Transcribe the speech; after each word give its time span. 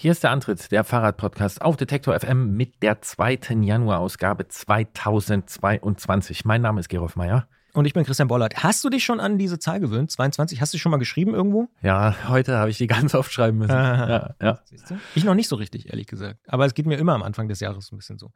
Hier 0.00 0.12
ist 0.12 0.22
der 0.22 0.30
Antritt, 0.30 0.70
der 0.70 0.84
Fahrradpodcast 0.84 1.60
auf 1.60 1.76
Detektor 1.76 2.16
FM 2.16 2.56
mit 2.56 2.84
der 2.84 3.02
zweiten 3.02 3.64
Januarausgabe 3.64 4.46
2022. 4.46 6.44
Mein 6.44 6.62
Name 6.62 6.78
ist 6.78 6.88
Gerolf 6.88 7.16
Meyer. 7.16 7.48
Und 7.72 7.84
ich 7.84 7.94
bin 7.94 8.04
Christian 8.04 8.28
Bollert. 8.28 8.62
Hast 8.62 8.84
du 8.84 8.90
dich 8.90 9.02
schon 9.02 9.18
an 9.18 9.38
diese 9.38 9.58
Zahl 9.58 9.80
gewöhnt? 9.80 10.12
22? 10.12 10.60
Hast 10.60 10.72
du 10.72 10.76
dich 10.76 10.82
schon 10.82 10.92
mal 10.92 10.98
geschrieben 10.98 11.34
irgendwo? 11.34 11.66
Ja, 11.82 12.14
heute 12.28 12.58
habe 12.58 12.70
ich 12.70 12.78
die 12.78 12.86
ganz 12.86 13.12
oft 13.12 13.32
schreiben 13.32 13.58
müssen. 13.58 13.72
Ja, 13.72 14.36
ja. 14.40 14.60
Siehst 14.66 14.88
du? 14.88 15.00
Ich 15.16 15.24
noch 15.24 15.34
nicht 15.34 15.48
so 15.48 15.56
richtig, 15.56 15.90
ehrlich 15.90 16.06
gesagt. 16.06 16.38
Aber 16.46 16.64
es 16.64 16.74
geht 16.74 16.86
mir 16.86 16.96
immer 16.96 17.14
am 17.14 17.24
Anfang 17.24 17.48
des 17.48 17.58
Jahres 17.58 17.90
ein 17.90 17.96
bisschen 17.96 18.20
so. 18.20 18.30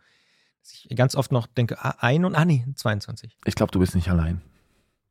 Dass 0.62 0.84
ich 0.88 0.96
ganz 0.96 1.14
oft 1.14 1.30
noch 1.30 1.46
denke, 1.46 1.78
ah, 1.78 1.94
ein 2.00 2.24
und, 2.24 2.34
ah 2.34 2.44
nee, 2.44 2.66
22. 2.74 3.38
Ich 3.44 3.54
glaube, 3.54 3.70
du 3.70 3.78
bist 3.78 3.94
nicht 3.94 4.10
allein. 4.10 4.42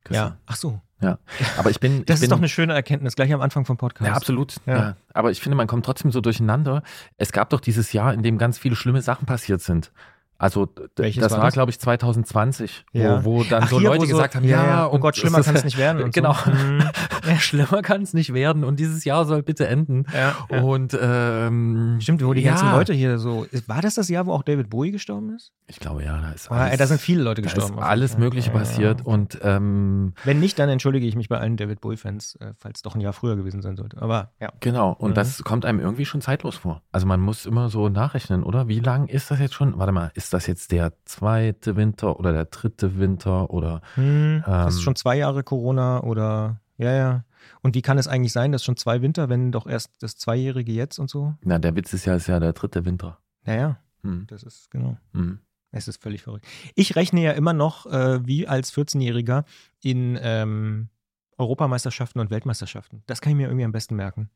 Christian. 0.03 0.29
Ja. 0.31 0.37
Ach 0.47 0.55
so. 0.55 0.81
Ja. 1.01 1.17
Aber 1.57 1.69
ich 1.71 1.79
bin. 1.79 2.05
Das 2.05 2.15
ich 2.15 2.15
ist 2.15 2.19
bin, 2.21 2.29
doch 2.29 2.37
eine 2.37 2.47
schöne 2.49 2.73
Erkenntnis, 2.73 3.15
gleich 3.15 3.33
am 3.33 3.41
Anfang 3.41 3.65
vom 3.65 3.77
Podcast. 3.77 4.07
Ja, 4.07 4.13
absolut. 4.15 4.55
Ja. 4.67 4.75
Ja. 4.77 4.95
Aber 5.13 5.31
ich 5.31 5.41
finde, 5.41 5.55
man 5.55 5.65
kommt 5.67 5.85
trotzdem 5.85 6.11
so 6.11 6.21
durcheinander. 6.21 6.83
Es 7.17 7.31
gab 7.31 7.49
doch 7.49 7.59
dieses 7.59 7.91
Jahr, 7.93 8.13
in 8.13 8.21
dem 8.21 8.37
ganz 8.37 8.57
viele 8.59 8.75
schlimme 8.75 9.01
Sachen 9.01 9.25
passiert 9.25 9.61
sind. 9.61 9.91
Also 10.37 10.67
Welches 10.95 11.21
das 11.21 11.31
war 11.33 11.39
war, 11.39 11.45
das? 11.45 11.53
glaube 11.53 11.69
ich, 11.69 11.79
2020, 11.79 12.85
Ja. 12.93 13.23
wo, 13.23 13.39
wo 13.39 13.43
dann 13.43 13.63
Ach, 13.63 13.69
so 13.69 13.79
hier, 13.79 13.89
Leute 13.89 14.07
so- 14.07 14.13
gesagt 14.13 14.33
haben, 14.33 14.43
ja, 14.43 14.65
ja, 14.65 14.87
oh 14.91 14.97
Gott, 14.97 15.15
schlimmer 15.15 15.41
kann 15.43 15.55
es 15.55 15.63
nicht 15.63 15.77
werden 15.77 16.01
und 16.01 16.15
so. 16.15 16.21
Genau. 16.21 16.35
Mhm. 16.45 16.83
Ja, 17.25 17.35
schlimmer 17.39 17.81
kann 17.81 18.01
es 18.01 18.13
nicht 18.13 18.33
werden 18.33 18.63
und 18.63 18.79
dieses 18.79 19.03
Jahr 19.05 19.25
soll 19.25 19.43
bitte 19.43 19.67
enden. 19.67 20.05
Ja. 20.13 20.59
Und 20.61 20.97
ähm, 21.01 21.97
Stimmt, 22.01 22.23
wo 22.25 22.33
die 22.33 22.43
ganzen 22.43 22.71
Leute 22.71 22.93
hier 22.93 23.17
so. 23.17 23.45
War 23.67 23.81
das 23.81 23.95
das 23.95 24.09
Jahr, 24.09 24.25
wo 24.25 24.33
auch 24.33 24.43
David 24.43 24.69
Bowie 24.69 24.91
gestorben 24.91 25.35
ist? 25.35 25.51
Ich 25.67 25.79
glaube, 25.79 26.03
ja, 26.03 26.19
da 26.19 26.31
ist 26.31 26.51
Ah, 26.51 26.67
ey, 26.67 26.77
da 26.77 26.85
sind 26.87 26.99
viele 26.99 27.23
Leute 27.23 27.41
da 27.41 27.45
gestorben. 27.45 27.65
ist 27.65 27.71
auf 27.71 27.77
jeden 27.77 27.89
alles. 27.89 28.17
Mögliche 28.17 28.51
passiert 28.51 29.05
und 29.05 29.39
ähm, 29.43 30.13
Wenn 30.23 30.39
nicht, 30.39 30.59
dann 30.59 30.69
entschuldige 30.69 31.05
ich 31.05 31.15
mich 31.15 31.29
bei 31.29 31.37
allen 31.39 31.57
David 31.57 31.79
Bowie-Fans, 31.81 32.35
äh, 32.41 32.53
falls 32.57 32.79
es 32.79 32.81
doch 32.81 32.95
ein 32.95 33.01
Jahr 33.01 33.13
früher 33.13 33.35
gewesen 33.35 33.61
sein 33.61 33.75
sollte. 33.77 34.01
Aber 34.01 34.31
ja. 34.39 34.49
Genau, 34.59 34.91
und 34.91 35.11
Mhm. 35.11 35.15
das 35.15 35.43
kommt 35.43 35.65
einem 35.65 35.79
irgendwie 35.79 36.05
schon 36.05 36.21
zeitlos 36.21 36.57
vor. 36.57 36.81
Also 36.91 37.05
man 37.07 37.19
muss 37.19 37.45
immer 37.45 37.69
so 37.69 37.89
nachrechnen, 37.89 38.43
oder? 38.43 38.67
Wie 38.67 38.79
lang 38.79 39.07
ist 39.07 39.31
das 39.31 39.39
jetzt 39.39 39.53
schon? 39.53 39.77
Warte 39.77 39.91
mal, 39.91 40.11
ist 40.13 40.33
das 40.33 40.47
jetzt 40.47 40.71
der 40.71 40.93
zweite 41.05 41.75
Winter 41.75 42.19
oder 42.19 42.33
der 42.33 42.45
dritte 42.45 42.99
Winter 42.99 43.49
oder 43.49 43.81
Hm, 43.95 44.43
das 44.45 44.73
ist 44.75 44.79
Ähm. 44.79 44.83
schon 44.83 44.95
zwei 44.95 45.17
Jahre 45.17 45.43
Corona 45.43 46.01
oder 46.03 46.60
ja, 46.81 46.91
ja. 46.93 47.25
Und 47.61 47.75
wie 47.75 47.81
kann 47.81 47.97
es 47.97 48.07
eigentlich 48.07 48.33
sein, 48.33 48.51
dass 48.51 48.63
schon 48.63 48.77
zwei 48.77 49.01
Winter, 49.01 49.29
wenn 49.29 49.51
doch 49.51 49.67
erst 49.67 49.91
das 49.99 50.15
Zweijährige 50.17 50.71
jetzt 50.71 50.99
und 50.99 51.09
so? 51.09 51.35
na, 51.43 51.57
der 51.59 51.75
Witz 51.75 51.93
ist 51.93 52.05
ja, 52.05 52.15
ist 52.15 52.27
ja 52.27 52.39
der 52.39 52.53
dritte 52.53 52.85
Winter. 52.85 53.19
Naja, 53.45 53.77
Hm. 54.03 54.25
das 54.27 54.43
ist 54.43 54.69
genau. 54.71 54.97
Hm. 55.13 55.39
Es 55.71 55.87
ist 55.87 56.01
völlig 56.01 56.23
verrückt. 56.23 56.45
Ich 56.75 56.95
rechne 56.95 57.21
ja 57.21 57.31
immer 57.31 57.53
noch 57.53 57.85
äh, 57.85 58.25
wie 58.27 58.47
als 58.47 58.73
14-Jähriger 58.73 59.45
in 59.81 60.19
ähm, 60.21 60.89
Europameisterschaften 61.37 62.19
und 62.19 62.29
Weltmeisterschaften. 62.29 63.03
Das 63.07 63.21
kann 63.21 63.31
ich 63.31 63.37
mir 63.37 63.47
irgendwie 63.47 63.65
am 63.65 63.71
besten 63.71 63.95
merken. 63.95 64.29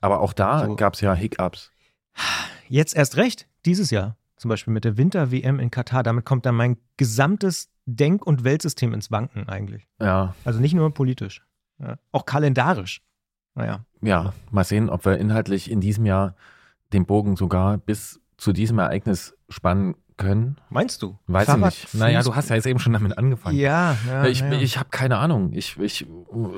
Aber 0.00 0.20
auch 0.20 0.32
da 0.32 0.66
So. 0.66 0.76
gab 0.76 0.94
es 0.94 1.00
ja 1.00 1.14
Hiccups. 1.14 1.72
Jetzt 2.68 2.94
erst 2.96 3.16
recht, 3.16 3.48
dieses 3.64 3.90
Jahr. 3.90 4.16
Zum 4.36 4.48
Beispiel 4.50 4.72
mit 4.72 4.84
der 4.84 4.96
Winter-WM 4.96 5.58
in 5.58 5.70
Katar. 5.70 6.02
Damit 6.04 6.24
kommt 6.24 6.46
dann 6.46 6.54
mein 6.54 6.76
gesamtes 6.96 7.70
Denk- 7.86 8.24
und 8.24 8.44
Weltsystem 8.44 8.94
ins 8.94 9.10
Wanken 9.10 9.48
eigentlich. 9.48 9.88
Ja, 10.00 10.34
Also 10.44 10.60
nicht 10.60 10.74
nur 10.74 10.92
politisch, 10.94 11.44
ja. 11.78 11.96
auch 12.12 12.26
kalendarisch. 12.26 13.02
Naja. 13.54 13.84
ja, 14.02 14.32
mal 14.52 14.62
sehen, 14.64 14.88
ob 14.88 15.04
wir 15.04 15.18
inhaltlich 15.18 15.68
in 15.70 15.80
diesem 15.80 16.06
Jahr 16.06 16.36
den 16.92 17.06
Bogen 17.06 17.34
sogar 17.36 17.76
bis 17.78 18.20
zu 18.36 18.52
diesem 18.52 18.78
Ereignis 18.78 19.34
spannen 19.48 19.96
können. 20.16 20.56
Meinst 20.68 21.02
du? 21.02 21.18
Weiß 21.26 21.46
Fahrrad- 21.46 21.72
ich 21.72 21.82
nicht. 21.84 21.94
Naja, 21.94 22.22
du 22.22 22.34
hast 22.36 22.50
ja 22.50 22.56
jetzt 22.56 22.66
eben 22.66 22.78
schon 22.78 22.92
damit 22.92 23.16
angefangen. 23.18 23.56
Ja, 23.56 23.96
ja. 24.06 24.26
ich 24.26 24.40
ja. 24.40 24.52
ich 24.52 24.78
habe 24.78 24.90
keine 24.90 25.16
Ahnung. 25.18 25.52
Ich, 25.54 25.76
ich, 25.78 26.06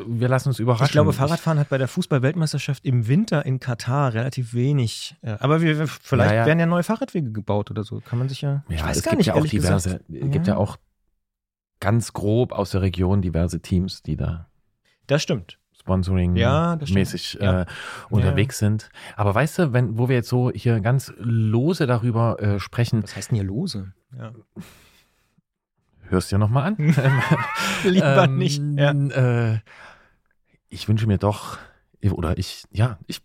wir 0.07 0.29
lassen 0.29 0.49
uns 0.49 0.59
überraschen. 0.59 0.87
Ich 0.87 0.93
glaube, 0.93 1.13
Fahrradfahren 1.13 1.59
hat 1.59 1.69
bei 1.69 1.79
der 1.79 1.89
Fußball-Weltmeisterschaft 1.89 2.85
im 2.85 3.07
Winter 3.07 3.47
in 3.47 3.61
Katar 3.61 4.13
relativ 4.15 4.53
wenig. 4.55 5.17
äh, 5.23 5.37
Aber 5.41 5.61
wir, 5.63 5.87
vielleicht 5.87 6.31
Ja, 6.33 6.37
ja. 6.39 6.47
werden 6.47 6.59
ja 6.59 6.67
neue 6.67 6.83
Fahrradwege 6.83 7.33
gebaut 7.33 7.71
oder 7.71 7.83
so. 7.85 8.01
Kann 8.01 8.19
man 8.19 8.29
sich 8.29 8.43
ja. 8.43 8.65
Ja, 8.69 8.77
ich 8.77 8.85
weiß 8.85 8.97
es 8.99 9.03
gar 9.03 9.11
gibt 9.13 9.19
nicht, 9.19 9.27
ja 9.29 9.35
auch 9.35 9.47
diverse, 9.47 10.01
es 10.09 10.31
gibt 10.31 10.47
ja 10.47 10.57
auch 10.57 10.77
ganz 11.81 12.13
grob 12.13 12.53
aus 12.53 12.71
der 12.73 12.83
Region 12.83 13.23
diverse 13.23 13.61
Teams, 13.61 14.03
die 14.03 14.17
da 14.17 14.50
Das 15.11 15.23
stimmt. 15.23 15.59
Sponsoring 15.79 16.37
Ja, 16.37 16.79
mäßig 16.91 17.39
Ja. 17.41 17.63
äh, 17.63 17.67
unterwegs 18.11 18.59
sind. 18.59 18.91
Aber 19.17 19.35
weißt 19.35 19.59
du, 19.59 19.73
wenn, 19.73 19.99
wo 19.99 20.09
wir 20.09 20.17
jetzt 20.17 20.29
so 20.29 20.51
hier 20.51 20.81
ganz 20.81 21.13
lose 21.17 21.87
darüber 21.87 22.41
äh, 22.41 22.61
sprechen, 22.61 23.03
Was 23.03 23.17
heißt 23.17 23.31
denn 23.31 23.37
hier 23.37 23.45
lose? 23.45 23.93
Ja. 24.17 24.33
hörst 26.09 26.31
du 26.31 26.35
ja 26.37 26.39
nochmal 26.39 26.65
an. 26.69 26.77
Lieber 27.85 28.25
Ähm, 28.25 28.39
nicht. 28.39 28.63
Ja. 28.77 28.91
Äh, 28.93 29.61
ich 30.69 30.87
wünsche 30.89 31.07
mir 31.07 31.19
doch, 31.19 31.59
oder 32.11 32.39
ich, 32.39 32.65
ja, 32.71 32.99
ich, 33.07 33.23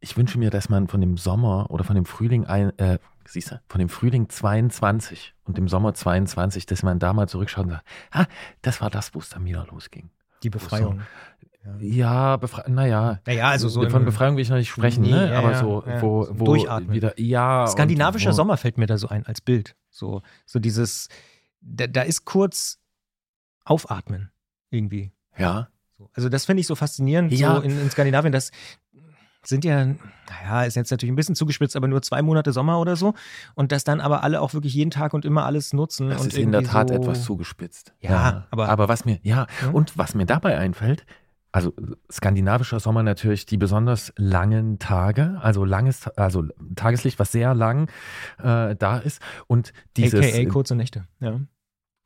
ich 0.00 0.16
wünsche 0.16 0.38
mir, 0.38 0.50
dass 0.50 0.68
man 0.68 0.88
von 0.88 1.00
dem 1.00 1.16
Sommer 1.18 1.66
oder 1.70 1.84
von 1.84 1.96
dem 1.96 2.04
Frühling 2.06 2.46
ein, 2.46 2.78
äh, 2.78 2.98
siehst 3.26 3.50
du, 3.50 3.60
von 3.68 3.80
dem 3.80 3.88
Frühling 3.88 4.28
22 4.30 5.34
und 5.44 5.58
dem 5.58 5.68
Sommer 5.68 5.92
22, 5.94 6.64
dass 6.66 6.82
man 6.82 6.98
da 6.98 7.12
mal 7.12 7.28
zurückschaut 7.28 7.64
und 7.66 7.70
sagt, 7.72 7.84
ah, 8.12 8.26
das 8.62 8.80
war 8.80 8.88
das, 8.88 9.14
wo 9.14 9.18
es 9.18 9.28
dann 9.30 9.44
wieder 9.44 9.66
losging. 9.70 10.10
Die 10.42 10.50
Befreiung. 10.50 11.02
Ja, 11.80 12.36
befre 12.38 12.64
naja. 12.70 13.20
Naja, 13.26 13.48
also 13.50 13.68
so 13.68 13.86
von 13.90 14.04
Befreiung 14.04 14.36
will 14.36 14.42
ich 14.42 14.48
noch 14.48 14.56
nicht 14.56 14.70
sprechen, 14.70 15.02
Nee, 15.02 15.10
ne? 15.10 15.32
ja, 15.32 15.38
aber 15.38 15.54
so, 15.54 15.84
ja. 15.86 16.00
wo, 16.00 16.24
So 16.24 16.40
wo 16.40 16.44
durchatmen. 16.46 16.92
wieder, 16.94 17.20
ja. 17.20 17.66
Skandinavischer 17.66 18.30
wo, 18.30 18.34
Sommer 18.34 18.56
fällt 18.56 18.78
mir 18.78 18.86
da 18.86 18.96
so 18.96 19.08
ein 19.08 19.26
als 19.26 19.40
Bild. 19.42 19.76
So, 19.90 20.22
so 20.46 20.58
dieses, 20.60 21.08
da, 21.60 21.86
da 21.86 22.02
ist 22.02 22.24
kurz 22.24 22.78
Aufatmen 23.66 24.30
irgendwie. 24.70 25.12
Ja, 25.36 25.68
So. 25.98 26.08
Also 26.14 26.28
das 26.30 26.46
finde 26.46 26.60
ich 26.62 26.66
so 26.66 26.74
faszinierend 26.74 27.32
Ja. 27.32 27.56
so 27.56 27.60
in, 27.60 27.78
in 27.78 27.90
Skandinavien. 27.90 28.32
Das 28.32 28.50
sind 29.44 29.64
ja, 29.64 29.84
naja, 29.86 30.64
ist 30.64 30.74
jetzt 30.76 30.90
natürlich 30.90 31.12
ein 31.12 31.16
bisschen 31.16 31.34
zugespitzt, 31.34 31.76
aber 31.76 31.88
nur 31.88 32.02
zwei 32.02 32.22
Monate 32.22 32.52
Sommer 32.52 32.80
oder 32.80 32.96
so. 32.96 33.14
Und 33.54 33.72
dass 33.72 33.84
dann 33.84 34.00
aber 34.00 34.22
alle 34.24 34.40
auch 34.40 34.52
wirklich 34.52 34.74
jeden 34.74 34.90
Tag 34.90 35.14
und 35.14 35.24
immer 35.24 35.46
alles 35.46 35.72
nutzen. 35.72 36.10
das 36.10 36.20
und 36.22 36.26
ist 36.28 36.38
in 36.38 36.52
der 36.52 36.64
Tat 36.64 36.88
so, 36.88 36.94
etwas 36.96 37.24
zugespitzt. 37.24 37.92
Ja, 38.00 38.46
aber- 38.50 38.68
aber 38.68 38.88
was 38.88 39.04
mir, 39.04 39.18
ja, 39.22 39.46
Ja. 39.62 39.70
und 39.72 39.96
was 39.96 40.14
mir 40.14 40.26
dabei 40.26 40.58
einfällt, 40.58 41.06
also 41.50 41.72
skandinavischer 42.12 42.78
Sommer 42.78 43.02
natürlich 43.02 43.46
die 43.46 43.56
besonders 43.56 44.12
langen 44.16 44.78
Tage, 44.78 45.38
also 45.40 45.64
langes, 45.64 46.06
also 46.08 46.44
Tageslicht, 46.76 47.18
was 47.18 47.32
sehr 47.32 47.54
lang 47.54 47.88
äh, 48.42 48.76
da 48.76 48.98
ist 48.98 49.22
und 49.46 49.72
dieses, 49.96 50.20
AKA 50.34 50.44
kurze 50.50 50.74
Nächte. 50.74 51.06
Ja. 51.20 51.40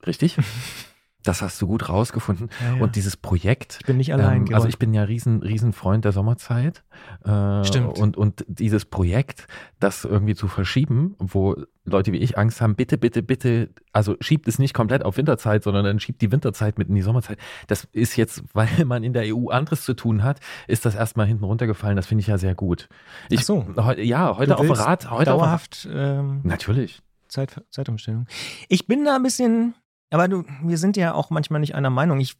richtig, 0.07 0.37
das 1.25 1.43
hast 1.43 1.61
du 1.63 1.67
gut 1.67 1.89
rausgefunden 1.89 2.49
Ja, 2.61 2.77
ja. 2.77 2.83
und 2.83 2.97
dieses 2.97 3.17
Projekt, 3.17 3.79
ich 3.81 3.87
bin 3.87 3.97
nicht 3.97 4.13
allein. 4.13 4.47
ähm, 4.47 4.55
also 4.55 4.69
ich 4.69 4.79
bin 4.79 4.93
ja 4.95 5.03
riesen, 5.05 5.43
riesen 5.43 5.73
Freund 5.73 6.05
der 6.05 6.13
Sommerzeit. 6.13 6.83
Äh, 7.25 7.65
Stimmt. 7.65 7.99
Und, 7.99 8.17
und 8.17 8.45
dieses 8.49 8.85
Projekt, 8.85 9.47
das 9.81 10.05
irgendwie 10.05 10.35
zu 10.35 10.49
verschieben, 10.49 11.15
wo 11.19 11.57
Leute 11.85 12.13
wie 12.13 12.19
ich 12.19 12.39
Angst 12.39 12.61
haben, 12.61 12.77
bitte, 12.77 12.97
bitte, 12.99 13.23
bitte, 13.23 13.71
also 13.93 14.17
schiebt 14.21 14.47
es 14.47 14.59
nicht 14.59 14.73
komplett 14.75 15.05
auf 15.05 15.17
Winterzeit, 15.17 15.65
sondern 15.65 15.85
dann 15.85 15.99
schiebt 16.01 16.23
die 16.23 16.31
Winterzeit 16.31 16.79
mit 16.79 16.89
in 16.89 16.95
die 16.95 17.03
Sommerzeit. 17.03 17.39
Das 17.67 17.89
ist 17.93 18.17
jetzt, 18.17 18.45
weil 18.53 18.85
man 18.85 19.03
in 19.03 19.13
der 19.13 19.25
EU 19.35 19.49
anderes 19.49 19.85
zu 19.85 19.95
tun 19.95 20.23
hat, 20.23 20.41
ist 20.69 20.85
das 20.85 20.95
erstmal 20.95 21.27
hinten 21.27 21.45
runtergefallen. 21.45 21.97
Das 21.97 22.07
finde 22.07 22.21
ich 22.23 22.29
ja 22.29 22.39
sehr 22.39 22.55
gut. 22.55 22.89
Ich, 23.31 23.41
Ach 23.41 23.45
so. 23.45 23.67
heu- 23.77 24.01
ja, 24.01 24.37
heute 24.37 24.57
auf 24.59 24.79
Rad, 24.79 25.11
heute 25.11 25.33
auf. 25.35 25.41
Dauerhaft 25.41 25.89
ähm, 25.93 26.41
Natürlich. 26.45 27.03
Zeit, 27.29 27.63
Zeitumstellung. 27.71 28.27
Ich 28.69 28.87
bin 28.87 29.05
da 29.05 29.17
ein 29.17 29.23
bisschen, 29.23 29.75
aber 30.13 30.29
du, 30.29 30.45
wir 30.63 30.79
sind 30.79 30.97
ja 30.97 31.15
auch 31.15 31.31
manchmal 31.31 31.61
nicht 31.61 31.75
einer 31.75 31.91
Meinung. 31.91 32.21
Ich, 32.21 32.37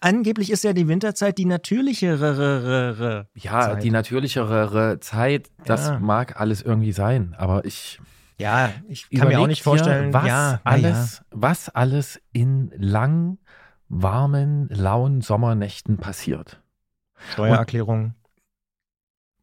angeblich 0.00 0.50
ist 0.50 0.62
ja 0.64 0.72
die 0.72 0.86
Winterzeit 0.88 1.38
die 1.38 1.46
natürlichere. 1.46 3.26
Ja, 3.34 3.60
Zeit. 3.62 3.82
die 3.82 3.90
natürlichere 3.90 5.00
Zeit, 5.00 5.50
das 5.64 5.88
Ja. 5.88 5.98
mag 5.98 6.40
alles 6.40 6.62
irgendwie 6.62 6.92
sein, 6.92 7.34
aber 7.36 7.64
ich 7.64 8.00
Ja, 8.38 8.70
ich 8.88 9.08
kann 9.10 9.28
mir 9.28 9.40
auch 9.40 9.46
nicht 9.46 9.62
vorstellen, 9.62 10.12
was 10.12 10.26
ja, 10.26 10.60
alles, 10.64 11.22
was 11.30 11.68
alles 11.68 12.20
in 12.32 12.72
lang, 12.76 13.38
warmen, 13.88 14.68
lauen 14.70 15.20
Sommernächten 15.20 15.98
passiert. 15.98 16.60
Ja. 17.16 17.32
Steuererklärung. 17.32 18.14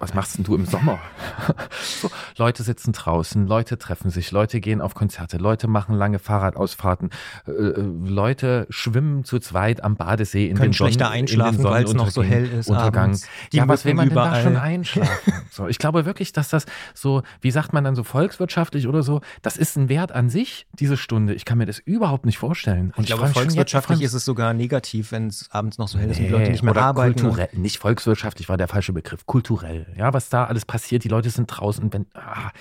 Was 0.02 0.16
machst 0.16 0.36
denn 0.36 0.44
du 0.44 0.56
im 0.56 0.66
Sommer? 0.66 0.98
so, 1.80 2.10
Leute 2.36 2.64
sitzen 2.64 2.92
draußen, 2.92 3.46
Leute 3.46 3.78
treffen 3.78 4.09
sich, 4.09 4.32
Leute 4.32 4.59
gehen 4.59 4.82
auf 4.82 4.96
Konzerte, 4.96 5.38
Leute 5.38 5.68
machen 5.68 5.96
lange 5.96 6.18
Fahrradausfahrten, 6.18 7.12
äh, 7.48 7.52
äh, 7.52 7.82
Leute 8.03 8.66
schwimmen 8.72 9.24
zu 9.24 9.38
zweit 9.38 9.84
am 9.84 9.98
Badesee 9.98 10.48
in 10.48 10.58
Können 10.58 10.70
den 10.70 10.74
schlechter 10.74 11.06
Sonnen, 11.06 11.20
einschlafen, 11.20 11.64
weil 11.64 11.84
es 11.84 11.94
noch 11.94 12.09
so 12.09 12.24
hell 12.24 12.46
ist 12.46 12.68
Untergang. 12.68 13.03
abends. 13.03 13.28
Die 13.53 13.58
ja, 13.58 13.68
was 13.68 13.86
will 13.86 13.94
man 13.94 14.08
Mücken 14.08 14.20
denn 14.20 14.32
da 14.32 14.42
schon 14.42 14.52
überall. 14.53 14.68
einschlafen? 14.70 15.34
so, 15.52 15.68
ich 15.68 15.78
glaube 15.78 16.04
wirklich, 16.06 16.34
dass 16.34 16.50
das 16.50 16.66
so, 16.96 17.22
wie 17.42 17.52
sagt 17.52 17.72
man 17.72 17.84
dann 17.84 17.96
so 17.96 18.04
volkswirtschaftlich 18.04 18.88
oder 18.88 19.04
so, 19.04 19.22
das 19.44 19.56
ist 19.56 19.78
ein 19.78 19.88
Wert 19.88 20.12
an 20.12 20.32
sich, 20.32 20.66
diese 20.80 20.97
Stunde. 20.97 21.36
Ich 21.36 21.46
kann 21.46 21.59
mir 21.59 21.68
das 21.68 21.78
überhaupt 21.78 22.26
nicht 22.26 22.40
vorstellen. 22.40 22.92
Und 22.96 23.04
Ich 23.04 23.06
glaube, 23.06 23.22
schon 23.22 23.28
jetzt 23.28 23.38
volkswirtschaftlich 23.38 24.02
ist 24.02 24.14
es 24.14 24.26
sogar 24.26 24.56
negativ, 24.56 25.12
wenn 25.12 25.28
es 25.28 25.52
abends 25.52 25.78
noch 25.78 25.88
so 25.88 26.00
hell 26.00 26.09
ist 26.09 26.18
und 26.18 26.26
die 26.26 26.32
Leute 26.32 26.50
nicht 26.50 26.64
mehr 26.64 26.72
oder 26.72 26.86
arbeiten. 26.86 27.22
Kulturell, 27.22 27.50
nicht 27.54 27.78
volkswirtschaftlich 27.78 28.50
war 28.50 28.58
der 28.58 28.68
falsche 28.68 28.94
Begriff, 28.94 29.28
kulturell. 29.28 29.86
Ja, 29.96 30.14
was 30.14 30.29
da 30.29 30.46
alles 30.46 30.66
passiert, 30.66 31.03
die 31.03 31.09
Leute 31.09 31.29
sind 31.29 31.47
draußen, 31.47 31.91
wenn, 31.93 32.05
ah, 32.14 32.52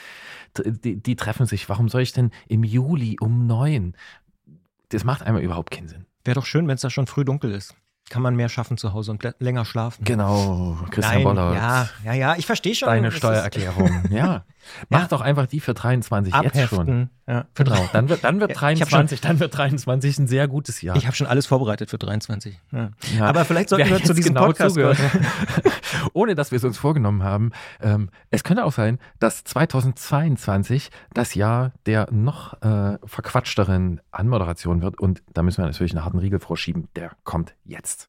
die, 0.56 0.96
die 0.96 1.16
treffen 1.16 1.46
sich. 1.46 1.68
Warum 1.68 1.88
soll 1.88 2.02
ich 2.02 2.12
denn 2.12 2.30
im 2.48 2.64
Juli 2.64 3.16
um 3.20 3.46
neun? 3.46 3.94
Das 4.88 5.04
macht 5.04 5.22
einmal 5.22 5.42
überhaupt 5.42 5.70
keinen 5.70 5.88
Sinn. 5.88 6.06
Wäre 6.24 6.34
doch 6.34 6.46
schön, 6.46 6.66
wenn 6.68 6.74
es 6.74 6.80
da 6.80 6.90
schon 6.90 7.06
früh 7.06 7.24
dunkel 7.24 7.52
ist. 7.52 7.74
kann 8.08 8.22
man 8.22 8.34
mehr 8.34 8.48
schaffen 8.48 8.76
zu 8.76 8.92
Hause 8.92 9.12
und 9.12 9.22
länger 9.38 9.64
schlafen. 9.64 10.04
Genau, 10.04 10.76
Christian 10.90 11.14
Nein, 11.14 11.24
Bollert. 11.24 11.54
Ja, 11.54 11.88
ja, 12.04 12.12
ja, 12.12 12.36
ich 12.36 12.46
verstehe 12.46 12.74
schon. 12.74 12.88
Deine 12.88 13.12
Steuererklärung. 13.12 14.04
ja. 14.10 14.44
Mach 14.88 15.08
doch 15.08 15.20
einfach 15.20 15.46
die 15.46 15.60
für 15.60 15.74
23 15.74 16.34
jetzt 16.34 16.68
schon. 16.68 16.78
Abheften. 16.80 17.10
Ja, 17.26 17.46
Genau, 17.54 17.88
dann 17.92 18.08
wird, 18.08 18.24
dann 18.24 18.40
wird 18.40 18.50
Ja, 18.60 18.70
ich 18.70 18.82
hab 18.82 18.88
23, 18.88 19.20
dann 19.20 19.38
wird 19.38 19.56
23 19.56 20.18
ein 20.18 20.26
sehr 20.26 20.48
gutes 20.48 20.82
Jahr. 20.82 20.96
Ich 20.96 21.06
habe 21.06 21.14
schon 21.14 21.26
alles 21.26 21.46
vorbereitet 21.46 21.90
für 21.90 21.98
23. 21.98 22.58
Ja. 22.72 22.90
Ja. 23.16 23.26
Aber 23.26 23.44
vielleicht 23.44 23.68
sollten 23.68 23.88
Wer 23.88 23.98
wir 23.98 24.04
zu 24.04 24.14
diesem 24.14 24.34
genau 24.34 24.46
Podcast 24.46 24.74
zugehört, 24.74 24.96
gehören. 24.96 25.26
ohne 26.12 26.34
dass 26.34 26.50
wir 26.50 26.56
es 26.56 26.64
uns 26.64 26.78
vorgenommen 26.78 27.22
haben. 27.22 27.52
Ähm, 27.80 28.10
es 28.30 28.42
könnte 28.44 28.64
auch 28.64 28.72
sein, 28.72 28.98
dass 29.18 29.44
2022 29.44 30.90
das 31.14 31.34
Jahr 31.34 31.72
der 31.86 32.08
noch 32.10 32.60
äh, 32.62 32.98
verquatschteren 33.04 34.00
Anmoderation 34.10 34.82
wird. 34.82 34.98
Und 34.98 35.22
da 35.32 35.42
müssen 35.42 35.58
wir 35.58 35.66
natürlich 35.66 35.92
einen 35.92 36.04
harten 36.04 36.18
Riegel 36.18 36.40
vorschieben. 36.40 36.88
Der 36.96 37.12
kommt 37.24 37.54
jetzt. 37.64 38.08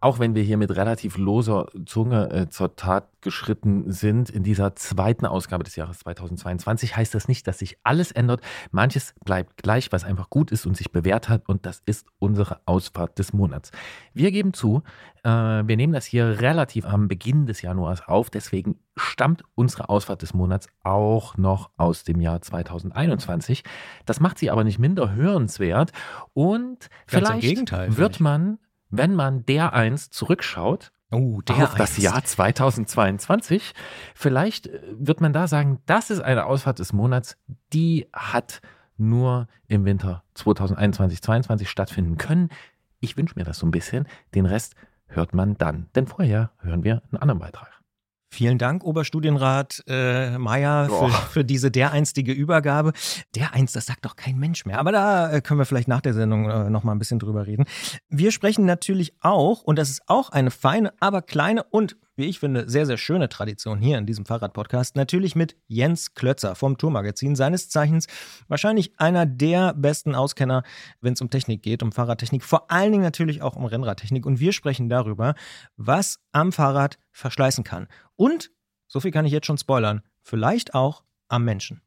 Auch 0.00 0.18
wenn 0.18 0.34
wir 0.34 0.42
hier 0.42 0.58
mit 0.58 0.76
relativ 0.76 1.16
loser 1.16 1.68
Zunge 1.86 2.30
äh, 2.30 2.48
zur 2.50 2.76
Tat 2.76 3.08
geschritten 3.22 3.90
sind, 3.90 4.28
in 4.28 4.42
dieser 4.42 4.76
zweiten 4.76 5.24
Ausgabe 5.24 5.64
des 5.64 5.74
Jahres 5.74 6.00
2022 6.00 6.96
heißt 6.96 7.14
das 7.14 7.28
nicht, 7.28 7.46
dass 7.46 7.58
sich 7.58 7.78
alles 7.82 8.12
ändert. 8.12 8.42
Manches 8.70 9.14
bleibt 9.24 9.62
gleich, 9.62 9.92
was 9.92 10.04
einfach 10.04 10.28
gut 10.28 10.52
ist 10.52 10.66
und 10.66 10.76
sich 10.76 10.92
bewährt 10.92 11.30
hat. 11.30 11.48
Und 11.48 11.64
das 11.64 11.82
ist 11.86 12.06
unsere 12.18 12.60
Ausfahrt 12.66 13.18
des 13.18 13.32
Monats. 13.32 13.70
Wir 14.12 14.30
geben 14.32 14.52
zu, 14.52 14.82
äh, 15.24 15.28
wir 15.30 15.76
nehmen 15.76 15.94
das 15.94 16.04
hier 16.04 16.40
relativ 16.40 16.84
am 16.84 17.08
Beginn 17.08 17.46
des 17.46 17.62
Januars 17.62 18.06
auf. 18.06 18.28
Deswegen 18.28 18.78
stammt 18.96 19.44
unsere 19.54 19.88
Ausfahrt 19.88 20.20
des 20.20 20.34
Monats 20.34 20.68
auch 20.82 21.38
noch 21.38 21.70
aus 21.78 22.04
dem 22.04 22.20
Jahr 22.20 22.42
2021. 22.42 23.64
Das 24.04 24.20
macht 24.20 24.38
sie 24.38 24.50
aber 24.50 24.62
nicht 24.62 24.78
minder 24.78 25.14
hörenswert. 25.14 25.92
Und 26.34 26.90
Ganz 27.06 27.28
vielleicht 27.28 27.96
wird 27.96 28.20
man, 28.20 28.58
wenn 28.90 29.14
man 29.14 29.44
der 29.46 29.72
eins 29.72 30.10
zurückschaut, 30.10 30.92
Oh, 31.12 31.40
auf 31.48 31.74
das. 31.76 31.96
Jahr 31.98 32.24
2022, 32.24 33.74
vielleicht 34.14 34.66
äh, 34.66 34.80
wird 34.98 35.20
man 35.20 35.32
da 35.32 35.46
sagen, 35.46 35.80
das 35.86 36.10
ist 36.10 36.20
eine 36.20 36.46
Ausfahrt 36.46 36.80
des 36.80 36.92
Monats, 36.92 37.36
die 37.72 38.08
hat 38.12 38.60
nur 38.96 39.46
im 39.68 39.84
Winter 39.84 40.24
2021, 40.34 41.22
2022 41.22 41.70
stattfinden 41.70 42.16
können. 42.16 42.48
Ich 42.98 43.16
wünsche 43.16 43.34
mir 43.38 43.44
das 43.44 43.58
so 43.58 43.66
ein 43.66 43.70
bisschen. 43.70 44.08
Den 44.34 44.46
Rest 44.46 44.74
hört 45.06 45.34
man 45.34 45.56
dann. 45.56 45.88
Denn 45.94 46.06
vorher 46.06 46.50
hören 46.58 46.82
wir 46.82 47.02
einen 47.10 47.20
anderen 47.20 47.38
Beitrag. 47.40 47.70
Vielen 48.36 48.58
Dank, 48.58 48.84
Oberstudienrat 48.84 49.82
äh, 49.86 50.36
Meier, 50.36 50.90
für, 50.90 51.08
für 51.08 51.42
diese 51.42 51.70
dereinstige 51.70 52.32
Übergabe. 52.32 52.92
Der 53.34 53.54
einst, 53.54 53.74
das 53.76 53.86
sagt 53.86 54.04
doch 54.04 54.14
kein 54.14 54.36
Mensch 54.38 54.66
mehr. 54.66 54.78
Aber 54.78 54.92
da 54.92 55.32
äh, 55.32 55.40
können 55.40 55.58
wir 55.58 55.64
vielleicht 55.64 55.88
nach 55.88 56.02
der 56.02 56.12
Sendung 56.12 56.46
äh, 56.46 56.68
noch 56.68 56.84
mal 56.84 56.92
ein 56.92 56.98
bisschen 56.98 57.18
drüber 57.18 57.46
reden. 57.46 57.64
Wir 58.10 58.32
sprechen 58.32 58.66
natürlich 58.66 59.14
auch, 59.22 59.62
und 59.62 59.78
das 59.78 59.88
ist 59.88 60.02
auch 60.06 60.28
eine 60.28 60.50
feine, 60.50 60.92
aber 61.00 61.22
kleine 61.22 61.62
und, 61.62 61.96
wie 62.16 62.24
ich 62.24 62.40
finde, 62.40 62.68
sehr, 62.68 62.86
sehr 62.86 62.96
schöne 62.96 63.28
Tradition 63.28 63.78
hier 63.78 63.98
in 63.98 64.06
diesem 64.06 64.24
Fahrradpodcast, 64.24 64.96
natürlich 64.96 65.36
mit 65.36 65.56
Jens 65.68 66.14
Klötzer 66.14 66.54
vom 66.54 66.78
Tourmagazin, 66.78 67.36
seines 67.36 67.68
Zeichens 67.68 68.06
wahrscheinlich 68.48 68.98
einer 68.98 69.26
der 69.26 69.74
besten 69.74 70.14
Auskenner, 70.14 70.62
wenn 71.00 71.12
es 71.12 71.20
um 71.20 71.30
Technik 71.30 71.62
geht, 71.62 71.82
um 71.82 71.92
Fahrradtechnik, 71.92 72.42
vor 72.42 72.70
allen 72.70 72.92
Dingen 72.92 73.04
natürlich 73.04 73.42
auch 73.42 73.54
um 73.54 73.66
Rennradtechnik. 73.66 74.24
Und 74.26 74.40
wir 74.40 74.52
sprechen 74.52 74.88
darüber, 74.88 75.34
was 75.76 76.18
am 76.32 76.52
Fahrrad 76.52 76.98
verschleißen 77.12 77.64
kann. 77.64 77.86
Und, 78.16 78.50
so 78.88 79.00
viel 79.00 79.10
kann 79.10 79.26
ich 79.26 79.32
jetzt 79.32 79.46
schon 79.46 79.58
spoilern, 79.58 80.02
vielleicht 80.22 80.74
auch 80.74 81.04
am 81.28 81.44
Menschen. 81.44 81.82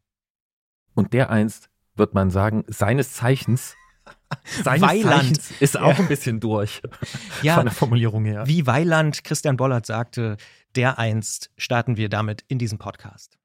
Und 0.94 1.14
der 1.14 1.30
einst 1.30 1.70
wird 1.96 2.14
man 2.14 2.30
sagen, 2.30 2.64
seines 2.68 3.14
Zeichens, 3.14 3.76
seines 4.63 4.81
Weiland. 4.88 5.21
Zeichens 5.41 5.51
ist 5.59 5.77
auch 5.77 5.89
Ja. 5.94 6.00
ein 6.00 6.07
bisschen 6.07 6.39
durch 6.39 6.81
Ja, 7.41 7.56
von 7.56 7.65
der 7.65 7.73
Formulierung 7.73 8.25
her. 8.25 8.44
wie 8.47 8.65
Weiland 8.67 9.23
Christian 9.23 9.57
Bollert 9.57 9.85
sagte, 9.85 10.38
der 10.75 11.00
einst 11.00 11.50
starten 11.57 11.97
wir 11.97 12.09
damit 12.09 12.44
in 12.47 12.59
diesem 12.59 12.77
Podcast. 12.77 13.38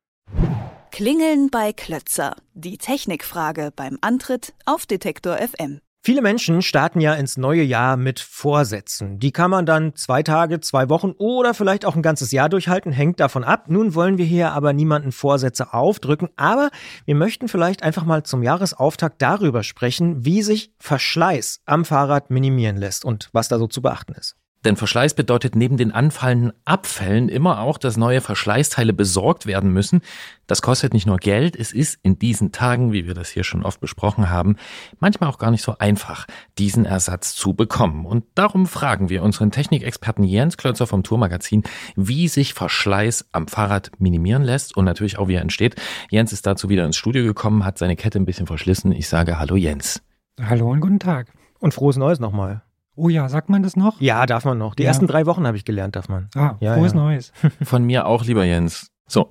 Klingeln 0.90 1.50
bei 1.50 1.72
Klötzer. 1.72 2.36
Die 2.54 2.78
Technikfrage 2.78 3.72
beim 3.74 3.98
Antritt 4.00 4.52
auf 4.64 4.86
Detektor 4.86 5.36
FM. 5.38 5.80
Viele 6.06 6.20
Menschen 6.20 6.60
starten 6.60 7.00
ja 7.00 7.14
ins 7.14 7.38
neue 7.38 7.62
Jahr 7.62 7.96
mit 7.96 8.20
Vorsätzen. 8.20 9.18
Die 9.20 9.32
kann 9.32 9.50
man 9.50 9.64
dann 9.64 9.96
zwei 9.96 10.22
Tage, 10.22 10.60
zwei 10.60 10.90
Wochen 10.90 11.12
oder 11.16 11.54
vielleicht 11.54 11.86
auch 11.86 11.96
ein 11.96 12.02
ganzes 12.02 12.30
Jahr 12.30 12.50
durchhalten, 12.50 12.92
hängt 12.92 13.20
davon 13.20 13.42
ab. 13.42 13.70
Nun 13.70 13.94
wollen 13.94 14.18
wir 14.18 14.26
hier 14.26 14.52
aber 14.52 14.74
niemanden 14.74 15.12
Vorsätze 15.12 15.72
aufdrücken, 15.72 16.28
aber 16.36 16.68
wir 17.06 17.14
möchten 17.14 17.48
vielleicht 17.48 17.82
einfach 17.82 18.04
mal 18.04 18.22
zum 18.22 18.42
Jahresauftakt 18.42 19.22
darüber 19.22 19.62
sprechen, 19.62 20.26
wie 20.26 20.42
sich 20.42 20.74
Verschleiß 20.78 21.62
am 21.64 21.86
Fahrrad 21.86 22.28
minimieren 22.28 22.76
lässt 22.76 23.06
und 23.06 23.30
was 23.32 23.48
da 23.48 23.58
so 23.58 23.66
zu 23.66 23.80
beachten 23.80 24.12
ist. 24.12 24.36
Denn 24.64 24.76
Verschleiß 24.76 25.14
bedeutet 25.14 25.56
neben 25.56 25.76
den 25.76 25.92
anfallenden 25.92 26.52
Abfällen 26.64 27.28
immer 27.28 27.60
auch, 27.60 27.76
dass 27.76 27.96
neue 27.96 28.20
Verschleißteile 28.20 28.92
besorgt 28.92 29.46
werden 29.46 29.70
müssen. 29.72 30.00
Das 30.46 30.62
kostet 30.62 30.94
nicht 30.94 31.06
nur 31.06 31.18
Geld, 31.18 31.56
es 31.56 31.72
ist 31.72 31.98
in 32.02 32.18
diesen 32.18 32.52
Tagen, 32.52 32.92
wie 32.92 33.06
wir 33.06 33.14
das 33.14 33.28
hier 33.28 33.44
schon 33.44 33.64
oft 33.64 33.80
besprochen 33.80 34.30
haben, 34.30 34.56
manchmal 35.00 35.30
auch 35.30 35.38
gar 35.38 35.50
nicht 35.50 35.62
so 35.62 35.76
einfach, 35.78 36.26
diesen 36.58 36.84
Ersatz 36.84 37.34
zu 37.34 37.54
bekommen. 37.54 38.06
Und 38.06 38.24
darum 38.34 38.66
fragen 38.66 39.08
wir 39.10 39.22
unseren 39.22 39.50
Technikexperten 39.50 40.24
Jens 40.24 40.56
Klötzer 40.56 40.86
vom 40.86 41.02
Tourmagazin, 41.02 41.62
wie 41.96 42.28
sich 42.28 42.54
Verschleiß 42.54 43.28
am 43.32 43.48
Fahrrad 43.48 43.92
minimieren 43.98 44.42
lässt 44.42 44.76
und 44.76 44.84
natürlich 44.84 45.18
auch 45.18 45.28
wie 45.28 45.34
er 45.34 45.42
entsteht. 45.42 45.76
Jens 46.10 46.32
ist 46.32 46.46
dazu 46.46 46.68
wieder 46.68 46.84
ins 46.84 46.96
Studio 46.96 47.24
gekommen, 47.24 47.64
hat 47.64 47.78
seine 47.78 47.96
Kette 47.96 48.18
ein 48.18 48.26
bisschen 48.26 48.46
verschlissen. 48.46 48.92
Ich 48.92 49.08
sage 49.08 49.38
Hallo 49.38 49.56
Jens. 49.56 50.02
Hallo 50.40 50.70
und 50.70 50.80
guten 50.80 50.98
Tag. 50.98 51.28
Und 51.60 51.74
frohes 51.74 51.96
Neues 51.96 52.20
nochmal. 52.20 52.62
Oh 52.96 53.08
ja, 53.08 53.28
sagt 53.28 53.48
man 53.48 53.62
das 53.62 53.76
noch? 53.76 54.00
Ja, 54.00 54.24
darf 54.26 54.44
man 54.44 54.58
noch. 54.58 54.74
Die 54.74 54.82
Ja. 54.84 54.88
ersten 54.88 55.06
drei 55.06 55.26
Wochen 55.26 55.46
habe 55.46 55.56
ich 55.56 55.64
gelernt, 55.64 55.96
darf 55.96 56.08
man. 56.08 56.28
Ah, 56.36 56.54
Ja, 56.60 56.74
frohes 56.74 56.92
ja. 56.92 56.98
Neues. 56.98 57.32
Von 57.62 57.84
mir 57.84 58.06
auch, 58.06 58.24
lieber 58.24 58.44
Jens. 58.44 58.88
So, 59.08 59.30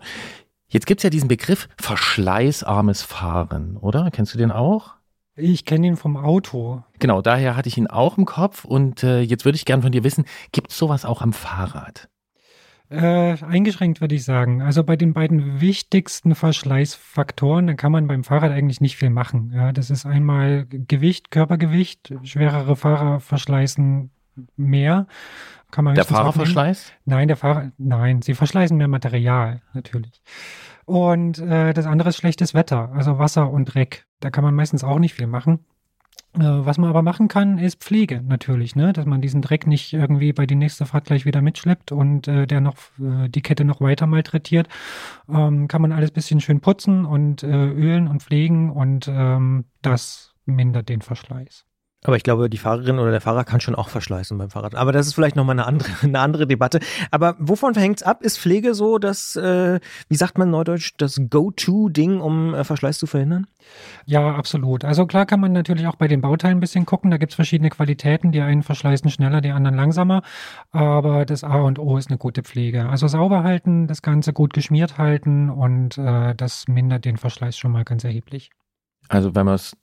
jetzt 0.68 0.86
gibt's 0.86 1.04
ja 1.04 1.10
diesen 1.10 1.28
Begriff 1.30 1.68
verschleißarmes 1.80 3.02
Fahren, 3.04 3.78
oder? 3.78 4.10
Kennst 4.12 4.34
du 4.34 4.38
den 4.38 4.52
auch? 4.52 4.94
Ich 5.36 5.66
kenne 5.66 5.88
ihn 5.88 5.96
vom 5.98 6.16
Auto. 6.16 6.84
Genau, 7.00 7.22
daher 7.24 7.56
hatte 7.56 7.68
ich 7.68 7.78
ihn 7.78 7.88
auch 7.88 8.18
im 8.20 8.26
Kopf 8.26 8.66
und 8.66 9.04
äh, 9.04 9.22
jetzt 9.22 9.46
würde 9.46 9.56
ich 9.56 9.66
gern 9.66 9.82
von 9.82 9.92
dir 9.92 10.04
wissen, 10.04 10.26
gibt's 10.52 10.78
sowas 10.78 11.06
auch 11.06 11.22
am 11.24 11.34
Fahrrad? 11.34 12.08
Äh, 12.94 13.38
eingeschränkt 13.44 14.02
würde 14.02 14.14
ich 14.14 14.24
sagen. 14.24 14.62
Also 14.62 14.84
bei 14.84 14.96
den 14.96 15.14
beiden 15.14 15.60
wichtigsten 15.60 16.36
Verschleißfaktoren, 16.36 17.66
da 17.66 17.74
kann 17.74 17.92
man 17.92 18.06
beim 18.06 18.24
Fahrrad 18.24 18.52
eigentlich 18.52 18.82
nicht 18.82 18.98
viel 18.98 19.10
machen. 19.10 19.52
Ja, 19.54 19.72
das 19.72 19.90
ist 19.90 20.06
einmal 20.06 20.68
Gewicht, 20.70 21.32
Körpergewicht. 21.32 22.14
Schwerere 22.22 22.76
Fahrer 22.76 23.20
verschleißen 23.20 24.12
mehr. 24.58 25.08
Kann 25.72 25.86
man 25.86 25.96
Der 25.96 26.04
aufnehmen. 26.04 26.18
Fahrerverschleiß? 26.18 26.92
Nein, 27.06 27.28
der 27.28 27.38
Fahrer, 27.38 27.72
nein, 27.80 28.22
sie 28.22 28.36
verschleißen 28.36 28.78
mehr 28.78 28.88
Material, 28.88 29.64
natürlich. 29.74 30.22
Und 30.86 31.40
äh, 31.40 31.74
das 31.74 31.88
andere 31.88 32.10
ist 32.10 32.18
schlechtes 32.18 32.54
Wetter, 32.54 32.92
also 32.94 33.18
Wasser 33.18 33.50
und 33.50 33.74
Dreck. 33.74 34.06
Da 34.20 34.30
kann 34.30 34.44
man 34.44 34.54
meistens 34.54 34.84
auch 34.84 35.00
nicht 35.00 35.16
viel 35.16 35.28
machen. 35.28 35.66
Äh, 36.36 36.40
was 36.42 36.78
man 36.78 36.90
aber 36.90 37.02
machen 37.02 37.28
kann, 37.28 37.58
ist 37.60 37.84
Pflege 37.84 38.22
natürlich, 38.24 38.76
ne? 38.76 38.92
dass 38.94 39.06
man 39.06 39.22
diesen 39.22 39.42
Dreck 39.42 39.68
nicht 39.68 39.94
irgendwie 39.94 40.34
bei 40.34 40.46
die 40.46 40.56
nächste 40.56 40.86
Fahrt 40.86 41.06
gleich 41.06 41.26
wieder 41.26 41.42
mitschleppt 41.42 41.92
und 41.92 42.28
äh, 42.28 42.48
der 42.48 42.62
noch 42.62 42.78
äh, 43.00 43.30
die 43.30 43.42
Kette 43.42 43.66
noch 43.66 43.82
weiter 43.82 44.08
malträtiert. 44.08 44.68
Ähm, 45.30 45.68
kann 45.68 45.82
man 45.82 45.92
alles 45.92 46.12
bisschen 46.12 46.42
schön 46.42 46.60
putzen 46.60 47.06
und 47.06 47.44
äh, 47.44 47.48
ölen 47.48 48.08
und 48.08 48.24
pflegen 48.24 48.72
und 48.72 49.08
ähm, 49.08 49.66
das 49.82 50.34
mindert 50.46 50.90
den 50.90 51.02
Verschleiß. 51.02 51.66
Aber 52.04 52.18
ich 52.18 52.24
glaube, 52.24 52.50
die 52.50 52.58
Fahrerin 52.58 53.00
oder 53.00 53.12
der 53.12 53.22
Fahrer 53.22 53.44
kann 53.44 53.62
schon 53.62 53.76
auch 53.76 53.90
verschleißen 53.90 54.38
beim 54.38 54.50
Fahrrad. 54.50 54.76
Aber 54.76 54.92
das 54.92 55.08
ist 55.08 55.14
vielleicht 55.14 55.36
nochmal 55.36 55.56
eine 55.56 55.66
andere, 55.66 55.90
eine 56.04 56.20
andere 56.20 56.48
Debatte. 56.48 56.80
Aber 57.12 57.36
wovon 57.40 57.74
hängt 57.76 57.98
es 57.98 58.04
ab? 58.04 58.22
Ist 58.22 58.40
Pflege 58.40 58.74
so 58.74 58.98
das, 58.98 59.36
äh, 59.36 59.80
wie 60.10 60.16
sagt 60.16 60.38
man 60.38 60.50
neudeutsch, 60.50 60.94
das 60.98 61.22
Go-To-Ding, 61.30 62.20
um 62.20 62.54
äh, 62.54 62.64
Verschleiß 62.64 63.00
zu 63.00 63.08
verhindern? 63.08 63.48
Ja, 64.06 64.36
absolut. 64.36 64.84
Also 64.84 65.06
klar 65.06 65.26
kann 65.26 65.40
man 65.40 65.54
natürlich 65.54 65.88
auch 65.88 65.96
bei 65.96 66.08
den 66.08 66.22
Bauteilen 66.22 66.58
ein 66.58 66.62
bisschen 66.62 66.86
gucken. 66.86 67.12
Da 67.12 67.18
gibt's 67.18 67.36
verschiedene 67.36 67.70
Qualitäten. 67.70 68.32
Die 68.32 68.42
einen 68.42 68.64
verschleißen 68.64 69.10
schneller, 69.10 69.42
die 69.42 69.52
anderen 69.52 69.78
langsamer. 69.78 70.22
Aber 70.72 71.26
das 71.26 71.44
A 71.44 71.62
und 71.62 71.80
O 71.80 71.98
ist 71.98 72.10
eine 72.10 72.18
gute 72.18 72.44
Pflege. 72.44 72.90
Also 72.90 73.08
sauber 73.08 73.44
halten, 73.44 73.88
das 73.88 74.02
Ganze 74.02 74.34
gut 74.34 74.54
geschmiert 74.54 74.98
halten 74.98 75.50
und 75.50 75.98
äh, 75.98 76.36
das 76.36 76.68
mindert 76.68 77.06
den 77.06 77.18
Verschleiß 77.18 77.58
schon 77.58 77.72
mal 77.72 77.84
ganz 77.86 78.04
erheblich. 78.04 78.52
Also 79.10 79.36
wenn 79.36 79.46
man 79.46 79.56
es 79.56 79.76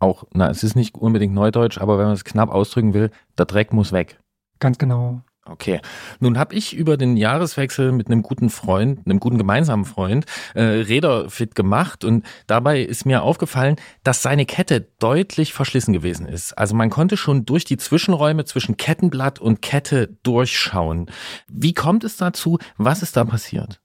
auch, 0.00 0.24
na, 0.32 0.50
es 0.50 0.64
ist 0.64 0.74
nicht 0.74 0.96
unbedingt 0.96 1.34
Neudeutsch, 1.34 1.78
aber 1.78 1.98
wenn 1.98 2.06
man 2.06 2.14
es 2.14 2.24
knapp 2.24 2.50
ausdrücken 2.50 2.94
will, 2.94 3.10
der 3.38 3.46
Dreck 3.46 3.72
muss 3.72 3.92
weg. 3.92 4.18
Ganz 4.58 4.78
genau. 4.78 5.22
Okay. 5.46 5.80
Nun 6.20 6.38
habe 6.38 6.54
ich 6.54 6.74
über 6.76 6.96
den 6.96 7.16
Jahreswechsel 7.16 7.92
mit 7.92 8.06
einem 8.06 8.22
guten 8.22 8.50
Freund, 8.50 9.04
einem 9.04 9.18
guten 9.18 9.38
gemeinsamen 9.38 9.84
Freund, 9.84 10.26
äh, 10.54 10.62
Räder 10.62 11.28
fit 11.30 11.54
gemacht 11.54 12.04
und 12.04 12.24
dabei 12.46 12.82
ist 12.82 13.04
mir 13.04 13.22
aufgefallen, 13.22 13.76
dass 14.04 14.22
seine 14.22 14.46
Kette 14.46 14.86
deutlich 15.00 15.52
verschlissen 15.52 15.92
gewesen 15.92 16.26
ist. 16.26 16.56
Also 16.56 16.76
man 16.76 16.90
konnte 16.90 17.16
schon 17.16 17.46
durch 17.46 17.64
die 17.64 17.78
Zwischenräume 17.78 18.44
zwischen 18.44 18.76
Kettenblatt 18.76 19.38
und 19.38 19.60
Kette 19.62 20.16
durchschauen. 20.22 21.10
Wie 21.48 21.74
kommt 21.74 22.04
es 22.04 22.16
dazu? 22.16 22.58
Was 22.76 23.02
ist 23.02 23.16
da 23.16 23.24
passiert? 23.24 23.80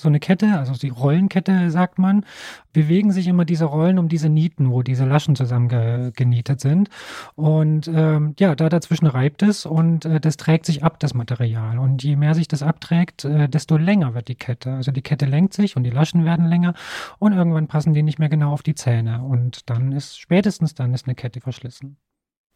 So 0.00 0.08
eine 0.08 0.20
Kette, 0.20 0.58
also 0.58 0.74
die 0.74 0.88
Rollenkette 0.88 1.70
sagt 1.70 1.98
man, 1.98 2.24
bewegen 2.72 3.12
sich 3.12 3.26
immer 3.26 3.44
diese 3.44 3.64
Rollen 3.64 3.98
um 3.98 4.08
diese 4.08 4.28
Nieten, 4.28 4.70
wo 4.70 4.82
diese 4.82 5.04
Laschen 5.04 5.36
zusammengenietet 5.36 6.60
sind. 6.60 6.88
Und 7.34 7.88
ähm, 7.88 8.34
ja, 8.38 8.54
da 8.54 8.68
dazwischen 8.68 9.06
reibt 9.06 9.42
es 9.42 9.66
und 9.66 10.04
äh, 10.04 10.20
das 10.20 10.36
trägt 10.36 10.66
sich 10.66 10.84
ab, 10.84 11.00
das 11.00 11.14
Material. 11.14 11.78
Und 11.78 12.02
je 12.02 12.16
mehr 12.16 12.34
sich 12.34 12.48
das 12.48 12.62
abträgt, 12.62 13.24
äh, 13.24 13.48
desto 13.48 13.76
länger 13.76 14.14
wird 14.14 14.28
die 14.28 14.34
Kette. 14.34 14.72
Also 14.74 14.92
die 14.92 15.02
Kette 15.02 15.26
lenkt 15.26 15.54
sich 15.54 15.76
und 15.76 15.84
die 15.84 15.90
Laschen 15.90 16.24
werden 16.24 16.46
länger 16.46 16.74
und 17.18 17.32
irgendwann 17.32 17.68
passen 17.68 17.94
die 17.94 18.02
nicht 18.02 18.18
mehr 18.18 18.28
genau 18.28 18.52
auf 18.52 18.62
die 18.62 18.74
Zähne. 18.74 19.22
Und 19.22 19.68
dann 19.68 19.92
ist, 19.92 20.18
spätestens 20.18 20.74
dann 20.74 20.94
ist 20.94 21.06
eine 21.06 21.14
Kette 21.14 21.40
verschlissen. 21.40 21.96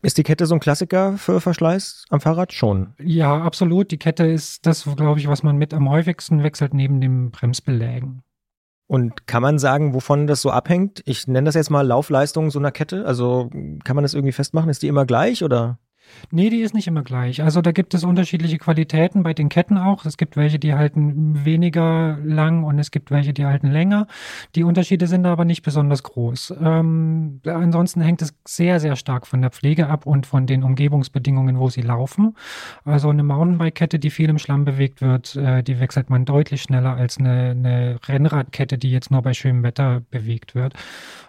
Ist 0.04 0.18
die 0.18 0.22
Kette 0.22 0.44
so 0.44 0.54
ein 0.54 0.60
Klassiker 0.60 1.16
für 1.16 1.40
Verschleiß 1.40 2.04
am 2.10 2.20
Fahrrad? 2.20 2.52
Schon. 2.52 2.92
Ja, 3.02 3.42
absolut. 3.42 3.90
Die 3.90 3.98
Kette 3.98 4.26
ist 4.26 4.66
das, 4.66 4.84
glaube 4.96 5.18
ich, 5.18 5.28
was 5.28 5.42
man 5.42 5.56
mit 5.56 5.72
am 5.72 5.88
häufigsten 5.88 6.42
wechselt 6.42 6.74
neben 6.74 7.00
dem 7.00 7.30
Bremsbelägen. 7.30 8.22
Und 8.86 9.26
kann 9.26 9.40
man 9.40 9.58
sagen, 9.58 9.94
wovon 9.94 10.26
das 10.26 10.42
so 10.42 10.50
abhängt? 10.50 11.02
Ich 11.06 11.26
nenne 11.26 11.46
das 11.46 11.54
jetzt 11.54 11.70
mal 11.70 11.86
Laufleistung 11.86 12.50
so 12.50 12.58
einer 12.58 12.70
Kette. 12.70 13.06
Also 13.06 13.48
kann 13.82 13.96
man 13.96 14.02
das 14.02 14.12
irgendwie 14.12 14.32
festmachen? 14.32 14.68
Ist 14.68 14.82
die 14.82 14.88
immer 14.88 15.06
gleich 15.06 15.42
oder? 15.42 15.78
Nee, 16.30 16.50
die 16.50 16.60
ist 16.60 16.74
nicht 16.74 16.86
immer 16.86 17.02
gleich. 17.02 17.42
Also 17.42 17.60
da 17.60 17.72
gibt 17.72 17.94
es 17.94 18.04
unterschiedliche 18.04 18.58
Qualitäten 18.58 19.22
bei 19.22 19.34
den 19.34 19.48
Ketten 19.48 19.78
auch. 19.78 20.04
Es 20.04 20.16
gibt 20.16 20.36
welche, 20.36 20.58
die 20.58 20.74
halten 20.74 21.44
weniger 21.44 22.18
lang 22.24 22.64
und 22.64 22.78
es 22.78 22.90
gibt 22.90 23.10
welche, 23.10 23.32
die 23.32 23.44
halten 23.44 23.70
länger. 23.70 24.06
Die 24.54 24.64
Unterschiede 24.64 25.06
sind 25.06 25.26
aber 25.26 25.44
nicht 25.44 25.62
besonders 25.62 26.02
groß. 26.02 26.54
Ähm, 26.60 27.40
ansonsten 27.44 28.00
hängt 28.00 28.22
es 28.22 28.34
sehr, 28.46 28.80
sehr 28.80 28.96
stark 28.96 29.26
von 29.26 29.42
der 29.42 29.50
Pflege 29.50 29.88
ab 29.88 30.06
und 30.06 30.26
von 30.26 30.46
den 30.46 30.62
Umgebungsbedingungen, 30.62 31.58
wo 31.58 31.68
sie 31.68 31.82
laufen. 31.82 32.36
Also 32.84 33.10
eine 33.10 33.22
Mountainbike-Kette, 33.22 33.98
die 33.98 34.10
viel 34.10 34.28
im 34.28 34.38
Schlamm 34.38 34.64
bewegt 34.64 35.00
wird, 35.02 35.36
äh, 35.36 35.62
die 35.62 35.80
wechselt 35.80 36.10
man 36.10 36.24
deutlich 36.24 36.62
schneller 36.62 36.96
als 36.96 37.18
eine, 37.18 37.50
eine 37.50 37.98
Rennradkette, 38.06 38.78
die 38.78 38.90
jetzt 38.90 39.10
nur 39.10 39.22
bei 39.22 39.34
schönem 39.34 39.62
Wetter 39.62 40.02
bewegt 40.10 40.54
wird. 40.54 40.74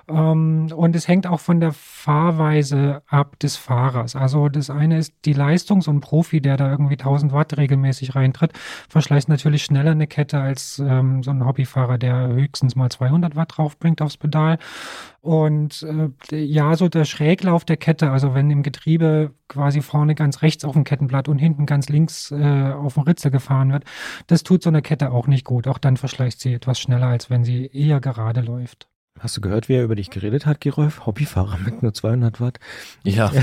Ähm, 0.08 0.72
und 0.76 0.96
es 0.96 1.08
hängt 1.08 1.28
auch 1.28 1.40
von 1.40 1.60
der 1.60 1.72
Fahrweise 1.72 3.02
ab 3.08 3.40
des 3.40 3.56
Fahrers. 3.56 4.16
Also 4.16 4.50
das 4.50 4.70
eine 4.70 4.98
ist 4.98 5.14
die 5.26 5.34
Leistung. 5.34 5.82
So 5.82 5.92
ein 5.92 6.02
Profi, 6.02 6.42
der 6.42 6.58
da 6.58 6.70
irgendwie 6.70 6.94
1000 6.94 7.32
Watt 7.34 7.58
regelmäßig 7.58 8.16
reintritt, 8.16 8.54
verschleißt 8.90 9.30
natürlich 9.30 9.64
schneller 9.64 9.92
eine 9.92 10.08
Kette 10.08 10.40
als 10.40 10.80
ähm, 10.80 11.24
so 11.24 11.32
ein 11.32 11.46
Hobbyfahrer, 11.46 11.98
der 11.98 12.28
höchstens 12.28 12.76
mal 12.76 12.90
200 12.90 13.36
Watt 13.36 13.58
draufbringt 13.58 14.02
aufs 14.02 14.18
Pedal. 14.18 14.60
Und 15.22 15.84
äh, 16.32 16.36
ja, 16.38 16.76
so 16.76 16.88
der 16.88 17.06
Schräglauf 17.06 17.66
der 17.66 17.78
Kette, 17.78 18.12
also 18.12 18.36
wenn 18.36 18.52
im 18.52 18.62
Getriebe 18.62 19.34
quasi 19.48 19.82
vorne 19.82 20.14
ganz 20.14 20.44
rechts 20.44 20.64
auf 20.64 20.74
dem 20.74 20.84
Kettenblatt 20.84 21.28
und 21.28 21.40
hinten 21.40 21.66
ganz 21.66 21.90
links 21.90 22.32
äh, 22.32 22.72
auf 22.72 22.94
dem 22.94 23.04
Ritzel 23.04 23.32
gefahren 23.32 23.72
wird, 23.72 23.86
das 24.28 24.44
tut 24.44 24.62
so 24.62 24.70
eine 24.70 24.84
Kette 24.84 25.12
auch 25.12 25.26
nicht 25.26 25.46
gut. 25.46 25.68
Auch 25.68 25.80
dann 25.80 25.98
verschleißt 25.98 26.40
sie 26.40 26.54
etwas 26.54 26.80
schneller, 26.80 27.08
als 27.08 27.32
wenn 27.32 27.44
sie 27.44 27.66
eher 27.74 28.00
gerade 28.02 28.42
läuft. 28.42 28.88
Hast 29.18 29.38
du 29.38 29.42
gehört, 29.42 29.70
wie 29.70 29.76
er 29.76 29.84
über 29.84 29.96
dich 29.96 30.10
geredet 30.10 30.46
hat, 30.46 30.60
Gerolf? 30.60 31.06
Hobbyfahrer 31.06 31.58
mit 31.64 31.82
nur 31.82 31.94
200 31.94 32.42
Watt. 32.42 32.60
Ja. 33.04 33.32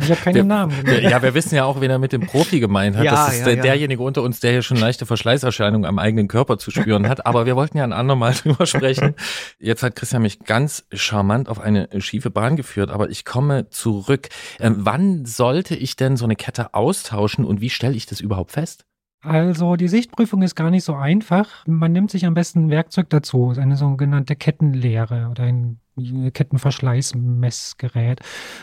Ich 0.00 0.10
habe 0.10 0.20
keinen 0.20 0.34
wir, 0.34 0.44
Namen. 0.44 0.86
Wir, 0.86 1.02
ja, 1.02 1.22
wir 1.22 1.34
wissen 1.34 1.54
ja 1.54 1.64
auch, 1.64 1.80
wen 1.80 1.90
er 1.90 1.98
mit 1.98 2.12
dem 2.12 2.26
Profi 2.26 2.60
gemeint 2.60 2.96
hat. 2.96 3.04
Ja, 3.04 3.12
das 3.12 3.34
ist 3.34 3.38
ja, 3.40 3.44
der, 3.46 3.56
ja. 3.56 3.62
derjenige 3.62 4.02
unter 4.02 4.22
uns, 4.22 4.40
der 4.40 4.52
hier 4.52 4.62
schon 4.62 4.76
leichte 4.76 5.06
Verschleißerscheinungen 5.06 5.86
am 5.86 5.98
eigenen 5.98 6.28
Körper 6.28 6.58
zu 6.58 6.70
spüren 6.70 7.08
hat. 7.08 7.26
Aber 7.26 7.46
wir 7.46 7.56
wollten 7.56 7.78
ja 7.78 7.84
ein 7.84 7.92
andermal 7.92 8.32
drüber 8.42 8.66
sprechen. 8.66 9.14
Jetzt 9.58 9.82
hat 9.82 9.96
Christian 9.96 10.22
mich 10.22 10.40
ganz 10.40 10.84
charmant 10.92 11.48
auf 11.48 11.58
eine 11.58 11.88
schiefe 11.98 12.30
Bahn 12.30 12.56
geführt, 12.56 12.90
aber 12.90 13.10
ich 13.10 13.24
komme 13.24 13.70
zurück. 13.70 14.28
Ähm, 14.60 14.76
wann 14.78 15.24
sollte 15.24 15.74
ich 15.74 15.96
denn 15.96 16.16
so 16.16 16.24
eine 16.24 16.36
Kette 16.36 16.74
austauschen 16.74 17.44
und 17.44 17.60
wie 17.60 17.70
stelle 17.70 17.94
ich 17.94 18.06
das 18.06 18.20
überhaupt 18.20 18.52
fest? 18.52 18.84
Also 19.20 19.74
die 19.74 19.88
Sichtprüfung 19.88 20.42
ist 20.42 20.54
gar 20.54 20.70
nicht 20.70 20.84
so 20.84 20.94
einfach. 20.94 21.66
Man 21.66 21.90
nimmt 21.92 22.10
sich 22.10 22.24
am 22.24 22.34
besten 22.34 22.66
ein 22.66 22.70
Werkzeug 22.70 23.10
dazu, 23.10 23.52
eine 23.56 23.76
sogenannte 23.76 24.36
Kettenlehre 24.36 25.28
oder 25.30 25.42
ein 25.42 25.80
Kettenverschleißmessgerät. 26.32 28.20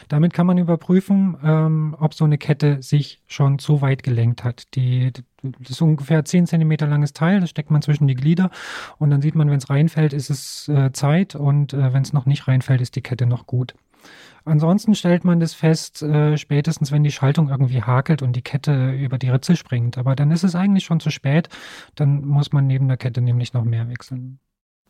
Damit 0.08 0.34
kann 0.34 0.48
man 0.48 0.58
überprüfen, 0.58 1.38
ähm, 1.44 1.96
ob 2.00 2.14
so 2.14 2.24
eine 2.24 2.38
Kette 2.38 2.82
sich 2.82 3.22
schon 3.28 3.60
zu 3.60 3.82
weit 3.82 4.04
gelenkt 4.04 4.46
hat. 4.46 4.74
Die, 4.76 5.12
das 5.42 5.72
ist 5.72 5.82
ungefähr 5.82 6.24
10 6.24 6.48
cm 6.48 6.72
langes 6.80 7.12
Teil, 7.14 7.42
das 7.42 7.50
steckt 7.50 7.72
man 7.72 7.82
zwischen 7.82 8.08
die 8.08 8.16
Glieder 8.16 8.52
und 8.98 9.10
dann 9.10 9.22
sieht 9.22 9.36
man, 9.36 9.50
wenn 9.50 9.58
es 9.58 9.70
reinfällt, 9.70 10.14
ist 10.14 10.30
es 10.30 10.70
äh, 10.70 10.94
Zeit 10.94 11.36
und 11.36 11.74
äh, 11.74 11.94
wenn 11.94 12.04
es 12.04 12.14
noch 12.14 12.26
nicht 12.26 12.48
reinfällt, 12.48 12.80
ist 12.82 12.96
die 12.96 13.02
Kette 13.02 13.26
noch 13.26 13.46
gut. 13.46 13.76
Ansonsten 14.46 14.94
stellt 14.94 15.24
man 15.26 15.40
das 15.40 15.56
fest, 15.56 16.04
äh, 16.04 16.38
spätestens 16.38 16.92
wenn 16.92 17.04
die 17.04 17.12
Schaltung 17.12 17.50
irgendwie 17.50 17.82
hakelt 17.82 18.22
und 18.22 18.36
die 18.36 18.44
Kette 18.44 18.92
über 18.92 19.18
die 19.18 19.30
Ritze 19.30 19.56
springt. 19.56 19.98
Aber 19.98 20.16
dann 20.16 20.32
ist 20.32 20.44
es 20.44 20.56
eigentlich 20.56 20.86
schon 20.86 21.00
zu 21.00 21.10
spät. 21.10 21.50
Dann 21.96 22.24
muss 22.24 22.52
man 22.54 22.68
neben 22.68 22.88
der 22.88 22.98
Kette 22.98 23.22
nämlich 23.22 23.54
noch 23.54 23.64
mehr 23.64 23.90
wechseln. 23.90 24.40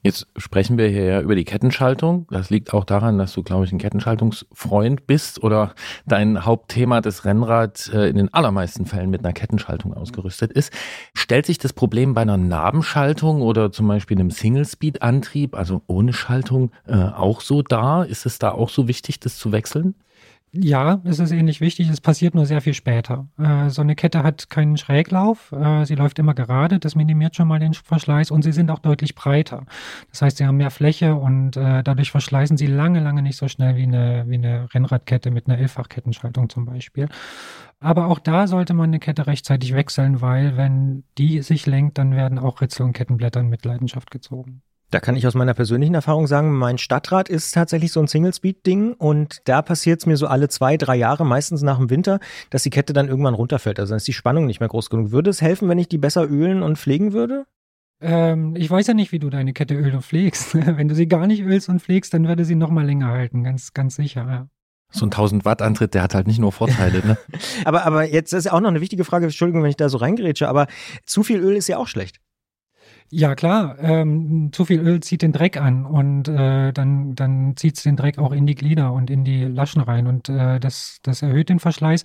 Jetzt 0.05 0.27
sprechen 0.37 0.77
wir 0.77 0.87
hier 0.87 1.05
ja 1.05 1.21
über 1.21 1.33
die 1.33 1.45
Kettenschaltung. 1.45 2.27
Das 2.29 2.51
liegt 2.51 2.75
auch 2.75 2.83
daran, 2.83 3.17
dass 3.17 3.33
du, 3.33 3.41
glaube 3.41 3.65
ich, 3.65 3.71
ein 3.71 3.79
Kettenschaltungsfreund 3.79 5.07
bist 5.07 5.41
oder 5.41 5.73
dein 6.05 6.45
Hauptthema 6.45 7.01
des 7.01 7.25
Rennrad 7.25 7.89
äh, 7.91 8.07
in 8.07 8.17
den 8.17 8.31
allermeisten 8.31 8.85
Fällen 8.85 9.09
mit 9.09 9.25
einer 9.25 9.33
Kettenschaltung 9.33 9.95
ausgerüstet 9.95 10.51
ist. 10.51 10.71
Stellt 11.15 11.47
sich 11.47 11.57
das 11.57 11.73
Problem 11.73 12.13
bei 12.13 12.21
einer 12.21 12.37
Nabenschaltung 12.37 13.41
oder 13.41 13.71
zum 13.71 13.87
Beispiel 13.87 14.19
einem 14.19 14.29
Single-Speed-Antrieb, 14.29 15.55
also 15.55 15.81
ohne 15.87 16.13
Schaltung, 16.13 16.69
äh, 16.85 16.93
auch 16.93 17.41
so 17.41 17.63
dar? 17.63 18.05
Ist 18.05 18.27
es 18.27 18.37
da 18.37 18.51
auch 18.51 18.69
so 18.69 18.87
wichtig, 18.87 19.19
das 19.19 19.39
zu 19.39 19.51
wechseln? 19.51 19.95
Ja, 20.57 21.01
es 21.03 21.19
ist 21.19 21.31
ähnlich 21.31 21.59
wichtig. 21.59 21.89
Es 21.89 21.99
passiert 21.99 22.33
nur 22.33 22.45
sehr 22.45 22.61
viel 22.61 22.73
später. 22.73 23.27
Äh, 23.37 23.69
so 23.69 23.81
eine 23.81 23.95
Kette 23.95 24.23
hat 24.23 24.49
keinen 24.49 24.77
Schräglauf. 24.77 25.51
Äh, 25.51 25.85
sie 25.85 25.95
läuft 25.95 26.17
immer 26.17 26.33
gerade. 26.33 26.79
Das 26.79 26.95
minimiert 26.95 27.35
schon 27.35 27.49
mal 27.49 27.59
den 27.59 27.73
Verschleiß 27.73 28.31
und 28.31 28.43
sie 28.43 28.53
sind 28.53 28.71
auch 28.71 28.79
deutlich 28.79 29.15
breiter. 29.15 29.65
Das 30.11 30.21
heißt, 30.21 30.37
sie 30.37 30.45
haben 30.45 30.55
mehr 30.55 30.71
Fläche 30.71 31.15
und 31.15 31.57
äh, 31.57 31.83
dadurch 31.83 32.11
verschleißen 32.11 32.55
sie 32.55 32.67
lange, 32.67 33.01
lange 33.01 33.21
nicht 33.21 33.37
so 33.37 33.49
schnell 33.49 33.75
wie 33.75 33.83
eine, 33.83 34.23
wie 34.27 34.35
eine 34.35 34.73
Rennradkette 34.73 35.29
mit 35.29 35.47
einer 35.47 35.57
Elffachkettenschaltung 35.57 36.47
zum 36.47 36.65
Beispiel. 36.65 37.09
Aber 37.81 38.07
auch 38.07 38.19
da 38.19 38.47
sollte 38.47 38.73
man 38.73 38.89
eine 38.91 38.99
Kette 38.99 39.27
rechtzeitig 39.27 39.73
wechseln, 39.73 40.21
weil 40.21 40.55
wenn 40.55 41.03
die 41.17 41.41
sich 41.41 41.65
lenkt, 41.65 41.97
dann 41.97 42.15
werden 42.15 42.39
auch 42.39 42.61
Ritzel 42.61 42.85
und 42.85 42.93
Kettenblätter 42.93 43.41
in 43.41 43.49
Mitleidenschaft 43.49 44.09
gezogen. 44.09 44.61
Da 44.95 45.01
kann 45.01 45.17
ich 45.17 45.27
aus 45.27 45.35
meiner 45.35 45.53
persönlichen 45.53 45.93
Erfahrung 45.93 46.25
sagen, 46.25 46.53
mein 46.53 46.77
Stadtrat 46.77 47.27
ist 47.27 47.51
tatsächlich 47.51 47.91
so 47.91 47.99
ein 47.99 48.07
Single-Speed-Ding 48.07 48.93
und 48.93 49.41
da 49.43 49.61
passiert 49.61 49.99
es 49.99 50.05
mir 50.05 50.15
so 50.15 50.25
alle 50.25 50.47
zwei, 50.47 50.77
drei 50.77 50.95
Jahre, 50.95 51.25
meistens 51.25 51.63
nach 51.63 51.79
dem 51.79 51.89
Winter, 51.89 52.21
dass 52.49 52.63
die 52.63 52.69
Kette 52.69 52.93
dann 52.93 53.09
irgendwann 53.09 53.33
runterfällt. 53.33 53.77
Also 53.77 53.91
dann 53.91 53.97
ist 53.97 54.07
die 54.07 54.13
Spannung 54.13 54.45
nicht 54.45 54.61
mehr 54.61 54.69
groß 54.69 54.89
genug. 54.89 55.11
Würde 55.11 55.31
es 55.31 55.41
helfen, 55.41 55.67
wenn 55.67 55.79
ich 55.79 55.89
die 55.89 55.97
besser 55.97 56.29
ölen 56.29 56.63
und 56.63 56.77
pflegen 56.77 57.11
würde? 57.11 57.43
Ähm, 57.99 58.55
ich 58.55 58.71
weiß 58.71 58.87
ja 58.87 58.93
nicht, 58.93 59.11
wie 59.11 59.19
du 59.19 59.29
deine 59.29 59.51
Kette 59.51 59.75
ölst 59.75 59.95
und 59.95 60.05
pflegst. 60.05 60.55
wenn 60.77 60.87
du 60.87 60.95
sie 60.95 61.09
gar 61.09 61.27
nicht 61.27 61.41
ölst 61.41 61.67
und 61.67 61.81
pflegst, 61.81 62.13
dann 62.13 62.29
würde 62.29 62.45
sie 62.45 62.55
noch 62.55 62.69
mal 62.69 62.85
länger 62.85 63.07
halten, 63.07 63.43
ganz, 63.43 63.73
ganz 63.73 63.97
sicher. 63.97 64.25
Ja. 64.25 64.47
So 64.91 65.05
ein 65.05 65.11
1000 65.11 65.43
Watt 65.43 65.61
Antritt, 65.61 65.93
der 65.93 66.03
hat 66.03 66.15
halt 66.15 66.25
nicht 66.25 66.39
nur 66.39 66.53
Vorteile. 66.53 67.05
Ne? 67.05 67.17
aber, 67.65 67.85
aber 67.85 68.05
jetzt 68.05 68.31
ist 68.31 68.45
ja 68.45 68.53
auch 68.53 68.61
noch 68.61 68.69
eine 68.69 68.79
wichtige 68.79 69.03
Frage, 69.03 69.25
Entschuldigung, 69.25 69.61
wenn 69.61 69.71
ich 69.71 69.75
da 69.75 69.89
so 69.89 69.97
reingrätsche, 69.97 70.47
aber 70.47 70.67
zu 71.05 71.21
viel 71.21 71.41
Öl 71.41 71.57
ist 71.57 71.67
ja 71.67 71.75
auch 71.79 71.87
schlecht. 71.87 72.21
Ja, 73.11 73.35
klar. 73.35 73.77
Ähm, 73.79 74.49
zu 74.51 74.65
viel 74.65 74.79
Öl 74.79 74.99
zieht 74.99 75.21
den 75.21 75.31
Dreck 75.31 75.57
an 75.57 75.85
und 75.85 76.27
äh, 76.27 76.73
dann, 76.73 77.13
dann 77.13 77.55
zieht 77.55 77.77
es 77.77 77.83
den 77.83 77.95
Dreck 77.95 78.17
auch 78.17 78.31
in 78.31 78.47
die 78.47 78.55
Glieder 78.55 78.91
und 78.93 79.11
in 79.11 79.23
die 79.23 79.43
Laschen 79.43 79.81
rein 79.81 80.07
und 80.07 80.27
äh, 80.27 80.59
das, 80.59 80.97
das 81.03 81.21
erhöht 81.21 81.49
den 81.49 81.59
Verschleiß. 81.59 82.03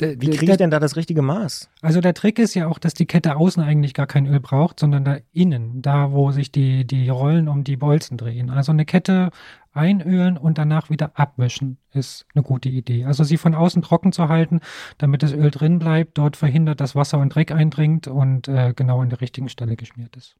D 0.00 0.16
Wie 0.18 0.30
kriege 0.30 0.52
ich 0.52 0.58
denn 0.58 0.70
da 0.70 0.80
das 0.80 0.96
richtige 0.96 1.20
Maß? 1.20 1.68
Also 1.82 2.00
der 2.00 2.14
Trick 2.14 2.38
ist 2.38 2.54
ja 2.54 2.66
auch, 2.66 2.78
dass 2.78 2.94
die 2.94 3.06
Kette 3.06 3.36
außen 3.36 3.62
eigentlich 3.62 3.92
gar 3.92 4.06
kein 4.06 4.26
Öl 4.26 4.40
braucht, 4.40 4.80
sondern 4.80 5.04
da 5.04 5.18
innen, 5.32 5.82
da 5.82 6.12
wo 6.12 6.32
sich 6.32 6.50
die, 6.50 6.86
die 6.86 7.10
Rollen 7.10 7.46
um 7.46 7.62
die 7.62 7.76
Bolzen 7.76 8.16
drehen. 8.16 8.48
Also 8.48 8.72
eine 8.72 8.86
Kette 8.86 9.30
einölen 9.72 10.36
und 10.36 10.58
danach 10.58 10.90
wieder 10.90 11.12
abwischen 11.14 11.78
ist 11.92 12.26
eine 12.34 12.42
gute 12.42 12.68
Idee. 12.68 13.04
Also 13.04 13.24
sie 13.24 13.36
von 13.36 13.54
außen 13.54 13.82
trocken 13.82 14.12
zu 14.12 14.28
halten, 14.28 14.60
damit 14.98 15.22
das 15.22 15.32
Öl 15.32 15.50
drin 15.50 15.78
bleibt, 15.78 16.18
dort 16.18 16.36
verhindert, 16.36 16.80
dass 16.80 16.94
Wasser 16.94 17.18
und 17.18 17.34
Dreck 17.34 17.52
eindringt 17.52 18.08
und 18.08 18.48
äh, 18.48 18.72
genau 18.74 19.00
an 19.00 19.10
der 19.10 19.20
richtigen 19.20 19.48
Stelle 19.48 19.76
geschmiert 19.76 20.16
ist. 20.16 20.36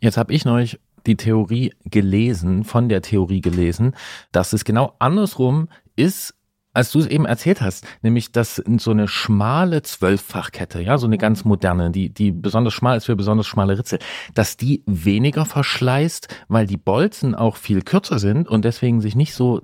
Jetzt 0.00 0.16
habe 0.16 0.32
ich 0.32 0.44
neulich 0.44 0.80
die 1.06 1.16
Theorie 1.16 1.72
gelesen, 1.84 2.64
von 2.64 2.88
der 2.88 3.02
Theorie 3.02 3.40
gelesen, 3.40 3.94
dass 4.32 4.52
es 4.52 4.64
genau 4.64 4.94
andersrum 4.98 5.68
ist, 5.96 6.34
als 6.72 6.92
du 6.92 7.00
es 7.00 7.06
eben 7.06 7.26
erzählt 7.26 7.60
hast, 7.60 7.86
nämlich 8.02 8.32
dass 8.32 8.56
so 8.56 8.90
eine 8.90 9.08
schmale 9.08 9.82
Zwölffachkette, 9.82 10.80
ja, 10.80 10.98
so 10.98 11.06
eine 11.06 11.18
ganz 11.18 11.44
moderne, 11.44 11.90
die, 11.90 12.10
die 12.10 12.30
besonders 12.30 12.74
schmal 12.74 12.96
ist 12.96 13.06
für 13.06 13.16
besonders 13.16 13.46
schmale 13.46 13.78
Ritzel, 13.78 13.98
dass 14.34 14.56
die 14.56 14.82
weniger 14.86 15.44
verschleißt, 15.44 16.28
weil 16.48 16.66
die 16.66 16.76
Bolzen 16.76 17.34
auch 17.34 17.56
viel 17.56 17.82
kürzer 17.82 18.18
sind 18.18 18.48
und 18.48 18.64
deswegen 18.64 19.00
sich 19.00 19.16
nicht 19.16 19.34
so 19.34 19.62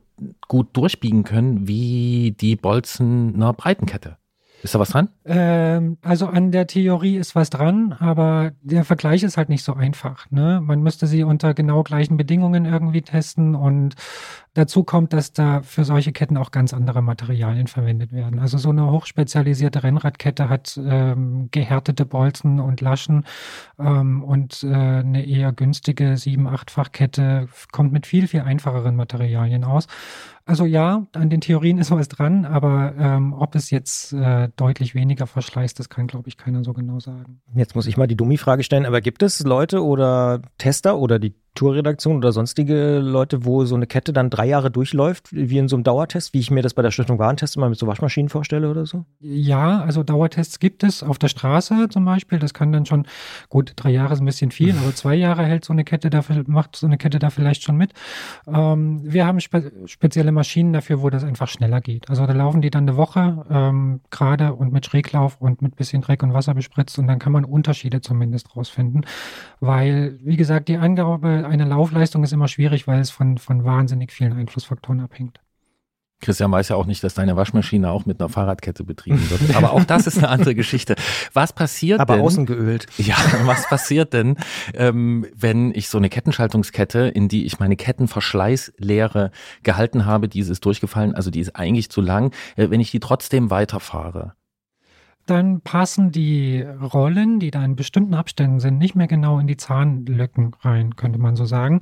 gut 0.48 0.76
durchbiegen 0.76 1.24
können 1.24 1.68
wie 1.68 2.34
die 2.40 2.56
Bolzen 2.56 3.34
einer 3.34 3.52
Breitenkette. 3.52 4.16
Ist 4.62 4.74
da 4.74 4.78
was 4.80 4.88
dran? 4.88 5.10
Ähm, 5.24 5.98
also 6.02 6.26
an 6.26 6.50
der 6.50 6.66
Theorie 6.66 7.16
ist 7.16 7.34
was 7.34 7.50
dran, 7.50 7.92
aber 7.92 8.52
der 8.62 8.84
Vergleich 8.84 9.22
ist 9.22 9.36
halt 9.36 9.48
nicht 9.48 9.62
so 9.62 9.74
einfach. 9.74 10.28
Ne? 10.30 10.60
Man 10.60 10.82
müsste 10.82 11.06
sie 11.06 11.22
unter 11.22 11.54
genau 11.54 11.82
gleichen 11.82 12.16
Bedingungen 12.16 12.64
irgendwie 12.64 13.02
testen 13.02 13.54
und 13.54 13.94
dazu 14.56 14.84
kommt, 14.84 15.12
dass 15.12 15.32
da 15.32 15.62
für 15.62 15.84
solche 15.84 16.12
Ketten 16.12 16.36
auch 16.36 16.50
ganz 16.50 16.72
andere 16.72 17.02
Materialien 17.02 17.66
verwendet 17.66 18.12
werden. 18.12 18.38
Also 18.38 18.58
so 18.58 18.70
eine 18.70 18.90
hochspezialisierte 18.90 19.82
Rennradkette 19.82 20.48
hat 20.48 20.80
ähm, 20.82 21.48
gehärtete 21.50 22.06
Bolzen 22.06 22.60
und 22.60 22.80
Laschen 22.80 23.24
ähm, 23.78 24.22
und 24.22 24.62
äh, 24.62 24.68
eine 24.68 25.26
eher 25.26 25.52
günstige 25.52 26.16
sieben-, 26.16 26.46
achtfach 26.46 26.92
Kette 26.92 27.48
kommt 27.72 27.92
mit 27.92 28.06
viel, 28.06 28.28
viel 28.28 28.40
einfacheren 28.40 28.96
Materialien 28.96 29.64
aus. 29.64 29.86
Also 30.48 30.64
ja, 30.64 31.06
an 31.12 31.28
den 31.28 31.40
Theorien 31.40 31.78
ist 31.78 31.90
was 31.90 32.08
dran, 32.08 32.44
aber 32.44 32.94
ähm, 32.98 33.32
ob 33.32 33.54
es 33.56 33.70
jetzt 33.70 34.12
äh, 34.12 34.48
deutlich 34.56 34.94
weniger 34.94 35.26
verschleißt, 35.26 35.78
das 35.78 35.88
kann, 35.88 36.06
glaube 36.06 36.28
ich, 36.28 36.36
keiner 36.36 36.62
so 36.64 36.72
genau 36.72 37.00
sagen. 37.00 37.40
Jetzt 37.54 37.74
muss 37.74 37.86
ich 37.86 37.96
mal 37.96 38.06
die 38.06 38.16
Dummi-Frage 38.16 38.62
stellen, 38.62 38.86
aber 38.86 39.00
gibt 39.00 39.22
es 39.22 39.40
Leute 39.40 39.84
oder 39.84 40.40
Tester 40.56 40.98
oder 40.98 41.18
die 41.18 41.34
Tourredaktion 41.56 42.16
oder 42.18 42.32
sonstige 42.32 42.98
Leute, 42.98 43.44
wo 43.44 43.64
so 43.64 43.74
eine 43.74 43.86
Kette 43.86 44.12
dann 44.12 44.30
drei 44.30 44.45
Jahre 44.46 44.70
durchläuft, 44.70 45.28
wie 45.32 45.58
in 45.58 45.68
so 45.68 45.76
einem 45.76 45.84
Dauertest, 45.84 46.34
wie 46.34 46.40
ich 46.40 46.50
mir 46.50 46.62
das 46.62 46.74
bei 46.74 46.82
der 46.82 46.90
Stiftung 46.90 47.18
Warentest 47.18 47.56
mal 47.56 47.68
mit 47.68 47.78
so 47.78 47.86
Waschmaschinen 47.86 48.28
vorstelle 48.28 48.70
oder 48.70 48.86
so? 48.86 49.04
Ja, 49.20 49.80
also 49.80 50.02
Dauertests 50.02 50.58
gibt 50.58 50.82
es 50.82 51.02
auf 51.02 51.18
der 51.18 51.28
Straße 51.28 51.88
zum 51.90 52.04
Beispiel. 52.04 52.38
Das 52.38 52.54
kann 52.54 52.72
dann 52.72 52.86
schon, 52.86 53.06
gut, 53.48 53.72
drei 53.76 53.90
Jahre 53.90 54.14
ist 54.14 54.20
ein 54.20 54.26
bisschen 54.26 54.50
viel, 54.50 54.76
aber 54.82 54.94
zwei 54.94 55.14
Jahre 55.14 55.44
hält 55.44 55.64
so 55.64 55.72
eine 55.72 55.84
Kette 55.84 56.10
da, 56.10 56.22
macht 56.46 56.76
so 56.76 56.86
eine 56.86 56.98
Kette 56.98 57.18
da 57.18 57.30
vielleicht 57.30 57.62
schon 57.62 57.76
mit. 57.76 57.92
Ähm, 58.46 59.00
wir 59.04 59.26
haben 59.26 59.40
spe 59.40 59.72
spezielle 59.86 60.32
Maschinen 60.32 60.72
dafür, 60.72 61.02
wo 61.02 61.10
das 61.10 61.24
einfach 61.24 61.48
schneller 61.48 61.80
geht. 61.80 62.08
Also 62.08 62.26
da 62.26 62.32
laufen 62.32 62.60
die 62.62 62.70
dann 62.70 62.88
eine 62.88 62.96
Woche 62.96 63.44
ähm, 63.50 64.00
gerade 64.10 64.54
und 64.54 64.72
mit 64.72 64.86
Schräglauf 64.86 65.40
und 65.40 65.62
mit 65.62 65.76
bisschen 65.76 66.02
Dreck 66.02 66.22
und 66.22 66.34
Wasser 66.34 66.54
bespritzt 66.54 66.98
und 66.98 67.06
dann 67.06 67.18
kann 67.18 67.32
man 67.32 67.44
Unterschiede 67.44 68.00
zumindest 68.00 68.56
rausfinden. 68.56 69.04
Weil, 69.60 70.18
wie 70.22 70.36
gesagt, 70.36 70.68
die 70.68 70.76
Angabe 70.76 71.46
eine 71.48 71.64
Laufleistung 71.64 72.24
ist 72.24 72.32
immer 72.32 72.48
schwierig, 72.48 72.86
weil 72.86 73.00
es 73.00 73.10
von, 73.10 73.38
von 73.38 73.64
wahnsinnig 73.64 74.12
vielen 74.12 74.35
Einflussfaktoren 74.36 75.00
abhängt. 75.00 75.40
Christian 76.20 76.50
weiß 76.50 76.70
ja 76.70 76.76
auch 76.76 76.86
nicht, 76.86 77.04
dass 77.04 77.14
deine 77.14 77.36
Waschmaschine 77.36 77.90
auch 77.90 78.06
mit 78.06 78.20
einer 78.20 78.30
Fahrradkette 78.30 78.84
betrieben 78.84 79.28
wird. 79.30 79.54
Aber 79.54 79.72
auch 79.72 79.84
das 79.84 80.06
ist 80.06 80.16
eine 80.18 80.28
andere 80.28 80.54
Geschichte. 80.54 80.96
Was 81.34 81.52
passiert 81.52 82.00
Aber 82.00 82.14
denn? 82.14 82.24
außen 82.24 82.46
geölt. 82.46 82.86
Ja, 82.96 83.16
was 83.44 83.68
passiert 83.68 84.12
denn, 84.14 84.36
ähm, 84.74 85.26
wenn 85.34 85.74
ich 85.74 85.88
so 85.88 85.98
eine 85.98 86.08
Kettenschaltungskette, 86.08 87.00
in 87.00 87.28
die 87.28 87.44
ich 87.44 87.58
meine 87.58 87.76
Kettenverschleißlehre 87.76 89.30
gehalten 89.62 90.06
habe, 90.06 90.28
diese 90.28 90.52
ist 90.52 90.64
durchgefallen, 90.64 91.14
also 91.14 91.30
die 91.30 91.40
ist 91.40 91.54
eigentlich 91.54 91.90
zu 91.90 92.00
lang, 92.00 92.32
äh, 92.56 92.70
wenn 92.70 92.80
ich 92.80 92.90
die 92.90 93.00
trotzdem 93.00 93.50
weiterfahre? 93.50 94.32
Dann 95.26 95.60
passen 95.60 96.12
die 96.12 96.62
Rollen, 96.62 97.40
die 97.40 97.50
da 97.50 97.64
in 97.64 97.76
bestimmten 97.76 98.14
Abständen 98.14 98.60
sind, 98.60 98.78
nicht 98.78 98.94
mehr 98.94 99.08
genau 99.08 99.38
in 99.38 99.46
die 99.46 99.56
Zahnlücken 99.56 100.54
rein, 100.60 100.96
könnte 100.96 101.18
man 101.18 101.36
so 101.36 101.44
sagen. 101.44 101.80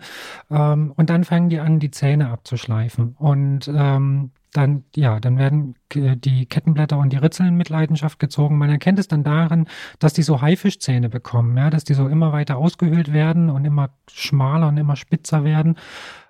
Ähm, 0.51 0.93
und 0.97 1.11
dann 1.11 1.25
fangen 1.25 1.51
die 1.51 1.61
an, 1.61 1.79
die 1.79 1.91
Zähne 1.91 2.31
abzuschleifen. 2.31 3.15
Und 3.19 3.69
ähm, 3.69 4.31
dann, 4.55 4.85
ja, 4.95 5.19
dann 5.19 5.37
werden 5.37 5.75
die 5.93 6.47
Kettenblätter 6.47 6.97
und 6.97 7.13
die 7.13 7.17
Ritzel 7.17 7.47
in 7.49 7.57
Mitleidenschaft 7.57 8.19
gezogen. 8.21 8.57
Man 8.57 8.71
erkennt 8.71 9.01
es 9.01 9.09
dann 9.09 9.25
daran, 9.25 9.67
dass 9.99 10.13
die 10.13 10.23
so 10.23 10.41
Haifischzähne 10.41 11.09
bekommen, 11.09 11.57
ja, 11.57 11.71
dass 11.71 11.85
die 11.85 11.95
so 11.95 12.07
immer 12.07 12.33
weiter 12.33 12.57
ausgehöhlt 12.57 13.13
werden 13.13 13.51
und 13.51 13.65
immer 13.65 13.91
schmaler 14.09 14.69
und 14.69 14.77
immer 14.77 14.95
spitzer 14.95 15.43
werden. 15.43 15.77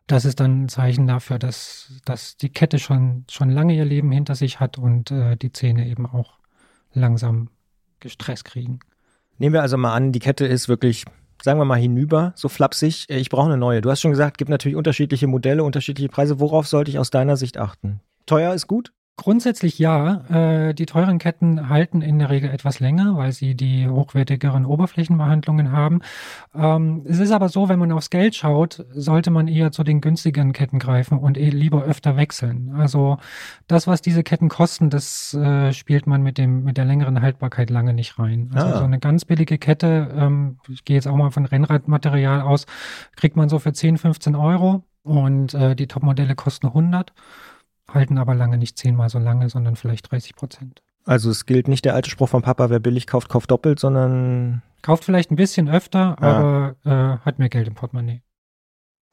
Das 0.07 0.25
ist 0.25 0.41
dann 0.41 0.65
ein 0.65 0.69
Zeichen 0.69 1.07
dafür, 1.07 1.39
dass, 1.39 2.01
dass 2.05 2.37
die 2.37 2.51
Kette 2.51 2.79
schon, 2.79 3.25
schon 3.31 3.51
lange 3.51 3.75
ihr 3.75 3.85
Leben 3.85 4.11
hinter 4.11 4.35
sich 4.35 4.59
hat 4.59 4.79
und 4.79 5.11
äh, 5.11 5.37
die 5.37 5.53
Zähne 5.53 5.87
eben 5.87 6.07
auch 6.07 6.39
langsam 6.95 7.49
gestresst 8.01 8.45
kriegen. 8.45 8.81
Nehmen 9.39 9.53
wir 9.53 9.63
also 9.63 9.77
mal 9.77 9.95
an, 9.95 10.13
die 10.13 10.21
Kette 10.21 10.47
ist 10.47 10.69
wirklich, 10.69 11.05
sagen 11.43 11.59
wir 11.59 11.65
mal, 11.65 11.79
hinüber, 11.79 12.33
so 12.37 12.49
flapsig. 12.49 13.07
Ich 13.09 13.31
brauche 13.31 13.47
eine 13.47 13.57
neue. 13.57 13.81
Du 13.81 13.91
hast 13.91 14.01
schon 14.01 14.13
gesagt, 14.13 14.39
gibt 14.39 14.51
natürlich 14.51 14.77
unterschiedliche 14.77 15.27
Modelle, 15.27 15.65
unterschiedliche 15.65 16.09
Preise. 16.09 16.41
Worauf 16.41 16.67
sollte 16.67 16.91
ich 16.91 16.99
aus 16.99 17.11
deiner 17.11 17.37
Sicht 17.37 17.59
achten? 17.59 18.01
Teuer 18.27 18.55
ist 18.55 18.67
gut? 18.67 18.93
Grundsätzlich 19.17 19.79
ja. 19.79 20.25
Äh, 20.29 20.75
die 20.75 20.87
teuren 20.87 21.19
Ketten 21.19 21.69
halten 21.69 22.03
in 22.03 22.19
der 22.19 22.31
Regel 22.31 22.51
etwas 22.51 22.81
länger, 22.81 23.17
weil 23.17 23.31
sie 23.31 23.55
die 23.55 23.89
hochwertigeren 23.89 24.67
Oberflächenbehandlungen 24.67 25.71
haben. 25.71 26.01
Ähm, 26.53 27.05
es 27.07 27.21
ist 27.21 27.31
aber 27.31 27.49
so, 27.49 27.69
wenn 27.69 27.79
man 27.79 27.93
aufs 27.93 28.11
Geld 28.11 28.35
schaut, 28.35 28.85
sollte 28.91 29.31
man 29.31 29.47
eher 29.47 29.71
zu 29.71 29.85
den 29.85 30.01
günstigeren 30.01 30.53
Ketten 30.53 30.81
greifen 30.81 31.17
und 31.17 31.39
eh 31.39 31.51
lieber 31.51 31.85
öfter 31.85 32.17
wechseln. 32.17 32.75
Also 32.77 33.19
das, 33.69 33.87
was 33.87 34.03
diese 34.03 34.25
Ketten 34.25 34.49
kosten, 34.49 34.91
das 34.91 35.33
äh, 35.35 35.73
spielt 35.73 36.09
man 36.09 36.23
mit 36.23 36.37
dem 36.37 36.65
mit 36.65 36.77
der 36.77 36.85
längeren 36.85 37.23
Haltbarkeit 37.23 37.71
lange 37.71 37.95
nicht 37.95 38.19
rein. 38.19 38.51
Also 38.53 38.67
ah. 38.67 38.79
so 38.79 38.85
eine 38.85 38.99
ganz 38.99 39.25
billige 39.25 39.59
Kette, 39.59 40.13
ähm, 40.17 40.59
ich 40.69 40.85
gehe 40.85 40.97
jetzt 40.97 41.07
auch 41.07 41.17
mal 41.17 41.31
von 41.31 41.47
Rennradmaterial 41.47 42.41
aus, 42.41 42.67
kriegt 43.15 43.37
man 43.37 43.49
so 43.49 43.61
für 43.61 43.73
10, 43.73 43.97
15 43.97 44.35
Euro 44.35 44.83
und 45.05 45.55
äh, 45.55 45.77
die 45.77 45.87
Topmodelle 45.87 46.35
kosten 46.35 46.67
100 46.67 47.13
halten 47.95 48.19
aber 48.19 48.35
lange 48.35 48.59
nicht 48.59 48.77
zehnmal 48.77 49.09
so 49.09 49.19
lange, 49.19 49.49
sondern 49.49 49.77
vielleicht 49.77 50.11
30 50.11 50.35
Prozent. 50.35 50.83
Also 51.05 51.31
es 51.31 51.47
gilt 51.47 51.69
nicht 51.69 51.85
der 51.85 51.95
alte 51.95 52.11
Spruch 52.11 52.29
von 52.29 52.43
Papa, 52.43 52.71
wer 52.71 52.81
billig 52.81 53.07
kauft, 53.07 53.29
kauft 53.29 53.51
doppelt, 53.51 53.79
sondern 53.79 54.63
kauft 54.83 55.05
vielleicht 55.05 55.31
ein 55.31 55.37
bisschen 55.37 55.69
öfter, 55.69 56.17
ah. 56.21 56.27
aber 56.27 56.77
äh, 56.85 57.25
hat 57.25 57.39
mehr 57.39 57.49
Geld 57.49 57.69
im 57.69 57.75
Portemonnaie. 57.75 58.23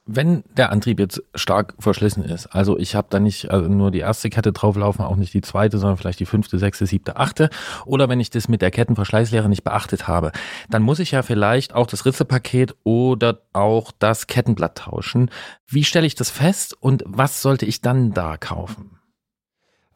Wenn 0.04 0.42
der 0.56 0.72
Antrieb 0.72 0.98
jetzt 0.98 1.22
stark 1.32 1.74
verschlissen 1.78 2.24
ist, 2.24 2.46
also 2.46 2.76
ich 2.76 2.96
habe 2.96 3.06
da 3.08 3.20
nicht 3.20 3.52
also 3.52 3.68
nur 3.68 3.92
die 3.92 4.00
erste 4.00 4.30
Kette 4.30 4.52
drauflaufen, 4.52 5.04
auch 5.04 5.14
nicht 5.14 5.32
die 5.32 5.42
zweite, 5.42 5.78
sondern 5.78 5.96
vielleicht 5.96 6.18
die 6.18 6.26
fünfte, 6.26 6.58
sechste, 6.58 6.86
siebte, 6.86 7.16
achte, 7.16 7.50
oder 7.86 8.08
wenn 8.08 8.18
ich 8.18 8.28
das 8.28 8.48
mit 8.48 8.62
der 8.62 8.72
Kettenverschleißlehre 8.72 9.48
nicht 9.48 9.62
beachtet 9.62 10.08
habe, 10.08 10.32
dann 10.68 10.82
muss 10.82 10.98
ich 10.98 11.12
ja 11.12 11.22
vielleicht 11.22 11.74
auch 11.74 11.86
das 11.86 12.04
Ritzepaket 12.04 12.74
oder 12.82 13.42
auch 13.52 13.92
das 13.96 14.26
Kettenblatt 14.26 14.78
tauschen. 14.78 15.30
Wie 15.68 15.84
stelle 15.84 16.06
ich 16.06 16.16
das 16.16 16.30
fest 16.30 16.76
und 16.80 17.04
was 17.06 17.40
sollte 17.40 17.64
ich 17.66 17.80
dann 17.80 18.12
da 18.12 18.36
kaufen? 18.36 18.98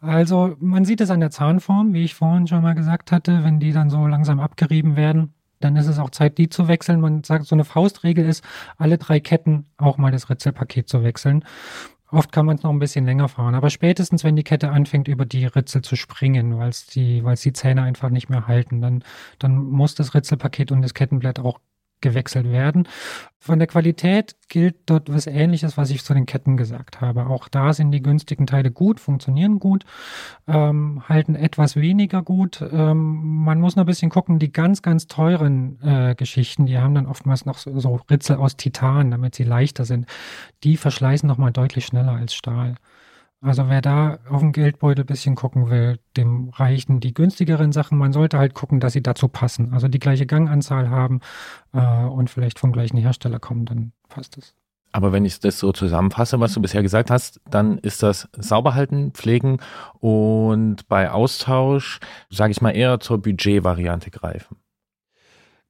Also 0.01 0.55
man 0.61 0.85
sieht 0.85 1.01
es 1.01 1.11
an 1.11 1.19
der 1.19 1.31
Zahnform, 1.31 1.95
wie 1.95 2.05
ich 2.05 2.15
vorhin 2.15 2.47
schon 2.47 2.63
mal 2.63 2.75
gesagt 2.75 3.11
hatte, 3.11 3.43
wenn 3.43 3.59
die 3.59 3.73
dann 3.73 3.91
so 3.91 4.07
langsam 4.07 4.39
abgerieben 4.39 4.95
werden 4.95 5.35
dann 5.61 5.77
ist 5.77 5.87
es 5.87 5.99
auch 5.99 6.11
Zeit, 6.11 6.39
die 6.39 6.49
zu 6.49 6.69
wechseln. 6.69 7.01
Man 7.01 7.25
sagt, 7.25 7.47
so 7.47 7.55
eine 7.55 7.65
Faustregel 7.65 8.27
ist, 8.27 8.45
alle 8.77 8.99
drei 8.99 9.21
Ketten 9.21 9.67
auch 9.77 9.99
mal 9.99 10.13
das 10.13 10.31
Ritzelpaket 10.31 10.89
zu 10.89 11.03
wechseln. 11.03 11.45
Oft 12.11 12.31
kann 12.31 12.47
man 12.47 12.57
es 12.57 12.63
noch 12.63 12.71
ein 12.71 12.79
bisschen 12.79 13.05
länger 13.05 13.29
fahren, 13.29 13.57
aber 13.57 13.69
spätestens, 13.69 14.23
wenn 14.23 14.37
die 14.37 14.45
Kette 14.45 14.71
anfängt, 14.71 15.09
über 15.09 15.27
die 15.27 15.47
Ritzel 15.47 15.83
zu 15.83 15.97
springen, 15.97 16.57
weil 16.57 16.69
es 16.69 16.87
die, 16.87 17.25
weil 17.25 17.35
die 17.35 17.53
Zähne 17.53 17.83
einfach 17.83 18.11
nicht 18.11 18.29
mehr 18.29 18.47
halten, 18.47 18.81
dann, 18.81 19.03
dann 19.41 19.57
muss 19.57 19.97
das 19.97 20.15
Ritzelpaket 20.15 20.71
und 20.71 20.83
das 20.83 20.95
Kettenblatt 20.95 21.41
auch 21.41 21.59
gewechselt 22.01 22.51
werden. 22.51 22.89
Von 23.39 23.61
der 23.61 23.69
Qualität 23.69 24.35
gilt 24.49 24.77
dort 24.87 25.13
was 25.13 25.27
Ähnliches, 25.27 25.77
was 25.77 25.91
ich 25.91 26.03
zu 26.03 26.15
den 26.15 26.27
Ketten 26.27 26.57
gesagt 26.57 27.01
habe. 27.01 27.27
Auch 27.27 27.49
da 27.49 27.73
sind 27.73 27.93
die 27.93 28.03
günstigen 28.03 28.47
Teile 28.47 28.73
gut, 28.73 28.99
funktionieren 28.99 29.61
gut, 29.61 29.85
ähm, 30.49 31.03
halten 31.09 31.37
etwas 31.37 31.77
weniger 31.77 32.23
gut. 32.23 32.61
Ähm, 32.73 33.45
man 33.45 33.61
muss 33.61 33.77
noch 33.77 33.85
ein 33.85 33.87
bisschen 33.87 34.11
gucken, 34.11 34.39
die 34.39 34.51
ganz, 34.51 34.83
ganz 34.83 35.07
teuren 35.07 35.81
äh, 35.83 36.15
Geschichten, 36.17 36.67
die 36.67 36.79
haben 36.79 36.95
dann 36.95 37.07
oftmals 37.07 37.47
noch 37.47 37.59
so, 37.59 37.79
so 37.79 38.01
Ritzel 38.11 38.37
aus 38.37 38.57
Titan, 38.57 39.13
damit 39.13 39.37
sie 39.37 39.45
leichter 39.45 39.85
sind. 39.85 40.07
Die 40.65 40.77
verschleißen 40.77 41.29
nochmal 41.29 41.53
deutlich 41.53 41.87
schneller 41.87 42.13
als 42.13 42.35
Stahl. 42.35 42.75
Also 43.43 43.69
wer 43.69 43.83
da 43.83 44.19
auf 44.31 44.41
den 44.41 44.53
Geldbeutel 44.53 45.05
ein 45.05 45.07
bisschen 45.07 45.35
gucken 45.35 45.69
will, 45.69 45.99
dem 46.17 46.49
reichen 46.49 47.01
die 47.01 47.13
günstigeren 47.13 47.71
Sachen. 47.71 47.99
Man 47.99 48.13
sollte 48.13 48.39
halt 48.39 48.55
gucken, 48.55 48.81
dass 48.81 48.95
sie 48.95 49.03
dazu 49.03 49.29
passen. 49.29 49.73
Also 49.73 49.89
die 49.89 49.99
gleiche 49.99 50.27
Ganganzahl 50.27 50.89
haben 50.91 51.21
äh, 51.73 52.05
und 52.05 52.31
vielleicht 52.31 52.59
vom 52.59 52.73
gleichen 52.73 52.97
Hersteller 52.97 53.39
kommen, 53.39 53.67
dann 53.67 53.93
passt 54.09 54.39
es. 54.39 54.55
Aber 54.93 55.13
wenn 55.13 55.27
ich 55.27 55.39
das 55.41 55.59
so 55.59 55.73
zusammenfasse, 55.73 56.41
was 56.41 56.55
du 56.55 56.63
bisher 56.63 56.83
gesagt 56.83 57.11
hast, 57.11 57.41
dann 57.51 57.77
ist 57.79 58.03
das 58.03 58.29
Sauberhalten, 58.35 59.13
Pflegen 59.13 59.59
und 60.01 60.89
bei 60.89 61.11
Austausch, 61.11 62.01
sage 62.31 62.53
ich 62.53 62.63
mal, 62.63 62.71
eher 62.71 62.99
zur 63.01 63.21
Budgetvariante 63.21 64.11
greifen. 64.11 64.57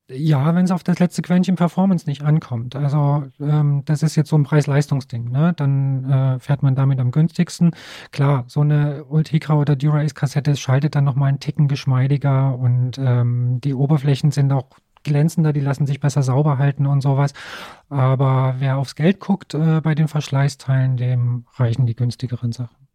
Ja, 0.09 0.55
wenn 0.55 0.65
es 0.65 0.71
auf 0.71 0.85
das 0.85 1.01
letzte 1.01 1.21
Quäntchen 1.21 1.57
Performance 1.57 2.07
nicht 2.09 2.23
ankommt. 2.23 2.77
Also 2.77 3.25
ähm, 3.41 3.83
das 3.87 4.05
ist 4.05 4.15
jetzt 4.15 4.29
so 4.31 4.37
ein 4.39 4.45
Preis-Leistungs-Ding. 4.45 5.31
Ne? 5.33 5.53
Dann 5.57 6.05
äh, 6.09 6.39
fährt 6.39 6.63
man 6.63 6.77
damit 6.77 7.01
am 7.01 7.11
günstigsten. 7.11 7.73
Klar, 8.13 8.45
so 8.47 8.61
eine 8.61 9.05
Ultegra 9.07 9.55
oder 9.55 9.75
Dura-Ace-Kassette 9.75 10.55
schaltet 10.57 10.95
dann 10.95 11.03
nochmal 11.03 11.31
einen 11.31 11.41
Ticken 11.41 11.67
geschmeidiger 11.67 12.57
und 12.57 12.99
ähm, 12.99 13.61
die 13.61 13.75
Oberflächen 13.75 14.31
sind 14.31 14.53
auch 14.53 14.69
glänzender, 15.03 15.53
die 15.53 15.61
lassen 15.61 15.87
sich 15.87 15.99
besser 15.99 16.23
sauber 16.23 16.59
halten 16.59 16.87
und 16.87 17.01
sowas. 17.01 17.33
Aber 17.89 18.57
wer 18.59 18.79
aufs 18.79 18.95
Geld 18.95 19.19
guckt 19.19 19.55
äh, 19.55 19.81
bei 19.81 19.97
den 19.97 20.07
Verschleißteilen, 20.07 20.97
dem 20.97 21.47
reichen 21.57 21.87
die 21.87 21.97
günstigeren 21.97 22.53
Sachen. 22.53 22.87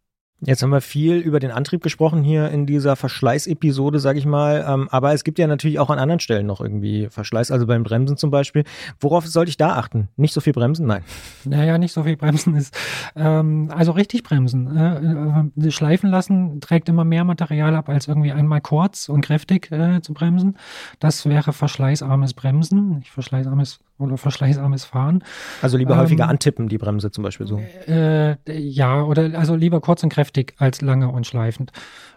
Jetzt 0.44 0.60
haben 0.60 0.70
wir 0.70 0.80
viel 0.80 1.18
über 1.18 1.38
den 1.38 1.52
Antrieb 1.52 1.84
gesprochen 1.84 2.24
hier 2.24 2.50
in 2.50 2.66
dieser 2.66 2.96
Verschleißepisode, 2.96 4.00
sage 4.00 4.18
ich 4.18 4.26
mal. 4.26 4.64
Ähm, 4.68 4.88
aber 4.90 5.12
es 5.12 5.22
gibt 5.22 5.38
ja 5.38 5.46
natürlich 5.46 5.78
auch 5.78 5.88
an 5.88 6.00
anderen 6.00 6.18
Stellen 6.18 6.46
noch 6.46 6.60
irgendwie 6.60 7.08
Verschleiß, 7.08 7.52
also 7.52 7.64
beim 7.64 7.84
Bremsen 7.84 8.16
zum 8.16 8.32
Beispiel. 8.32 8.64
Worauf 8.98 9.24
sollte 9.28 9.50
ich 9.50 9.56
da 9.56 9.76
achten? 9.76 10.08
Nicht 10.16 10.34
so 10.34 10.40
viel 10.40 10.52
bremsen? 10.52 10.88
Nein. 10.88 11.04
Naja, 11.44 11.78
nicht 11.78 11.92
so 11.92 12.02
viel 12.02 12.16
bremsen 12.16 12.56
ist. 12.56 12.76
Ähm, 13.14 13.70
also 13.72 13.92
richtig 13.92 14.24
bremsen. 14.24 14.76
Äh, 14.76 15.70
schleifen 15.70 16.10
lassen 16.10 16.60
trägt 16.60 16.88
immer 16.88 17.04
mehr 17.04 17.22
Material 17.22 17.76
ab, 17.76 17.88
als 17.88 18.08
irgendwie 18.08 18.32
einmal 18.32 18.60
kurz 18.60 19.08
und 19.08 19.20
kräftig 19.20 19.70
äh, 19.70 20.02
zu 20.02 20.12
bremsen. 20.12 20.56
Das 20.98 21.24
wäre 21.24 21.52
verschleißarmes 21.52 22.34
Bremsen, 22.34 22.98
nicht 22.98 23.10
verschleißarmes 23.10 23.78
oder 24.02 24.18
verschleißarmes 24.18 24.84
Fahren. 24.84 25.24
Also 25.62 25.76
lieber 25.76 25.96
häufiger 25.96 26.24
ähm, 26.24 26.30
antippen, 26.30 26.68
die 26.68 26.78
Bremse 26.78 27.10
zum 27.10 27.24
Beispiel 27.24 27.46
so. 27.46 27.60
Äh, 27.86 28.36
ja, 28.46 29.02
oder 29.02 29.38
also 29.38 29.54
lieber 29.54 29.80
kurz 29.80 30.02
und 30.02 30.12
kräftig 30.12 30.54
als 30.58 30.80
lange 30.80 31.08
und 31.08 31.26
schleifend. 31.26 31.72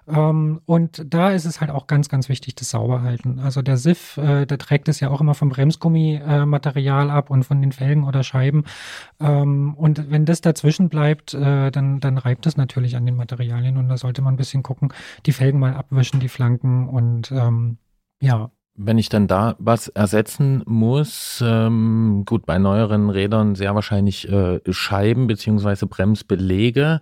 Ähm, 0.08 0.62
und 0.66 1.04
da 1.14 1.32
ist 1.32 1.46
es 1.46 1.62
halt 1.62 1.72
auch 1.72 1.88
ganz, 1.88 2.10
ganz 2.10 2.30
wichtig, 2.30 2.56
das 2.56 2.70
sauber 2.70 3.02
halten. 3.02 3.40
Also 3.40 3.62
der 3.62 3.78
SIF, 3.78 4.18
äh, 4.18 4.46
der 4.46 4.58
trägt 4.58 4.88
es 4.88 5.00
ja 5.00 5.10
auch 5.10 5.20
immer 5.22 5.34
vom 5.34 5.50
Bremsgummimaterial 5.50 7.08
äh, 7.08 7.12
ab 7.12 7.30
und 7.30 7.44
von 7.44 7.62
den 7.62 7.72
Felgen 7.72 8.04
oder 8.04 8.24
Scheiben. 8.24 8.66
Ähm, 9.20 9.74
und 9.76 10.12
wenn 10.12 10.26
das 10.26 10.42
dazwischen 10.42 10.90
bleibt, 10.90 11.34
äh, 11.34 11.72
dann, 11.72 12.00
dann 12.00 12.18
reibt 12.18 12.46
es 12.46 12.58
natürlich 12.58 12.96
an 12.96 13.06
den 13.06 13.16
Materialien 13.16 13.78
und 13.78 13.90
da 13.90 13.98
sollte 13.98 14.22
man 14.22 14.36
ein 14.36 14.38
bisschen 14.38 14.64
gucken, 14.64 14.94
die 15.26 15.32
Felgen 15.32 15.60
mal 15.60 15.74
abwischen, 15.74 16.20
die 16.20 16.30
Flanken 16.30 16.88
und 16.88 17.32
ähm, 17.32 17.78
ja, 18.22 18.52
wenn 18.76 18.98
ich 18.98 19.10
dann 19.10 19.28
da 19.28 19.56
was 19.58 19.88
ersetzen 19.88 20.62
muss, 20.66 21.44
ähm, 21.46 22.24
gut, 22.26 22.46
bei 22.46 22.58
neueren 22.58 23.10
Rädern 23.10 23.56
sehr 23.56 23.76
wahrscheinlich 23.76 24.30
äh, 24.30 24.60
Scheiben 24.70 25.28
beziehungsweise 25.28 25.88
Bremsbelege, 25.88 27.02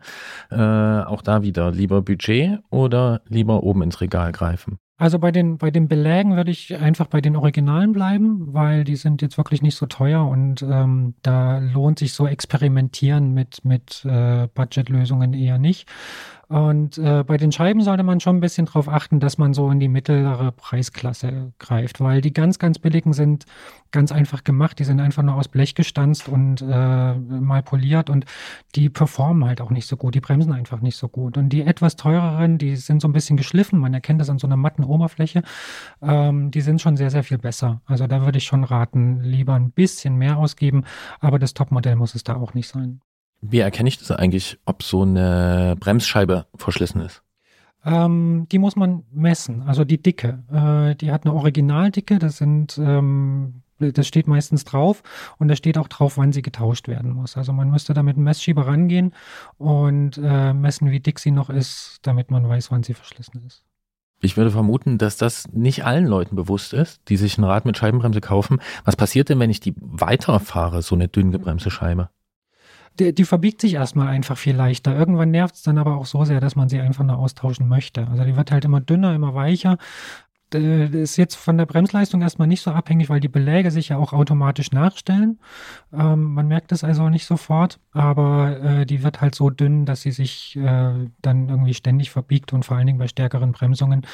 äh, 0.51 0.55
auch 0.55 1.21
da 1.21 1.41
wieder 1.41 1.71
lieber 1.71 2.01
Budget 2.01 2.59
oder 2.69 3.21
lieber 3.27 3.63
oben 3.63 3.81
ins 3.81 4.01
Regal 4.01 4.31
greifen? 4.31 4.77
Also 4.97 5.17
bei 5.17 5.31
den, 5.31 5.57
bei 5.57 5.71
den 5.71 5.87
Belägen 5.87 6.35
würde 6.35 6.51
ich 6.51 6.77
einfach 6.77 7.07
bei 7.07 7.19
den 7.19 7.35
Originalen 7.35 7.93
bleiben, 7.93 8.53
weil 8.53 8.83
die 8.83 8.95
sind 8.95 9.21
jetzt 9.23 9.37
wirklich 9.37 9.63
nicht 9.63 9.75
so 9.75 9.87
teuer 9.87 10.25
und 10.25 10.61
ähm, 10.61 11.15
da 11.23 11.57
lohnt 11.57 11.99
sich 11.99 12.13
so 12.13 12.27
experimentieren 12.27 13.33
mit, 13.33 13.65
mit 13.65 14.05
äh, 14.05 14.47
Budgetlösungen 14.53 15.33
eher 15.33 15.57
nicht. 15.57 15.89
Und 16.53 16.99
äh, 16.99 17.23
bei 17.23 17.37
den 17.37 17.51
Scheiben 17.51 17.81
sollte 17.81 18.03
man 18.03 18.19
schon 18.19 18.37
ein 18.37 18.39
bisschen 18.39 18.67
darauf 18.67 18.87
achten, 18.87 19.19
dass 19.19 19.39
man 19.39 19.55
so 19.55 19.71
in 19.71 19.79
die 19.79 19.87
mittlere 19.87 20.51
Preisklasse 20.51 21.51
greift, 21.57 21.99
weil 21.99 22.21
die 22.21 22.31
ganz, 22.31 22.59
ganz 22.59 22.77
billigen 22.77 23.11
sind 23.11 23.47
ganz 23.89 24.11
einfach 24.11 24.43
gemacht. 24.43 24.77
Die 24.77 24.83
sind 24.83 24.99
einfach 24.99 25.23
nur 25.23 25.33
aus 25.33 25.47
Blech 25.47 25.73
gestanzt 25.73 26.29
und 26.29 26.61
äh, 26.61 27.15
mal 27.15 27.63
poliert 27.63 28.11
und 28.11 28.25
die 28.75 28.89
performen 28.89 29.45
halt 29.45 29.61
auch 29.61 29.71
nicht 29.71 29.87
so 29.87 29.97
gut. 29.97 30.13
Die 30.13 30.21
bremsen 30.21 30.53
einfach 30.53 30.79
nicht 30.81 30.95
so 30.95 31.07
gut. 31.07 31.39
Und 31.39 31.49
die 31.49 31.63
etwas 31.63 31.95
teureren, 31.95 32.59
die 32.59 32.75
sind 32.75 33.01
so 33.01 33.07
ein 33.07 33.13
bisschen 33.13 33.35
geschliffen. 33.35 33.79
Man 33.79 33.95
erkennt 33.95 34.21
das 34.21 34.29
an 34.29 34.37
so 34.37 34.45
einer 34.45 34.55
matten 34.55 34.83
Oberfläche. 34.83 35.41
Ähm, 36.03 36.51
die 36.51 36.61
sind 36.61 36.79
schon 36.79 36.97
sehr, 36.97 37.09
sehr 37.09 37.23
viel 37.23 37.39
besser. 37.39 37.81
Also 37.87 38.05
da 38.05 38.25
würde 38.25 38.37
ich 38.37 38.43
schon 38.43 38.63
raten, 38.63 39.21
lieber 39.23 39.55
ein 39.55 39.71
bisschen 39.71 40.17
mehr 40.17 40.37
ausgeben, 40.37 40.83
aber 41.19 41.39
das 41.39 41.55
Topmodell 41.55 41.95
muss 41.95 42.13
es 42.13 42.23
da 42.23 42.35
auch 42.35 42.53
nicht 42.53 42.67
sein. 42.67 43.01
Wie 43.45 43.59
erkenne 43.59 43.89
ich 43.89 43.97
das 43.97 44.09
eigentlich, 44.09 44.57
ob 44.65 44.83
so 44.83 45.01
eine 45.01 45.75
Bremsscheibe 45.77 46.47
verschlissen 46.55 47.01
ist? 47.01 47.23
Ähm, 47.83 48.47
die 48.49 48.57
muss 48.57 48.77
man 48.77 49.03
messen, 49.11 49.63
also 49.63 49.83
die 49.83 50.01
Dicke. 50.01 50.43
Äh, 50.49 50.95
die 50.95 51.11
hat 51.11 51.25
eine 51.25 51.33
Originaldicke, 51.33 52.19
das 52.19 52.37
sind, 52.37 52.77
ähm, 52.77 53.63
das 53.79 54.07
steht 54.07 54.27
meistens 54.27 54.63
drauf 54.63 55.03
und 55.39 55.49
da 55.49 55.57
steht 55.57 55.77
auch 55.77 55.89
drauf, 55.89 56.17
wann 56.17 56.31
sie 56.31 56.41
getauscht 56.41 56.87
werden 56.87 57.11
muss. 57.11 57.35
Also 57.35 57.51
man 57.51 57.69
müsste 57.69 57.93
da 57.93 58.01
mit 58.01 58.15
einem 58.15 58.23
Messschieber 58.23 58.65
rangehen 58.65 59.13
und 59.57 60.17
äh, 60.23 60.53
messen, 60.53 60.89
wie 60.91 61.01
dick 61.01 61.19
sie 61.19 61.31
noch 61.31 61.49
ist, 61.49 61.99
damit 62.03 62.31
man 62.31 62.47
weiß, 62.47 62.71
wann 62.71 62.83
sie 62.83 62.93
verschlissen 62.93 63.43
ist. 63.45 63.65
Ich 64.21 64.37
würde 64.37 64.51
vermuten, 64.51 64.97
dass 64.97 65.17
das 65.17 65.51
nicht 65.51 65.83
allen 65.83 66.05
Leuten 66.05 66.37
bewusst 66.37 66.71
ist, 66.71 67.01
die 67.09 67.17
sich 67.17 67.37
ein 67.37 67.43
Rad 67.43 67.65
mit 67.65 67.77
Scheibenbremse 67.77 68.21
kaufen. 68.21 68.61
Was 68.85 68.95
passiert 68.95 69.27
denn, 69.27 69.39
wenn 69.39 69.49
ich 69.49 69.59
die 69.59 69.75
weiterfahre, 69.81 70.81
so 70.81 70.95
eine 70.95 71.09
dünn 71.09 71.33
gebremste 71.33 71.69
Scheibe? 71.69 72.09
Die, 72.99 73.13
die 73.13 73.25
verbiegt 73.25 73.61
sich 73.61 73.75
erstmal 73.75 74.07
einfach 74.07 74.37
viel 74.37 74.55
leichter. 74.55 74.95
Irgendwann 74.95 75.31
nervt 75.31 75.55
es 75.55 75.63
dann 75.63 75.77
aber 75.77 75.97
auch 75.97 76.05
so 76.05 76.25
sehr, 76.25 76.39
dass 76.39 76.55
man 76.55 76.69
sie 76.69 76.79
einfach 76.79 77.03
nur 77.03 77.17
austauschen 77.17 77.67
möchte. 77.67 78.07
Also 78.07 78.23
die 78.23 78.35
wird 78.35 78.51
halt 78.51 78.65
immer 78.65 78.81
dünner, 78.81 79.13
immer 79.15 79.33
weicher. 79.33 79.77
Das 80.49 80.61
ist 80.61 81.17
jetzt 81.17 81.35
von 81.35 81.57
der 81.57 81.65
Bremsleistung 81.65 82.21
erstmal 82.21 82.47
nicht 82.47 82.61
so 82.61 82.71
abhängig, 82.71 83.09
weil 83.09 83.19
die 83.19 83.27
Beläge 83.27 83.71
sich 83.71 83.89
ja 83.89 83.97
auch 83.97 84.13
automatisch 84.13 84.71
nachstellen. 84.71 85.39
Ähm, 85.91 86.33
man 86.35 86.47
merkt 86.47 86.71
es 86.71 86.83
also 86.83 87.09
nicht 87.09 87.25
sofort, 87.25 87.79
aber 87.91 88.61
äh, 88.61 88.85
die 88.85 89.01
wird 89.01 89.21
halt 89.21 89.33
so 89.33 89.49
dünn, 89.49 89.87
dass 89.87 90.01
sie 90.01 90.11
sich 90.11 90.55
äh, 90.57 91.09
dann 91.23 91.49
irgendwie 91.49 91.73
ständig 91.73 92.11
verbiegt 92.11 92.53
und 92.53 92.65
vor 92.65 92.77
allen 92.77 92.85
Dingen 92.85 92.99
bei 92.99 93.07
stärkeren 93.07 93.51
Bremsungen. 93.51 94.05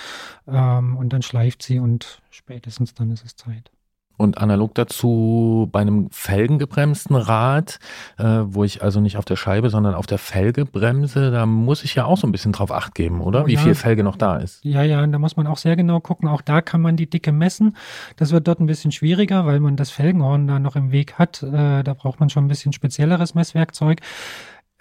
Ähm, 0.47 0.95
und 0.95 1.11
dann 1.11 1.23
schleift 1.23 1.61
sie 1.61 1.79
und 1.79 2.21
spätestens 2.29 2.93
dann 2.93 3.11
ist 3.11 3.25
es 3.25 3.35
Zeit. 3.35 3.71
Und 4.19 4.37
analog 4.37 4.75
dazu 4.75 5.69
bei 5.71 5.79
einem 5.79 6.09
felgengebremsten 6.11 7.15
Rad, 7.15 7.79
äh, 8.17 8.23
wo 8.43 8.65
ich 8.65 8.83
also 8.83 8.99
nicht 8.99 9.15
auf 9.15 9.23
der 9.23 9.37
Scheibe, 9.37 9.69
sondern 9.69 9.95
auf 9.95 10.07
der 10.07 10.17
Felge 10.17 10.65
bremse, 10.65 11.31
da 11.31 11.45
muss 11.45 11.85
ich 11.85 11.95
ja 11.95 12.03
auch 12.03 12.17
so 12.17 12.27
ein 12.27 12.33
bisschen 12.33 12.51
drauf 12.51 12.69
acht 12.69 12.95
geben, 12.95 13.21
oder? 13.21 13.43
Oh, 13.43 13.47
Wie 13.47 13.53
ja. 13.53 13.61
viel 13.61 13.75
Felge 13.75 14.03
noch 14.03 14.17
da 14.17 14.35
ist. 14.35 14.59
Ja, 14.65 14.83
ja, 14.83 15.07
da 15.07 15.19
muss 15.19 15.37
man 15.37 15.47
auch 15.47 15.55
sehr 15.55 15.77
genau 15.77 16.01
gucken. 16.01 16.27
Auch 16.27 16.41
da 16.41 16.59
kann 16.59 16.81
man 16.81 16.97
die 16.97 17.09
Dicke 17.09 17.31
messen. 17.31 17.77
Das 18.17 18.33
wird 18.33 18.45
dort 18.49 18.59
ein 18.59 18.65
bisschen 18.65 18.91
schwieriger, 18.91 19.45
weil 19.45 19.61
man 19.61 19.77
das 19.77 19.89
Felgenhorn 19.89 20.47
da 20.47 20.59
noch 20.59 20.75
im 20.75 20.91
Weg 20.91 21.13
hat. 21.13 21.41
Äh, 21.41 21.83
da 21.83 21.93
braucht 21.93 22.19
man 22.19 22.29
schon 22.29 22.43
ein 22.43 22.49
bisschen 22.49 22.73
spezielleres 22.73 23.35
Messwerkzeug. 23.35 24.01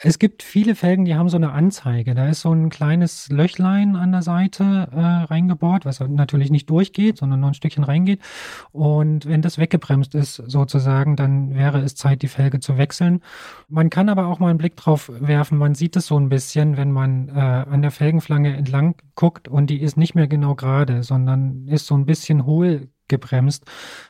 Es 0.01 0.21
gibt 0.21 0.45
viele 0.45 0.77
Felgen, 0.77 1.05
die 1.07 1.17
haben 1.17 1.29
so 1.29 1.37
eine 1.37 1.51
Anzeige. 1.51 2.15
Da 2.15 2.29
ist 2.29 2.43
so 2.43 2.53
ein 2.53 2.69
kleines 2.69 3.29
Löchlein 3.31 3.97
an 3.97 4.13
der 4.13 4.23
Seite 4.23 4.89
äh, 4.93 5.01
reingebohrt, 5.01 5.85
was 5.85 5.99
natürlich 5.99 6.53
nicht 6.53 6.71
durchgeht, 6.71 7.19
sondern 7.19 7.41
nur 7.41 7.51
ein 7.51 7.55
Stückchen 7.55 7.83
reingeht. 7.83 8.21
Und 8.71 9.27
wenn 9.27 9.43
das 9.43 9.59
weggebremst 9.59 10.15
ist, 10.15 10.37
sozusagen, 10.37 11.17
dann 11.17 11.57
wäre 11.57 11.81
es 11.81 11.97
Zeit, 11.97 12.23
die 12.23 12.29
Felge 12.29 12.61
zu 12.61 12.79
wechseln. 12.79 13.23
Man 13.67 13.91
kann 13.91 14.09
aber 14.09 14.29
auch 14.29 14.39
mal 14.39 14.51
einen 14.51 14.59
Blick 14.59 14.77
drauf 14.77 15.11
werfen. 15.13 15.59
Man 15.59 15.75
sieht 15.75 15.97
es 15.97 16.07
so 16.07 16.17
ein 16.17 16.29
bisschen, 16.29 16.77
wenn 16.77 16.93
man 16.93 17.29
äh, 17.31 17.33
an 17.33 17.83
der 17.83 17.91
Felgenflange 17.91 18.57
entlang 18.57 18.95
guckt 19.17 19.49
und 19.49 19.69
die 19.69 19.81
ist 19.83 19.97
nicht 19.97 20.15
mehr 20.15 20.29
genau 20.29 20.55
gerade, 20.55 21.03
sondern 21.03 21.67
ist 21.67 21.87
so 21.87 21.97
ein 21.97 22.07
bisschen 22.07 22.47
hohl 22.47 22.89
gebremst 23.09 23.65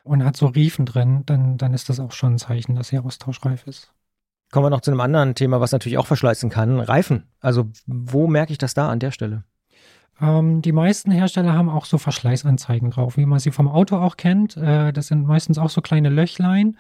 und 0.04 0.22
hat 0.22 0.36
so 0.36 0.48
Riefen 0.48 0.84
drin, 0.84 1.22
dann, 1.24 1.56
dann 1.56 1.72
ist 1.72 1.88
das 1.88 1.98
auch 1.98 2.12
schon 2.12 2.34
ein 2.34 2.38
Zeichen, 2.38 2.74
dass 2.74 2.88
sie 2.88 2.98
austauschreif 2.98 3.66
ist. 3.66 3.90
Kommen 4.50 4.66
wir 4.66 4.70
noch 4.70 4.80
zu 4.80 4.90
einem 4.90 5.00
anderen 5.00 5.34
Thema, 5.34 5.60
was 5.60 5.72
natürlich 5.72 5.98
auch 5.98 6.06
verschleißen 6.06 6.48
kann. 6.48 6.80
Reifen. 6.80 7.24
Also 7.40 7.66
wo 7.86 8.26
merke 8.26 8.52
ich 8.52 8.58
das 8.58 8.74
da 8.74 8.88
an 8.88 8.98
der 8.98 9.10
Stelle? 9.10 9.44
Ähm, 10.20 10.62
die 10.62 10.72
meisten 10.72 11.10
Hersteller 11.10 11.52
haben 11.52 11.68
auch 11.68 11.84
so 11.84 11.98
Verschleißanzeigen 11.98 12.90
drauf, 12.90 13.16
wie 13.16 13.26
man 13.26 13.38
sie 13.38 13.50
vom 13.50 13.68
Auto 13.68 13.96
auch 13.96 14.16
kennt. 14.16 14.56
Äh, 14.56 14.92
das 14.92 15.08
sind 15.08 15.26
meistens 15.26 15.58
auch 15.58 15.70
so 15.70 15.80
kleine 15.80 16.08
Löchlein, 16.08 16.78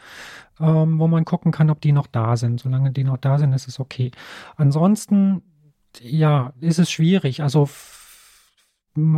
ähm, 0.60 0.98
wo 0.98 1.06
man 1.06 1.24
gucken 1.24 1.52
kann, 1.52 1.70
ob 1.70 1.80
die 1.80 1.92
noch 1.92 2.06
da 2.06 2.36
sind. 2.36 2.60
Solange 2.60 2.90
die 2.90 3.04
noch 3.04 3.18
da 3.18 3.38
sind, 3.38 3.52
ist 3.52 3.68
es 3.68 3.78
okay. 3.78 4.10
Ansonsten, 4.56 5.42
ja, 6.00 6.52
ist 6.60 6.78
es 6.78 6.90
schwierig. 6.90 7.42
Also 7.42 7.68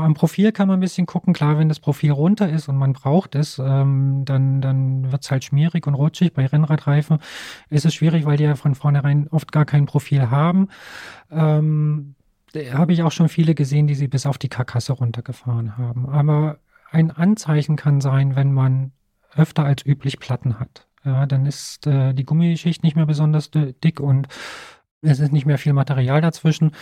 am 0.01 0.15
Profil 0.15 0.53
kann 0.53 0.69
man 0.69 0.79
ein 0.79 0.81
bisschen 0.81 1.07
gucken. 1.07 1.33
Klar, 1.33 1.59
wenn 1.59 1.69
das 1.69 1.81
Profil 1.81 2.13
runter 2.13 2.49
ist 2.49 2.69
und 2.69 2.77
man 2.77 2.93
braucht 2.93 3.35
es, 3.35 3.59
ähm, 3.59 4.25
dann, 4.25 4.61
dann 4.61 5.11
wird 5.13 5.23
es 5.23 5.31
halt 5.31 5.45
schmierig 5.45 5.87
und 5.87 5.95
rutschig. 5.95 6.33
Bei 6.33 6.47
Rennradreifen 6.47 7.19
ist 7.69 7.85
es 7.85 7.95
schwierig, 7.95 8.25
weil 8.25 8.37
die 8.37 8.45
ja 8.45 8.57
von 8.57 8.75
vornherein 8.75 9.29
oft 9.29 9.53
gar 9.53 9.65
kein 9.65 9.87
Profil 9.87 10.31
haben. 10.31 10.69
Ähm, 11.31 12.15
Habe 12.73 12.93
ich 12.93 13.03
auch 13.03 13.13
schon 13.13 13.29
viele 13.29 13.55
gesehen, 13.55 13.87
die 13.87 13.95
sie 13.95 14.09
bis 14.09 14.27
auf 14.27 14.39
die 14.39 14.49
Karkasse 14.49 14.93
runtergefahren 14.93 15.79
haben. 15.79 16.09
Aber 16.09 16.59
ein 16.91 17.11
Anzeichen 17.11 17.77
kann 17.77 18.01
sein, 18.01 18.37
wenn 18.37 18.53
man 18.53 18.93
öfter 19.37 19.65
als 19.65 19.87
üblich 19.87 20.19
Platten 20.19 20.59
hat. 20.59 20.89
Ja, 21.05 21.25
dann 21.27 21.47
ist 21.47 21.87
äh, 21.87 22.13
die 22.13 22.25
Gummischicht 22.25 22.83
nicht 22.83 22.97
mehr 22.97 23.07
besonders 23.07 23.51
dick 23.51 24.01
und 24.01 24.29
es 25.03 25.21
ist 25.21 25.33
nicht 25.33 25.47
mehr 25.47 25.59
viel 25.59 25.73
Material 25.73 26.21
dazwischen, 26.21 26.73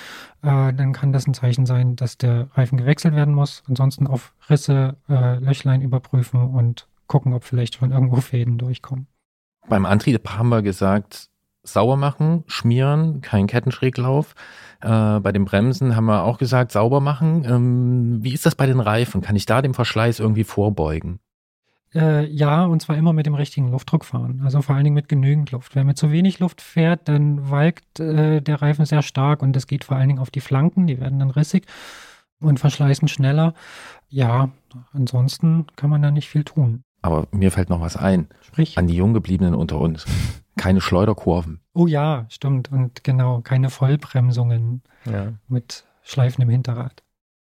äh, 0.42 0.72
dann 0.72 0.92
kann 0.92 1.12
das 1.12 1.26
ein 1.26 1.34
Zeichen 1.34 1.66
sein, 1.66 1.96
dass 1.96 2.18
der 2.18 2.48
Reifen 2.54 2.78
gewechselt 2.78 3.14
werden 3.14 3.34
muss. 3.34 3.62
Ansonsten 3.68 4.06
auf 4.06 4.34
Risse, 4.50 4.96
äh, 5.08 5.38
Löchlein 5.38 5.82
überprüfen 5.82 6.40
und 6.40 6.88
gucken, 7.06 7.32
ob 7.32 7.44
vielleicht 7.44 7.76
schon 7.76 7.92
irgendwo 7.92 8.16
Fäden 8.20 8.58
durchkommen. 8.58 9.06
Beim 9.68 9.86
Antrieb 9.86 10.28
haben 10.30 10.48
wir 10.48 10.62
gesagt, 10.62 11.28
sauber 11.62 11.96
machen, 11.96 12.44
schmieren, 12.46 13.20
kein 13.20 13.46
Kettenschräglauf. 13.46 14.34
Äh, 14.80 15.20
bei 15.20 15.32
den 15.32 15.44
Bremsen 15.44 15.94
haben 15.94 16.06
wir 16.06 16.24
auch 16.24 16.38
gesagt, 16.38 16.72
sauber 16.72 17.00
machen. 17.00 17.44
Ähm, 17.44 18.18
wie 18.22 18.32
ist 18.32 18.46
das 18.46 18.54
bei 18.54 18.66
den 18.66 18.80
Reifen? 18.80 19.20
Kann 19.20 19.36
ich 19.36 19.46
da 19.46 19.60
dem 19.60 19.74
Verschleiß 19.74 20.20
irgendwie 20.20 20.44
vorbeugen? 20.44 21.20
Äh, 21.94 22.26
ja, 22.26 22.64
und 22.66 22.82
zwar 22.82 22.96
immer 22.96 23.12
mit 23.12 23.26
dem 23.26 23.34
richtigen 23.34 23.70
Luftdruck 23.70 24.04
fahren. 24.04 24.42
Also 24.44 24.60
vor 24.62 24.74
allen 24.74 24.84
Dingen 24.84 24.94
mit 24.94 25.08
genügend 25.08 25.50
Luft. 25.52 25.74
Wer 25.74 25.84
mit 25.84 25.96
zu 25.96 26.10
wenig 26.12 26.38
Luft 26.38 26.60
fährt, 26.60 27.08
dann 27.08 27.50
walkt 27.50 27.98
äh, 28.00 28.40
der 28.42 28.60
Reifen 28.60 28.84
sehr 28.84 29.02
stark 29.02 29.42
und 29.42 29.54
das 29.54 29.66
geht 29.66 29.84
vor 29.84 29.96
allen 29.96 30.08
Dingen 30.08 30.18
auf 30.20 30.30
die 30.30 30.40
Flanken. 30.40 30.86
Die 30.86 31.00
werden 31.00 31.18
dann 31.18 31.30
rissig 31.30 31.66
und 32.40 32.60
verschleißen 32.60 33.08
schneller. 33.08 33.54
Ja, 34.08 34.50
ansonsten 34.92 35.66
kann 35.76 35.90
man 35.90 36.02
da 36.02 36.10
nicht 36.10 36.28
viel 36.28 36.44
tun. 36.44 36.82
Aber 37.02 37.26
mir 37.30 37.50
fällt 37.50 37.70
noch 37.70 37.80
was 37.80 37.96
ein. 37.96 38.28
Sprich. 38.42 38.76
An 38.76 38.86
die 38.86 38.96
Junggebliebenen 38.96 39.54
unter 39.54 39.78
uns. 39.80 40.04
keine 40.56 40.80
Schleuderkurven. 40.80 41.60
Oh 41.72 41.86
ja, 41.86 42.26
stimmt. 42.28 42.70
Und 42.72 43.04
genau, 43.04 43.40
keine 43.42 43.70
Vollbremsungen 43.70 44.82
Ja. 45.04 45.34
mit 45.46 45.84
Schleifen 46.02 46.42
im 46.42 46.48
Hinterrad. 46.48 47.02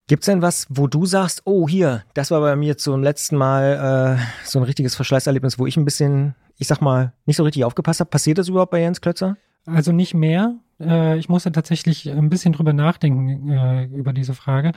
Gibt's 0.07 0.25
denn 0.25 0.41
was, 0.41 0.67
wo 0.69 0.87
du 0.87 1.05
sagst, 1.05 1.43
oh 1.45 1.67
hier, 1.67 2.03
das 2.13 2.29
war 2.29 2.41
bei 2.41 2.55
mir 2.57 2.77
zum 2.77 3.01
letzten 3.01 3.37
Mal 3.37 4.17
äh, 4.19 4.45
so 4.45 4.59
ein 4.59 4.63
richtiges 4.63 4.95
Verschleißerlebnis, 4.95 5.57
wo 5.57 5.65
ich 5.65 5.77
ein 5.77 5.85
bisschen, 5.85 6.35
ich 6.57 6.67
sag 6.67 6.81
mal, 6.81 7.13
nicht 7.25 7.37
so 7.37 7.43
richtig 7.43 7.63
aufgepasst 7.63 8.01
habe? 8.01 8.09
Passiert 8.09 8.37
das 8.37 8.49
überhaupt 8.49 8.71
bei 8.71 8.81
Jens 8.81 8.99
Klötzer? 8.99 9.37
Also 9.65 9.93
nicht 9.93 10.13
mehr. 10.13 10.55
Äh, 10.79 11.17
ich 11.17 11.29
musste 11.29 11.53
tatsächlich 11.53 12.11
ein 12.11 12.29
bisschen 12.29 12.51
drüber 12.51 12.73
nachdenken 12.73 13.49
äh, 13.49 13.85
über 13.85 14.11
diese 14.11 14.33
Frage. 14.33 14.73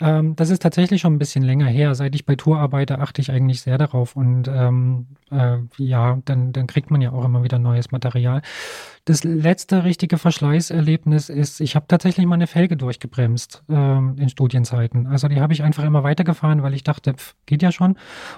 Ähm, 0.00 0.36
das 0.36 0.50
ist 0.50 0.62
tatsächlich 0.62 1.00
schon 1.00 1.14
ein 1.14 1.18
bisschen 1.18 1.42
länger 1.42 1.66
her. 1.66 1.94
Seit 1.94 2.14
ich 2.14 2.26
bei 2.26 2.36
Tour 2.36 2.58
arbeite, 2.58 2.98
achte 2.98 3.20
ich 3.20 3.30
eigentlich 3.30 3.60
sehr 3.62 3.78
darauf. 3.78 4.16
Und 4.16 4.48
ähm, 4.48 5.06
äh, 5.30 5.58
ja, 5.78 6.18
dann, 6.24 6.52
dann 6.52 6.66
kriegt 6.66 6.90
man 6.90 7.00
ja 7.00 7.12
auch 7.12 7.24
immer 7.24 7.42
wieder 7.42 7.58
neues 7.58 7.90
Material. 7.92 8.42
Das 9.04 9.24
letzte 9.24 9.84
richtige 9.84 10.18
Verschleißerlebnis 10.18 11.28
ist, 11.28 11.60
ich 11.60 11.76
habe 11.76 11.86
tatsächlich 11.88 12.26
mal 12.26 12.34
eine 12.34 12.46
Felge 12.46 12.76
durchgebremst 12.76 13.62
ähm, 13.68 14.16
in 14.18 14.28
Studienzeiten. 14.28 15.06
Also 15.06 15.28
die 15.28 15.40
habe 15.40 15.52
ich 15.52 15.62
einfach 15.62 15.84
immer 15.84 16.02
weitergefahren, 16.02 16.62
weil 16.62 16.74
ich 16.74 16.84
dachte, 16.84 17.14
pf, 17.14 17.34
geht 17.46 17.62
ja 17.62 17.72
schon. 17.72 17.96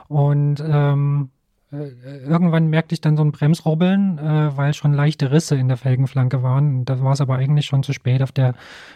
Und 0.08 0.62
ähm, 0.64 1.30
äh, 1.30 1.38
irgendwann 1.70 2.68
merkte 2.68 2.94
ich 2.94 3.00
dann 3.00 3.16
so 3.16 3.22
ein 3.22 3.33
Bremsrubbeln, 3.33 4.18
äh, 4.18 4.57
weil 4.57 4.72
schon 4.72 4.94
leichte 4.94 5.31
Risse 5.31 5.57
in 5.57 5.68
der 5.68 5.76
Felgenflanke 5.76 6.42
waren. 6.42 6.85
Da 6.85 7.02
war 7.02 7.12
es 7.12 7.20
aber 7.20 7.37
eigentlich 7.37 7.66
schon 7.66 7.83
zu 7.83 7.92
spät. 7.92 8.22
Auf 8.22 8.33
der 8.33 8.54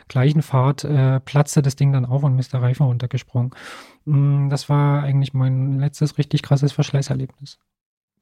gleichen 0.09 0.43
Fahrt 0.43 0.85
äh, 0.85 1.21
platzte 1.21 1.61
das 1.61 1.77
Ding 1.77 1.93
dann 1.93 2.07
auf 2.07 2.23
und 2.23 2.39
ist 2.39 2.53
der 2.53 2.63
Reifen 2.63 2.87
runtergesprungen. 2.87 3.51
Mm, 4.07 4.49
Das 4.49 4.69
war 4.69 5.03
eigentlich 5.03 5.35
mein 5.35 5.79
letztes 5.79 6.17
richtig 6.17 6.43
krasses 6.43 6.73
Verschleißerlebnis. 6.73 7.59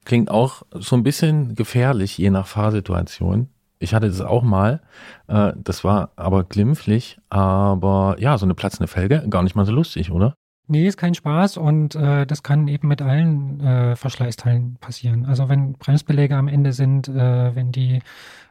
Klingt 0.04 0.30
auch 0.30 0.62
so 0.72 0.96
ein 0.96 1.02
bisschen 1.02 1.54
gefährlich, 1.54 2.18
je 2.18 2.30
nach 2.30 2.46
Fahrsituation. 2.46 3.48
Ich 3.78 3.94
hatte 3.94 4.08
das 4.08 4.20
auch 4.20 4.42
mal. 4.42 4.80
Äh, 5.28 5.52
das 5.56 5.84
war 5.84 6.10
aber 6.16 6.42
glimpflich. 6.44 7.18
Aber 7.28 8.16
ja, 8.18 8.36
so 8.36 8.46
eine 8.46 8.54
platzende 8.54 8.88
Felge, 8.88 9.24
gar 9.30 9.42
nicht 9.42 9.54
mal 9.54 9.64
so 9.66 9.72
lustig, 9.72 10.10
oder? 10.10 10.34
Nee, 10.70 10.86
ist 10.86 10.96
kein 10.96 11.14
Spaß 11.14 11.56
und 11.56 11.96
äh, 11.96 12.24
das 12.26 12.44
kann 12.44 12.68
eben 12.68 12.86
mit 12.86 13.02
allen 13.02 13.58
äh, 13.60 13.96
Verschleißteilen 13.96 14.76
passieren. 14.80 15.26
Also 15.26 15.48
wenn 15.48 15.72
Bremsbeläge 15.72 16.36
am 16.36 16.46
Ende 16.46 16.72
sind, 16.72 17.08
äh, 17.08 17.56
wenn 17.56 17.72
die 17.72 17.98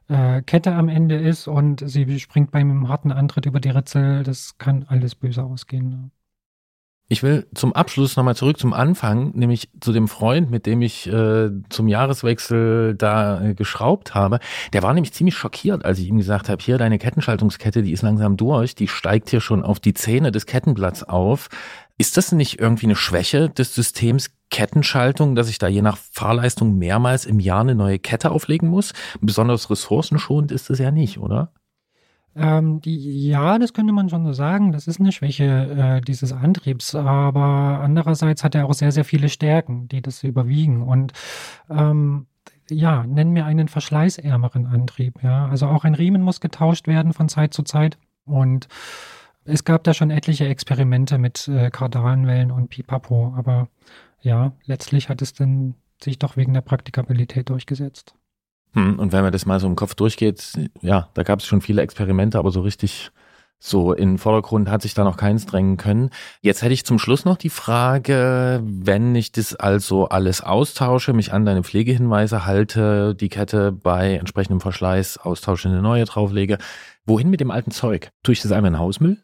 äh, 0.10 0.42
Kette 0.42 0.74
am 0.74 0.90
Ende 0.90 1.16
ist 1.16 1.48
und 1.48 1.82
sie 1.90 2.20
springt 2.20 2.52
beim 2.52 2.90
harten 2.90 3.14
Antritt 3.14 3.46
über 3.46 3.62
die 3.62 3.70
Ritzel, 3.70 4.24
das 4.24 4.58
kann 4.58 4.84
alles 4.90 5.16
böse 5.16 5.44
ausgehen. 5.44 5.90
ne? 5.90 6.12
Ich 7.12 7.24
will 7.24 7.48
zum 7.56 7.74
Abschluss 7.74 8.16
nochmal 8.18 8.36
zurück 8.36 8.60
zum 8.60 8.72
Anfang, 8.72 9.32
nämlich 9.32 9.70
zu 9.80 9.94
dem 9.94 10.08
Freund, 10.08 10.52
mit 10.52 10.68
dem 10.68 10.84
ich 10.84 11.08
äh, 11.08 11.50
zum 11.70 11.88
Jahreswechsel 11.88 12.94
da 12.96 13.42
äh, 13.42 13.54
geschraubt 13.56 14.14
habe. 14.14 14.40
Der 14.74 14.84
war 14.84 14.94
nämlich 14.94 15.14
ziemlich 15.14 15.36
schockiert, 15.36 15.86
als 15.86 15.98
ich 15.98 16.08
ihm 16.08 16.18
gesagt 16.18 16.50
habe, 16.50 16.62
hier 16.62 16.78
deine 16.78 17.00
Kettenschaltungskette, 17.00 17.82
die 17.82 17.94
ist 17.94 18.04
langsam 18.04 18.38
durch, 18.38 18.76
die 18.76 18.88
steigt 18.88 19.32
hier 19.32 19.42
schon 19.42 19.64
auf 19.64 19.80
die 19.80 19.96
Zähne 19.96 20.32
des 20.32 20.46
Kettenblatts 20.46 21.04
auf. 21.04 21.50
Ist 22.00 22.16
das 22.16 22.32
nicht 22.32 22.62
irgendwie 22.62 22.86
eine 22.86 22.96
Schwäche 22.96 23.50
des 23.50 23.76
Systems 23.76 24.32
Kettenschaltung, 24.50 25.36
dass 25.36 25.50
ich 25.50 25.60
da 25.60 25.68
je 25.68 25.82
nach 25.82 25.98
Fahrleistung 25.98 26.78
mehrmals 26.78 27.26
im 27.26 27.42
Jahr 27.42 27.60
eine 27.60 27.76
neue 27.76 28.00
Kette 28.00 28.32
auflegen 28.32 28.70
muss? 28.70 28.94
Besonders 29.20 29.70
ressourcenschonend 29.70 30.54
ist 30.54 30.70
es 30.70 30.80
ja 30.80 30.92
nicht, 30.92 31.20
oder? 31.20 31.52
Ähm, 32.38 32.80
die, 32.80 33.28
ja, 33.28 33.60
das 33.60 33.74
könnte 33.74 33.92
man 33.92 34.08
schon 34.08 34.24
so 34.24 34.32
sagen. 34.32 34.72
Das 34.72 34.88
ist 34.88 35.02
eine 35.02 35.12
Schwäche 35.12 35.98
äh, 35.98 36.02
dieses 36.02 36.32
Antriebs. 36.32 36.96
Aber 36.96 37.82
andererseits 37.84 38.46
hat 38.46 38.56
er 38.56 38.66
auch 38.66 38.74
sehr, 38.74 38.94
sehr 38.94 39.04
viele 39.04 39.28
Stärken, 39.28 39.90
die 39.90 40.02
das 40.02 40.24
überwiegen. 40.24 40.82
Und 40.84 41.12
ähm, 41.70 42.28
ja, 42.70 43.06
nennen 43.06 43.36
wir 43.36 43.46
einen 43.46 43.68
verschleißärmeren 43.68 44.68
Antrieb. 44.68 45.22
Ja, 45.22 45.50
also 45.50 45.68
auch 45.68 45.84
ein 45.84 45.96
Riemen 45.96 46.22
muss 46.22 46.40
getauscht 46.40 46.88
werden 46.88 47.12
von 47.12 47.28
Zeit 47.28 47.54
zu 47.54 47.64
Zeit. 47.64 47.98
Und 48.24 48.70
es 49.50 49.64
gab 49.64 49.84
da 49.84 49.94
schon 49.94 50.12
etliche 50.12 50.48
Experimente 50.48 51.18
mit 51.18 51.48
äh, 51.48 51.70
Kardanwellen 51.70 52.52
und 52.52 52.70
Pipapo. 52.70 53.34
Aber 53.38 53.68
ja, 54.22 54.54
letztlich 54.66 55.10
hat 55.10 55.22
es 55.22 55.34
dann 55.34 55.76
sich 56.02 56.20
doch 56.20 56.38
wegen 56.38 56.54
der 56.54 56.62
Praktikabilität 56.62 57.50
durchgesetzt. 57.50 58.14
Hm, 58.74 59.00
und 59.00 59.12
wenn 59.12 59.24
man 59.24 59.32
das 59.32 59.46
mal 59.46 59.60
so 59.60 59.68
im 59.68 59.76
Kopf 59.76 59.96
durchgeht, 59.96 60.54
ja, 60.82 61.10
da 61.14 61.24
gab 61.24 61.40
es 61.40 61.46
schon 61.46 61.62
viele 61.62 61.82
Experimente, 61.82 62.38
aber 62.38 62.52
so 62.52 62.62
richtig 62.62 63.12
so 63.62 63.92
in 63.92 64.12
den 64.12 64.18
Vordergrund 64.18 64.70
hat 64.70 64.82
sich 64.82 64.94
da 64.94 65.04
noch 65.04 65.18
keins 65.18 65.46
drängen 65.46 65.76
können. 65.76 66.12
Jetzt 66.42 66.62
hätte 66.62 66.74
ich 66.74 66.86
zum 66.86 66.98
Schluss 66.98 67.26
noch 67.26 67.36
die 67.36 67.50
Frage, 67.50 68.62
wenn 68.64 69.14
ich 69.16 69.34
das 69.34 69.54
also 69.54 70.08
alles 70.08 70.40
austausche, 70.42 71.12
mich 71.12 71.34
an 71.34 71.46
deine 71.46 71.64
Pflegehinweise 71.64 72.46
halte, 72.46 73.16
die 73.16 73.28
Kette 73.28 73.74
bei 73.74 74.16
entsprechendem 74.16 74.62
Verschleiß 74.62 75.18
austausche, 75.18 75.68
eine 75.68 75.82
neue 75.82 76.06
drauflege, 76.06 76.58
wohin 77.06 77.30
mit 77.30 77.42
dem 77.42 77.52
alten 77.52 77.72
Zeug? 77.72 78.12
Tue 78.24 78.32
ich 78.34 78.42
das 78.42 78.54
einmal 78.54 78.72
in 78.72 78.80
Hausmüll? 78.80 79.18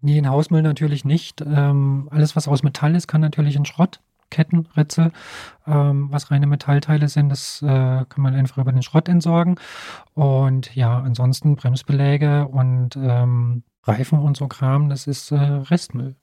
Nee, 0.00 0.18
in 0.18 0.28
Hausmüll 0.28 0.62
natürlich 0.62 1.04
nicht. 1.04 1.40
Ähm, 1.40 2.08
alles, 2.10 2.36
was 2.36 2.48
aus 2.48 2.62
Metall 2.62 2.94
ist, 2.94 3.06
kann 3.08 3.20
natürlich 3.20 3.56
in 3.56 3.64
Schrott. 3.64 4.00
Ketten, 4.28 4.66
Ritzel, 4.76 5.12
ähm, 5.66 6.08
was 6.10 6.30
reine 6.32 6.48
Metallteile 6.48 7.08
sind, 7.08 7.28
das 7.28 7.62
äh, 7.62 7.66
kann 7.66 8.22
man 8.22 8.34
einfach 8.34 8.58
über 8.58 8.72
den 8.72 8.82
Schrott 8.82 9.08
entsorgen. 9.08 9.54
Und 10.14 10.74
ja, 10.74 10.98
ansonsten 10.98 11.54
Bremsbeläge 11.54 12.48
und 12.48 12.96
ähm, 12.96 13.62
Reifen 13.84 14.18
und 14.18 14.36
so 14.36 14.48
Kram, 14.48 14.88
das 14.88 15.06
ist 15.06 15.30
äh, 15.30 15.36
Restmüll. 15.36 16.16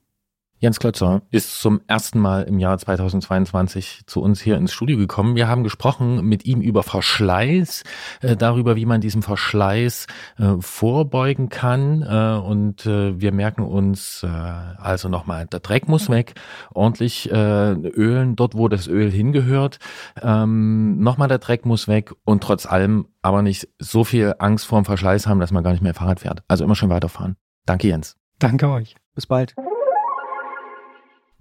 Jens 0.63 0.80
Klötzer 0.80 1.23
ist 1.30 1.60
zum 1.60 1.82
ersten 1.88 2.19
Mal 2.19 2.43
im 2.43 2.58
Jahr 2.58 2.78
2022 2.78 4.04
zu 4.08 4.21
uns 4.21 4.39
hier 4.39 4.56
ins 4.56 4.71
Studio 4.71 4.95
gekommen. 4.95 5.36
Wir 5.36 5.49
haben 5.49 5.65
gesprochen 5.65 6.23
mit 6.23 6.45
ihm 6.45 6.62
über 6.62 6.84
Verschleiß, 6.84 7.84
äh, 8.21 8.38
darüber, 8.38 8.78
wie 8.78 8.86
man 8.86 9.02
diesem 9.02 9.23
Verschleiß 9.23 10.08
äh, 10.38 10.54
vorbeugen 10.62 11.49
kann. 11.49 12.02
Äh, 12.04 12.39
und 12.41 12.86
äh, 12.86 13.19
wir 13.19 13.34
merken 13.34 13.63
uns 13.63 14.23
äh, 14.23 14.28
also 14.28 15.10
nochmal, 15.10 15.47
der 15.47 15.60
Dreck 15.60 15.89
muss 15.89 16.10
weg, 16.10 16.36
ordentlich 16.73 17.30
äh, 17.30 17.73
ölen 17.73 18.38
dort, 18.38 18.56
wo 18.56 18.69
das 18.69 18.88
Öl 18.88 19.12
hingehört. 19.12 19.80
Ähm, 20.21 20.97
nochmal 20.99 21.28
der 21.28 21.39
Dreck 21.39 21.65
muss 21.65 21.89
weg 21.89 22.13
und 22.23 22.41
trotz 22.41 22.65
allem 22.65 23.08
aber 23.21 23.41
nicht 23.41 23.67
so 23.80 24.06
viel 24.06 24.36
Angst 24.39 24.65
vor 24.65 24.82
dem 24.82 24.86
Verschleiß 24.86 25.28
haben, 25.28 25.41
dass 25.41 25.52
man 25.52 25.65
gar 25.65 25.71
nicht 25.71 25.84
mehr 25.84 25.93
Fahrrad 25.93 26.21
fährt. 26.21 26.41
Also 26.47 26.63
immer 26.63 26.76
schön 26.76 26.89
weiterfahren. 26.89 27.36
Danke, 27.65 27.89
Jens. 27.89 28.15
Danke 28.39 28.69
euch. 28.69 28.95
Bis 29.13 29.28
bald. 29.28 29.56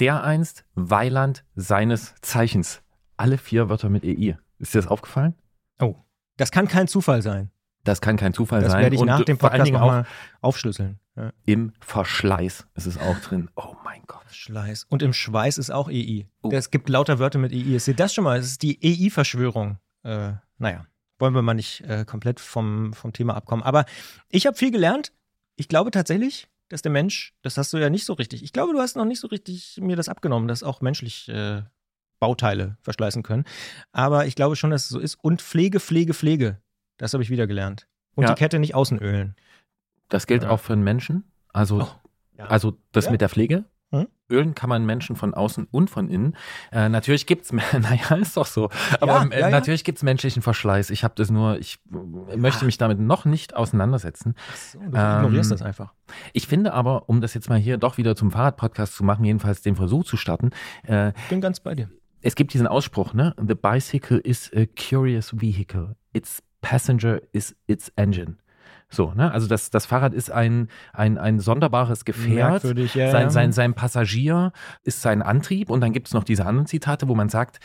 Der 0.01 0.25
einst 0.25 0.65
Weiland 0.75 1.45
seines 1.55 2.15
Zeichens. 2.23 2.83
Alle 3.17 3.39
vier 3.39 3.69
Wörter 3.69 3.89
mit 3.89 4.05
EI. 4.05 4.37
Ist 4.59 4.75
dir 4.75 4.79
das 4.79 4.89
aufgefallen? 4.89 5.35
Oh, 5.81 5.97
das 6.37 6.51
kann 6.51 6.67
kein 6.69 6.89
Zufall 6.89 7.23
sein. 7.23 7.51
Das 7.85 8.01
kann 8.01 8.17
kein 8.17 8.33
Zufall 8.33 8.63
Das 8.63 8.73
sein. 8.73 8.83
werde 8.83 8.95
ich 8.95 9.01
Und 9.01 9.09
nach 9.09 9.25
dem 9.25 9.39
Podcast 9.39 9.71
nochmal 9.73 10.07
aufschlüsseln. 10.41 10.99
Ja. 11.15 11.31
im 11.45 11.75
Verschleiß 11.81 12.67
ist 12.75 12.87
es 12.87 12.97
auch 12.97 13.19
drin. 13.19 13.51
Oh 13.55 13.75
mein 13.85 14.03
Gott. 14.07 14.25
Schleiß. 14.31 14.87
Und 14.89 15.03
im 15.03 15.13
Schweiß 15.13 15.59
ist 15.59 15.71
auch 15.71 15.91
EI. 15.91 16.27
Oh. 16.41 16.49
Es 16.51 16.71
gibt 16.71 16.89
lauter 16.89 17.19
Wörter 17.19 17.39
mit 17.39 17.53
EI. 17.53 17.79
Seht 17.79 18.01
das 18.01 18.15
schon 18.15 18.25
mal? 18.25 18.39
Es 18.39 18.47
ist 18.47 18.63
die 18.63 18.79
EI-Verschwörung. 18.83 19.79
Äh, 20.05 20.33
naja, 20.57 20.87
wollen 21.19 21.35
wir 21.35 21.43
mal 21.43 21.53
nicht 21.53 21.83
äh, 21.83 22.07
komplett 22.07 22.41
vom, 22.41 22.95
vom 22.95 23.13
Thema 23.13 23.35
abkommen. 23.35 23.63
Aber 23.63 23.85
ich 24.31 24.47
habe 24.47 24.57
viel 24.57 24.71
gelernt. 24.71 25.13
Ich 25.57 25.69
glaube 25.69 25.91
tatsächlich, 25.91 26.49
dass 26.73 26.83
der 26.83 26.91
Mensch, 26.93 27.35
das 27.43 27.57
hast 27.59 27.73
du 27.73 27.79
ja 27.79 27.91
nicht 27.91 28.05
so 28.05 28.15
richtig. 28.15 28.43
Ich 28.43 28.53
glaube, 28.53 28.73
du 28.73 28.79
hast 28.81 28.97
noch 28.97 29.05
nicht 29.05 29.21
so 29.21 29.29
richtig 29.29 29.79
mir 29.81 29.95
das 29.97 30.09
abgenommen, 30.09 30.49
dass 30.49 30.63
auch 30.63 30.81
menschlich 30.81 31.29
äh, 31.29 31.63
Bauteile 32.19 32.77
verschleißen 32.83 33.23
können. 33.23 33.45
Aber 33.93 34.27
ich 34.27 34.35
glaube 34.37 34.57
schon, 34.57 34.71
dass 34.71 34.85
es 34.85 34.89
so 34.89 34.99
ist. 34.99 35.17
Und 35.23 35.43
Pflege, 35.43 35.81
Pflege, 35.81 36.15
Pflege. 36.15 36.59
Das 36.97 37.13
habe 37.13 37.23
ich 37.23 37.31
wieder 37.31 37.47
gelernt. 37.47 37.89
Und 38.15 38.25
Ja. 38.25 38.35
die 38.35 38.39
Kette 38.39 38.59
nicht 38.59 38.75
außen 38.75 38.99
ölen. 38.99 39.35
Das 40.09 40.27
gilt 40.27 40.43
Ja. 40.45 40.51
auch 40.51 40.61
für 40.61 40.73
einen 40.73 40.83
Menschen. 40.85 41.25
Also, 41.53 41.83
Oh, 41.83 41.89
ja. 42.39 42.47
also 42.47 42.79
das 42.93 43.11
mit 43.11 43.21
der 43.21 43.29
Pflege. 43.29 43.65
Ölen 44.33 44.55
kann 44.55 44.69
man 44.69 44.85
Menschen 44.87 45.15
von 45.17 45.35
außen 45.35 45.69
und 45.71 45.91
von 45.91 46.09
innen. 46.09 46.37
Äh, 46.73 46.89
natürlich 46.89 47.27
gibt's, 47.27 47.53
naja, 47.73 48.17
ist 48.17 48.37
doch 48.37 48.47
so. 48.47 48.71
Aber 49.01 49.13
Ja, 49.13 49.25
äh, 49.27 49.31
ja, 49.33 49.39
ja. 49.41 49.51
natürlich 49.51 49.85
gibt's 49.85 50.03
menschlichen 50.03 50.43
Verschleiß. 50.43 50.91
Ich 50.91 51.05
habe 51.05 51.15
das 51.17 51.31
nur, 51.31 51.59
ich 51.59 51.79
äh, 52.31 52.37
möchte 52.37 52.65
mich 52.65 52.79
damit 52.79 52.99
noch 52.99 53.25
nicht 53.25 53.55
auseinandersetzen. 53.55 54.35
So, 54.73 54.79
du 54.81 54.87
ignorierst 54.87 55.51
Ähm, 55.51 55.59
das 55.59 55.63
einfach. 55.63 55.93
Ich 56.33 56.47
finde 56.47 56.73
aber, 56.73 57.09
um 57.09 57.21
das 57.21 57.35
jetzt 57.35 57.49
mal 57.49 57.59
hier 57.59 57.77
doch 57.79 57.97
wieder 57.99 58.17
zum 58.17 58.31
Fahrradpodcast 58.31 58.95
zu 58.95 59.05
machen, 59.05 59.25
jedenfalls 59.25 59.63
den 59.63 59.77
Versuch 59.77 60.05
zu 60.05 60.17
starten, 60.17 60.51
äh, 60.85 61.13
Bin 61.29 61.41
ganz 61.41 61.61
bei 61.61 61.75
dir. 61.75 61.89
es 62.23 62.35
gibt 62.35 62.53
diesen 62.55 62.67
Ausspruch, 62.67 63.15
ne? 63.15 63.35
The 63.39 63.55
bicycle 63.55 64.19
is 64.19 64.51
a 64.55 64.65
curious 64.67 65.33
vehicle. 65.39 65.97
Its 66.13 66.43
passenger 66.61 67.21
is 67.33 67.55
its 67.67 67.91
engine. 67.97 68.37
So, 68.95 69.13
ne? 69.15 69.33
Also 69.33 69.49
das, 69.49 69.71
das 69.71 69.87
Fahrrad 69.87 70.13
ist 70.13 70.31
ein, 70.31 70.69
ein, 70.93 71.17
ein 71.17 71.41
sonderbares 71.41 72.05
Gefährt. 72.05 72.63
Ja. 72.95 73.11
Sein, 73.11 73.31
sein, 73.31 73.53
sein 73.53 73.73
Passagier 73.75 74.53
ist 74.83 75.01
sein 75.01 75.23
Antrieb 75.23 75.71
und 75.71 75.81
dann 75.81 75.93
gibt 75.95 76.09
es 76.09 76.15
noch 76.15 76.25
diese 76.25 76.45
anderen 76.45 76.67
Zitate, 76.67 77.09
wo 77.09 77.15
man 77.15 77.31
sagt, 77.31 77.59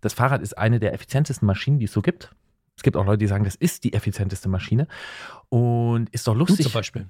das 0.00 0.14
Fahrrad 0.14 0.40
ist 0.40 0.56
eine 0.56 0.80
der 0.80 0.94
effizientesten 0.94 1.44
Maschinen, 1.46 1.78
die 1.78 1.84
es 1.84 1.92
so 1.92 2.00
gibt. 2.00 2.34
Es 2.76 2.82
gibt 2.82 2.96
auch 2.96 3.04
Leute, 3.04 3.18
die 3.18 3.26
sagen, 3.26 3.44
das 3.44 3.56
ist 3.56 3.84
die 3.84 3.92
effizienteste 3.92 4.48
Maschine. 4.48 4.86
Und 5.50 6.08
ist 6.10 6.26
doch 6.26 6.32
Du 6.32 6.38
lustig. 6.40 6.62
zum 6.64 6.72
Beispiel. 6.72 7.08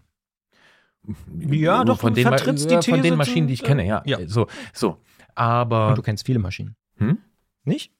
Ja, 1.38 1.84
doch, 1.84 2.00
von 2.00 2.12
du 2.14 2.16
den, 2.22 2.28
vertrittst 2.28 2.68
die 2.68 2.74
ja, 2.74 2.82
von 2.82 2.94
These 2.94 3.02
den 3.02 3.16
Maschinen, 3.16 3.46
die 3.46 3.54
ich 3.54 3.62
kenne, 3.62 3.86
ja. 3.86 4.02
Ja. 4.04 4.18
So, 4.26 4.46
so. 4.72 4.98
Aber 5.34 5.90
Und 5.90 5.98
du 5.98 6.02
kennst 6.02 6.26
viele 6.26 6.38
Maschinen. 6.38 6.74
hm? 6.96 7.18
Nicht? 7.64 7.92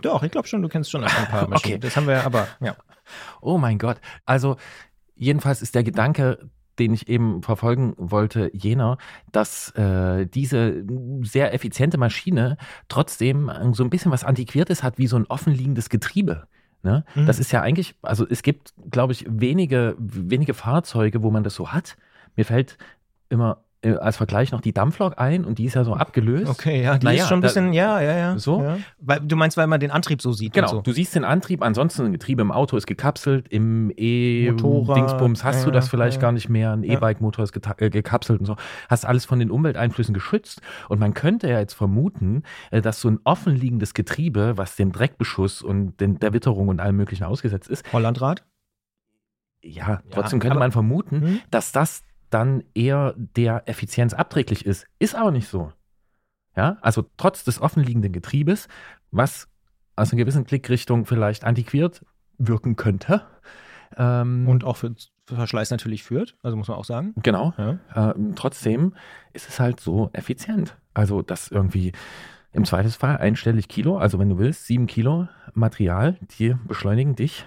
Doch, 0.00 0.22
ich 0.22 0.30
glaube 0.30 0.46
schon, 0.46 0.62
du 0.62 0.68
kennst 0.68 0.90
schon 0.90 1.02
ein 1.04 1.10
paar 1.26 1.48
Maschinen. 1.48 1.74
Okay. 1.74 1.78
Das 1.80 1.96
haben 1.96 2.06
wir 2.06 2.24
aber, 2.24 2.46
ja. 2.60 2.76
Oh 3.40 3.58
mein 3.58 3.78
Gott. 3.78 4.00
Also 4.24 4.56
jedenfalls 5.14 5.62
ist 5.62 5.74
der 5.74 5.84
Gedanke, 5.84 6.50
den 6.78 6.92
ich 6.92 7.08
eben 7.08 7.42
verfolgen 7.42 7.94
wollte, 7.96 8.50
jener, 8.52 8.98
dass 9.32 9.70
äh, 9.70 10.26
diese 10.26 10.84
sehr 11.22 11.54
effiziente 11.54 11.98
Maschine 11.98 12.58
trotzdem 12.88 13.50
so 13.72 13.82
ein 13.82 13.90
bisschen 13.90 14.12
was 14.12 14.24
Antiquiertes 14.24 14.82
hat, 14.82 14.98
wie 14.98 15.06
so 15.06 15.16
ein 15.16 15.26
offenliegendes 15.26 15.88
Getriebe. 15.88 16.46
Ne? 16.82 17.04
Mhm. 17.14 17.26
Das 17.26 17.38
ist 17.38 17.50
ja 17.52 17.62
eigentlich, 17.62 17.94
also 18.02 18.26
es 18.28 18.42
gibt, 18.42 18.74
glaube 18.90 19.12
ich, 19.12 19.24
wenige, 19.28 19.96
wenige 19.98 20.54
Fahrzeuge, 20.54 21.22
wo 21.22 21.30
man 21.30 21.44
das 21.44 21.54
so 21.54 21.72
hat. 21.72 21.96
Mir 22.36 22.44
fällt 22.44 22.76
immer 23.28 23.64
äh, 23.86 23.96
als 23.96 24.16
Vergleich 24.16 24.52
noch 24.52 24.60
die 24.60 24.72
Dampflok 24.72 25.14
ein 25.18 25.44
und 25.44 25.58
die 25.58 25.64
ist 25.64 25.74
ja 25.74 25.84
so 25.84 25.94
abgelöst. 25.94 26.48
Okay, 26.50 26.82
ja, 26.82 26.98
die 26.98 27.06
Naja, 27.06 27.22
ist 27.22 27.28
schon 27.28 27.38
ein 27.38 27.42
da- 27.42 27.48
bisschen, 27.48 27.72
ja, 27.72 28.00
ja, 28.00 28.16
ja. 28.16 28.38
So? 28.38 28.62
Ja. 28.62 28.78
Weil, 28.98 29.20
du 29.20 29.36
meinst, 29.36 29.56
weil 29.56 29.66
man 29.66 29.80
den 29.80 29.90
Antrieb 29.90 30.20
so 30.20 30.32
sieht 30.32 30.52
Genau, 30.52 30.68
und 30.70 30.76
so. 30.76 30.80
du 30.82 30.92
siehst 30.92 31.14
den 31.14 31.24
Antrieb, 31.24 31.62
ansonsten 31.62 32.06
ein 32.06 32.12
Getriebe 32.12 32.42
im 32.42 32.50
Auto 32.52 32.76
ist 32.76 32.86
gekapselt, 32.86 33.48
im 33.48 33.90
E-Dingsbums 33.96 35.44
hast 35.44 35.62
du 35.64 35.68
ja, 35.68 35.72
das 35.74 35.88
vielleicht 35.88 36.16
ja. 36.16 36.20
gar 36.22 36.32
nicht 36.32 36.48
mehr, 36.48 36.72
ein 36.72 36.82
Ja. 36.82 36.94
E-Bike-Motor 36.94 37.44
ist 37.44 37.56
äh, 37.78 37.90
gekapselt 37.90 38.40
und 38.40 38.46
so, 38.46 38.56
hast 38.88 39.06
alles 39.06 39.24
von 39.24 39.38
den 39.38 39.50
Umwelteinflüssen 39.50 40.14
geschützt 40.14 40.60
und 40.88 40.98
man 41.00 41.14
könnte 41.14 41.48
ja 41.48 41.58
jetzt 41.58 41.74
vermuten, 41.74 42.42
äh, 42.70 42.80
dass 42.82 43.00
so 43.00 43.08
ein 43.08 43.20
offenliegendes 43.24 43.94
Getriebe, 43.94 44.56
was 44.56 44.76
dem 44.76 44.92
Dreckbeschuss 44.92 45.62
und 45.62 46.00
den, 46.00 46.18
der 46.18 46.32
Witterung 46.32 46.68
und 46.68 46.80
allem 46.80 46.96
möglichen 46.96 47.24
ausgesetzt 47.24 47.68
ist, 47.68 47.84
Hollandrad? 47.92 48.44
ja, 49.62 50.00
trotzdem 50.10 50.38
könnte 50.38 50.52
aber- 50.52 50.60
man 50.60 50.72
vermuten, 50.72 51.20
Hm? 51.22 51.40
dass 51.50 51.72
das 51.72 52.02
dann 52.30 52.64
eher 52.74 53.14
der 53.16 53.68
Effizienz 53.68 54.14
abträglich 54.14 54.66
ist. 54.66 54.86
Ist 54.98 55.14
aber 55.14 55.30
nicht 55.30 55.48
so. 55.48 55.72
Ja, 56.56 56.78
also 56.80 57.04
trotz 57.16 57.44
des 57.44 57.60
offenliegenden 57.60 58.12
Getriebes, 58.12 58.68
was 59.10 59.48
aus 59.94 60.12
einer 60.12 60.18
gewissen 60.22 60.44
Blickrichtung 60.44 61.04
vielleicht 61.04 61.44
antiquiert 61.44 62.04
wirken 62.38 62.76
könnte. 62.76 63.22
Ähm, 63.96 64.48
Und 64.48 64.64
auch 64.64 64.76
für 64.76 64.94
Verschleiß 65.26 65.70
natürlich 65.70 66.02
führt, 66.04 66.36
also 66.42 66.56
muss 66.56 66.68
man 66.68 66.76
auch 66.76 66.84
sagen. 66.84 67.14
genau. 67.22 67.52
Ja. 67.58 67.78
Ähm, 67.94 68.34
trotzdem 68.36 68.94
ist 69.32 69.48
es 69.48 69.58
halt 69.58 69.80
so 69.80 70.10
effizient. 70.12 70.76
Also, 70.94 71.22
dass 71.22 71.48
irgendwie 71.50 71.92
im 72.52 72.64
Zweifelsfall 72.64 73.18
einstellig 73.18 73.68
Kilo, 73.68 73.98
also 73.98 74.18
wenn 74.18 74.28
du 74.28 74.38
willst, 74.38 74.66
sieben 74.66 74.86
Kilo 74.86 75.28
Material, 75.52 76.16
die 76.38 76.54
beschleunigen 76.66 77.16
dich 77.16 77.44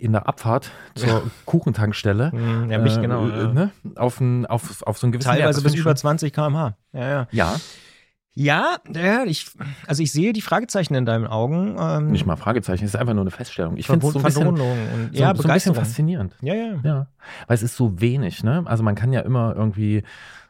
in 0.00 0.12
der 0.12 0.26
Abfahrt 0.28 0.70
zur 0.94 1.30
Kuchentankstelle. 1.46 2.32
Hm, 2.32 2.70
Ja, 2.70 2.78
mich 2.78 2.96
äh, 2.96 3.00
genau. 3.00 3.26
Ja. 3.28 3.48
Ne? 3.52 3.70
Auf, 3.96 4.20
ein, 4.20 4.46
auf, 4.46 4.82
auf 4.86 4.98
so 4.98 5.06
einen 5.06 5.12
gewissen. 5.12 5.28
Teilweise 5.28 5.62
bis 5.62 5.74
über 5.74 5.90
schon- 5.90 5.96
20 5.96 6.32
km/h. 6.32 6.76
Ja, 6.92 7.08
ja. 7.08 7.26
Ja, 7.32 7.56
Ja, 8.32 8.78
ja, 8.94 9.24
ich, 9.24 9.46
also 9.86 10.02
ich 10.02 10.12
sehe 10.12 10.32
die 10.32 10.40
Fragezeichen 10.40 10.94
in 10.94 11.04
deinen 11.04 11.26
Augen. 11.26 11.76
Ähm, 11.78 12.06
nicht 12.12 12.26
mal 12.26 12.36
Fragezeichen, 12.36 12.84
es 12.84 12.94
ist 12.94 13.00
einfach 13.00 13.12
nur 13.12 13.22
eine 13.24 13.30
Feststellung. 13.32 13.76
Ich 13.76 13.86
finde 13.86 14.06
es 14.06 14.12
so 14.12 14.18
ein 14.20 14.24
bisschen, 14.24 14.46
und 14.46 14.56
so, 14.56 14.64
ja, 15.20 15.34
so 15.34 15.48
ein 15.48 15.54
bisschen 15.54 15.74
faszinierend. 15.74 16.34
Ja, 16.40 16.54
ja. 16.54 16.74
Ja, 16.82 17.06
weil 17.48 17.54
es 17.56 17.62
ist 17.62 17.76
so 17.76 18.00
wenig, 18.00 18.42
ne? 18.44 18.62
Also 18.66 18.82
man 18.84 18.94
kann 18.94 19.12
ja 19.12 19.20
immer 19.20 19.54
irgendwie 19.56 20.04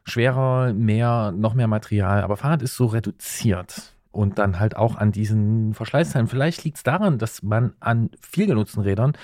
schwerer, 0.05 0.73
mehr, 0.73 1.33
noch 1.37 1.55
mehr 1.55 1.69
Material, 1.69 2.23
aber 2.23 2.37
Fahrrad 2.37 2.63
ist 2.63 2.77
so 2.77 2.87
reduziert. 2.87 3.95
Und 4.13 4.39
dann 4.39 4.59
halt 4.59 4.77
auch 4.77 4.97
an 4.97 5.13
diesen 5.13 5.73
Verschleißteilen. 5.75 6.27
Vielleicht 6.27 6.65
liegt 6.65 6.79
es 6.79 6.83
daran, 6.83 7.19
dass 7.19 7.43
man 7.43 7.75
an 7.79 8.11
viel 8.21 8.47
genutzten 8.47 8.83
Rädern 8.83 9.17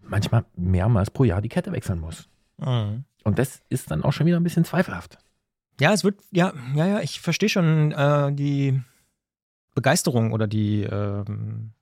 manchmal 0.00 0.44
mehrmals 0.56 1.10
pro 1.10 1.24
Jahr 1.24 1.42
die 1.42 1.48
Kette 1.48 1.72
wechseln 1.72 2.00
muss. 2.00 2.28
Mhm. 2.58 3.04
Und 3.24 3.38
das 3.38 3.62
ist 3.68 3.90
dann 3.90 4.02
auch 4.04 4.12
schon 4.12 4.26
wieder 4.26 4.38
ein 4.38 4.44
bisschen 4.44 4.64
zweifelhaft. 4.64 5.18
Ja, 5.80 5.92
es 5.92 6.04
wird, 6.04 6.20
ja, 6.30 6.52
ja, 6.74 6.86
ja, 6.86 7.00
ich 7.00 7.20
verstehe 7.20 7.48
schon 7.48 7.92
äh, 7.92 8.32
die 8.32 8.80
Begeisterung 9.74 10.32
oder 10.32 10.46
die, 10.46 10.82
ähm, 10.82 11.72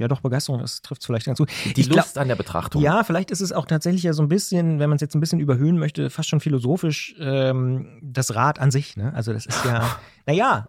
ja 0.00 0.08
doch, 0.08 0.20
Begeisterung, 0.20 0.60
das 0.60 0.82
trifft 0.82 1.02
es 1.02 1.06
vielleicht 1.06 1.26
ganz 1.26 1.38
gut. 1.38 1.50
Die 1.76 1.80
Ich 1.80 1.88
glaub- 1.88 2.04
Lust 2.04 2.18
an 2.18 2.28
der 2.28 2.36
Betrachtung. 2.36 2.82
Ja, 2.82 3.04
vielleicht 3.04 3.30
ist 3.30 3.40
es 3.40 3.52
auch 3.52 3.66
tatsächlich 3.66 4.02
ja 4.02 4.12
so 4.12 4.22
ein 4.22 4.28
bisschen, 4.28 4.78
wenn 4.78 4.88
man 4.88 4.96
es 4.96 5.02
jetzt 5.02 5.14
ein 5.14 5.20
bisschen 5.20 5.40
überhöhen 5.40 5.78
möchte, 5.78 6.10
fast 6.10 6.28
schon 6.28 6.40
philosophisch, 6.40 7.14
ähm, 7.18 7.98
das 8.02 8.34
Rad 8.34 8.58
an 8.58 8.70
sich. 8.70 8.96
Ne? 8.96 9.12
Also 9.14 9.32
das 9.32 9.46
ist 9.46 9.64
ja, 9.64 9.96
naja, 10.26 10.68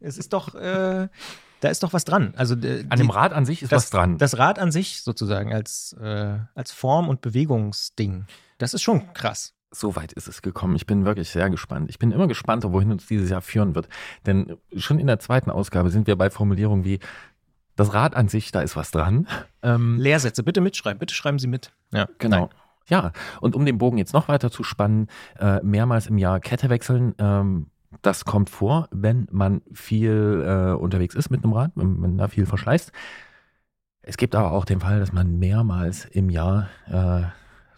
es 0.00 0.18
ist 0.18 0.32
doch, 0.32 0.54
äh, 0.54 1.08
da 1.60 1.68
ist 1.68 1.82
doch 1.82 1.92
was 1.92 2.04
dran. 2.04 2.34
Also 2.36 2.54
äh, 2.56 2.84
An 2.90 2.98
dem 2.98 3.10
Rad 3.10 3.32
an 3.32 3.46
sich 3.46 3.62
ist 3.62 3.72
das, 3.72 3.84
was 3.84 3.90
dran. 3.90 4.18
Das 4.18 4.36
Rad 4.38 4.58
an 4.58 4.70
sich 4.70 5.02
sozusagen 5.02 5.52
als, 5.52 5.94
äh, 6.00 6.38
als 6.54 6.72
Form- 6.72 7.08
und 7.08 7.20
Bewegungsding. 7.22 8.26
Das 8.58 8.74
ist 8.74 8.82
schon 8.82 9.12
krass. 9.14 9.54
So 9.70 9.96
weit 9.96 10.12
ist 10.12 10.28
es 10.28 10.40
gekommen. 10.42 10.76
Ich 10.76 10.86
bin 10.86 11.04
wirklich 11.04 11.30
sehr 11.30 11.50
gespannt. 11.50 11.90
Ich 11.90 11.98
bin 11.98 12.12
immer 12.12 12.28
gespannter, 12.28 12.72
wohin 12.72 12.92
uns 12.92 13.06
dieses 13.06 13.28
Jahr 13.28 13.40
führen 13.42 13.74
wird. 13.74 13.88
Denn 14.24 14.56
schon 14.76 15.00
in 15.00 15.08
der 15.08 15.18
zweiten 15.18 15.50
Ausgabe 15.50 15.90
sind 15.90 16.06
wir 16.06 16.14
bei 16.16 16.30
Formulierungen 16.30 16.84
wie 16.84 17.00
das 17.76 17.94
Rad 17.94 18.14
an 18.14 18.28
sich, 18.28 18.52
da 18.52 18.60
ist 18.60 18.76
was 18.76 18.90
dran. 18.90 19.26
Ähm, 19.62 19.98
Lehrsätze, 19.98 20.42
bitte 20.42 20.60
mitschreiben, 20.60 20.98
bitte 20.98 21.14
schreiben 21.14 21.38
Sie 21.38 21.46
mit. 21.46 21.72
Ja, 21.92 22.08
genau. 22.18 22.50
Ja, 22.86 23.12
und 23.40 23.56
um 23.56 23.64
den 23.64 23.78
Bogen 23.78 23.98
jetzt 23.98 24.12
noch 24.12 24.28
weiter 24.28 24.50
zu 24.50 24.62
spannen, 24.62 25.08
äh, 25.38 25.60
mehrmals 25.62 26.06
im 26.06 26.18
Jahr 26.18 26.38
Kette 26.40 26.68
wechseln, 26.68 27.14
ähm, 27.18 27.70
das 28.02 28.24
kommt 28.24 28.50
vor, 28.50 28.88
wenn 28.90 29.26
man 29.30 29.62
viel 29.72 30.44
äh, 30.46 30.74
unterwegs 30.74 31.14
ist 31.14 31.30
mit 31.30 31.44
einem 31.44 31.52
Rad, 31.54 31.72
wenn 31.76 31.98
man 31.98 32.18
da 32.18 32.28
viel 32.28 32.46
verschleißt. 32.46 32.92
Es 34.02 34.16
gibt 34.16 34.34
aber 34.34 34.52
auch 34.52 34.66
den 34.66 34.80
Fall, 34.80 35.00
dass 35.00 35.12
man 35.12 35.38
mehrmals 35.38 36.04
im 36.04 36.28
Jahr 36.28 36.68
äh, 36.86 37.22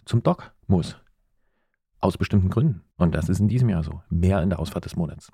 zum 0.05 0.23
Dock 0.23 0.51
muss. 0.67 0.97
Aus 1.99 2.17
bestimmten 2.17 2.49
Gründen. 2.49 2.83
Und 2.97 3.15
das 3.15 3.29
ist 3.29 3.39
in 3.39 3.47
diesem 3.47 3.69
Jahr 3.69 3.83
so. 3.83 4.01
Mehr 4.09 4.41
in 4.41 4.49
der 4.49 4.59
Ausfahrt 4.59 4.85
des 4.85 4.95
Monats. 4.95 5.31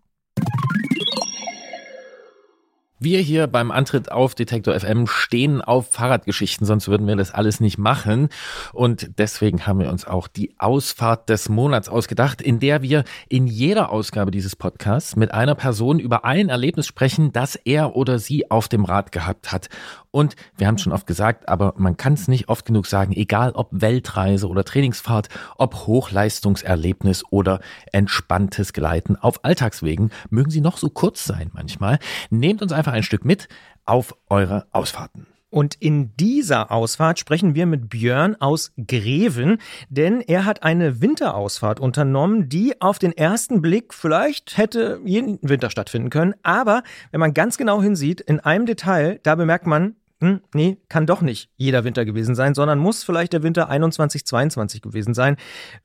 Wir 3.04 3.20
hier 3.20 3.48
beim 3.48 3.70
Antritt 3.70 4.13
auf 4.13 4.34
Detektor 4.34 4.80
FM 4.80 5.08
stehen 5.08 5.62
auf 5.62 5.92
Fahrradgeschichten, 5.92 6.66
sonst 6.66 6.88
würden 6.88 7.06
wir 7.06 7.18
das 7.18 7.34
alles 7.34 7.60
nicht 7.60 7.78
machen. 7.78 8.30
Und 8.72 9.20
deswegen 9.20 9.68
haben 9.68 9.80
wir 9.80 9.89
uns 9.89 10.08
auch 10.08 10.30
die 10.30 10.56
Ausfahrt 10.58 11.28
des 11.28 11.50
Monats 11.50 11.89
ausgedacht, 11.89 12.42
in 12.42 12.62
der 12.62 12.82
wir 12.82 13.04
in 13.28 13.46
jeder 13.46 13.92
Ausgabe 13.92 14.32
dieses 14.32 14.56
Podcasts 14.56 15.18
mit 15.18 15.34
einer 15.34 15.54
Person 15.54 16.00
über 16.00 16.24
ein 16.24 16.48
Erlebnis 16.48 16.88
sprechen, 16.88 17.34
das 17.34 17.58
er 17.58 17.98
oder 17.98 18.20
sie 18.20 18.50
auf 18.50 18.70
dem 18.70 18.86
Rad 18.86 19.12
gehabt 19.12 19.52
hat. 19.52 19.68
Und 20.15 20.36
wir 20.56 20.67
haben 20.67 20.76
es 20.76 20.84
schon 20.84 20.93
oft 20.93 21.08
gesagt, 21.08 21.49
aber 21.49 21.73
man 21.76 21.97
kann 21.97 22.13
es 22.13 22.28
nicht 22.28 22.47
oft 22.47 22.65
genug 22.65 22.86
sagen, 22.86 23.13
egal 23.13 23.54
ob 23.54 23.69
Weltreise 23.71 24.47
oder 24.47 24.63
Trainingsfahrt, 24.63 25.28
ob 25.58 25.88
Hochleistungserlebnis 25.88 27.23
oder 27.32 27.62
entspanntes 27.91 28.73
Gleiten 28.73 29.15
auf 29.15 29.43
Alltagswegen, 29.43 30.12
mögen 30.30 30.52
sie 30.52 30.62
noch 30.62 30.78
so 30.78 30.91
kurz 30.91 31.26
sein 31.26 31.49
manchmal. 31.54 31.97
Nehmt 32.30 32.62
uns 32.62 32.73
einfach 32.73 32.93
ein 32.93 33.02
Stück 33.02 33.26
mit 33.26 33.47
auf 33.86 34.15
eure 34.30 34.67
Ausfahrten. 34.71 35.26
Und 35.49 35.76
in 35.76 36.15
dieser 36.15 36.71
Ausfahrt 36.71 37.17
sprechen 37.17 37.56
wir 37.56 37.65
mit 37.65 37.89
Björn 37.89 38.36
aus 38.39 38.71
Greven, 38.88 39.58
denn 39.89 40.21
er 40.21 40.45
hat 40.45 40.62
eine 40.62 41.02
Winterausfahrt 41.02 41.80
unternommen, 41.80 42.49
die 42.49 42.82
auf 42.82 42.99
den 42.99 43.17
ersten 43.17 43.62
Blick 43.62 43.95
vielleicht 43.95 44.58
hätte 44.58 44.99
jeden 45.06 45.39
Winter 45.41 45.71
stattfinden 45.71 46.12
können. 46.12 46.36
Aber 46.43 46.84
wenn 47.12 47.19
man 47.19 47.34
ganz 47.34 47.58
genau 47.58 47.82
hinsieht, 47.82 48.21
in 48.21 48.39
einem 48.39 48.67
Detail, 48.67 49.19
da 49.23 49.36
bemerkt 49.36 49.65
man, 49.67 49.95
hm, 50.23 50.41
nee, 50.53 50.77
kann 50.88 51.05
doch 51.05 51.19
nicht 51.19 51.49
jeder 51.57 51.83
Winter 51.83 52.05
gewesen 52.05 52.33
sein, 52.33 52.53
sondern 52.53 52.79
muss 52.79 53.03
vielleicht 53.03 53.33
der 53.33 53.43
Winter 53.43 53.67
21, 53.67 54.25
22 54.25 54.81
gewesen 54.81 55.13
sein. 55.13 55.36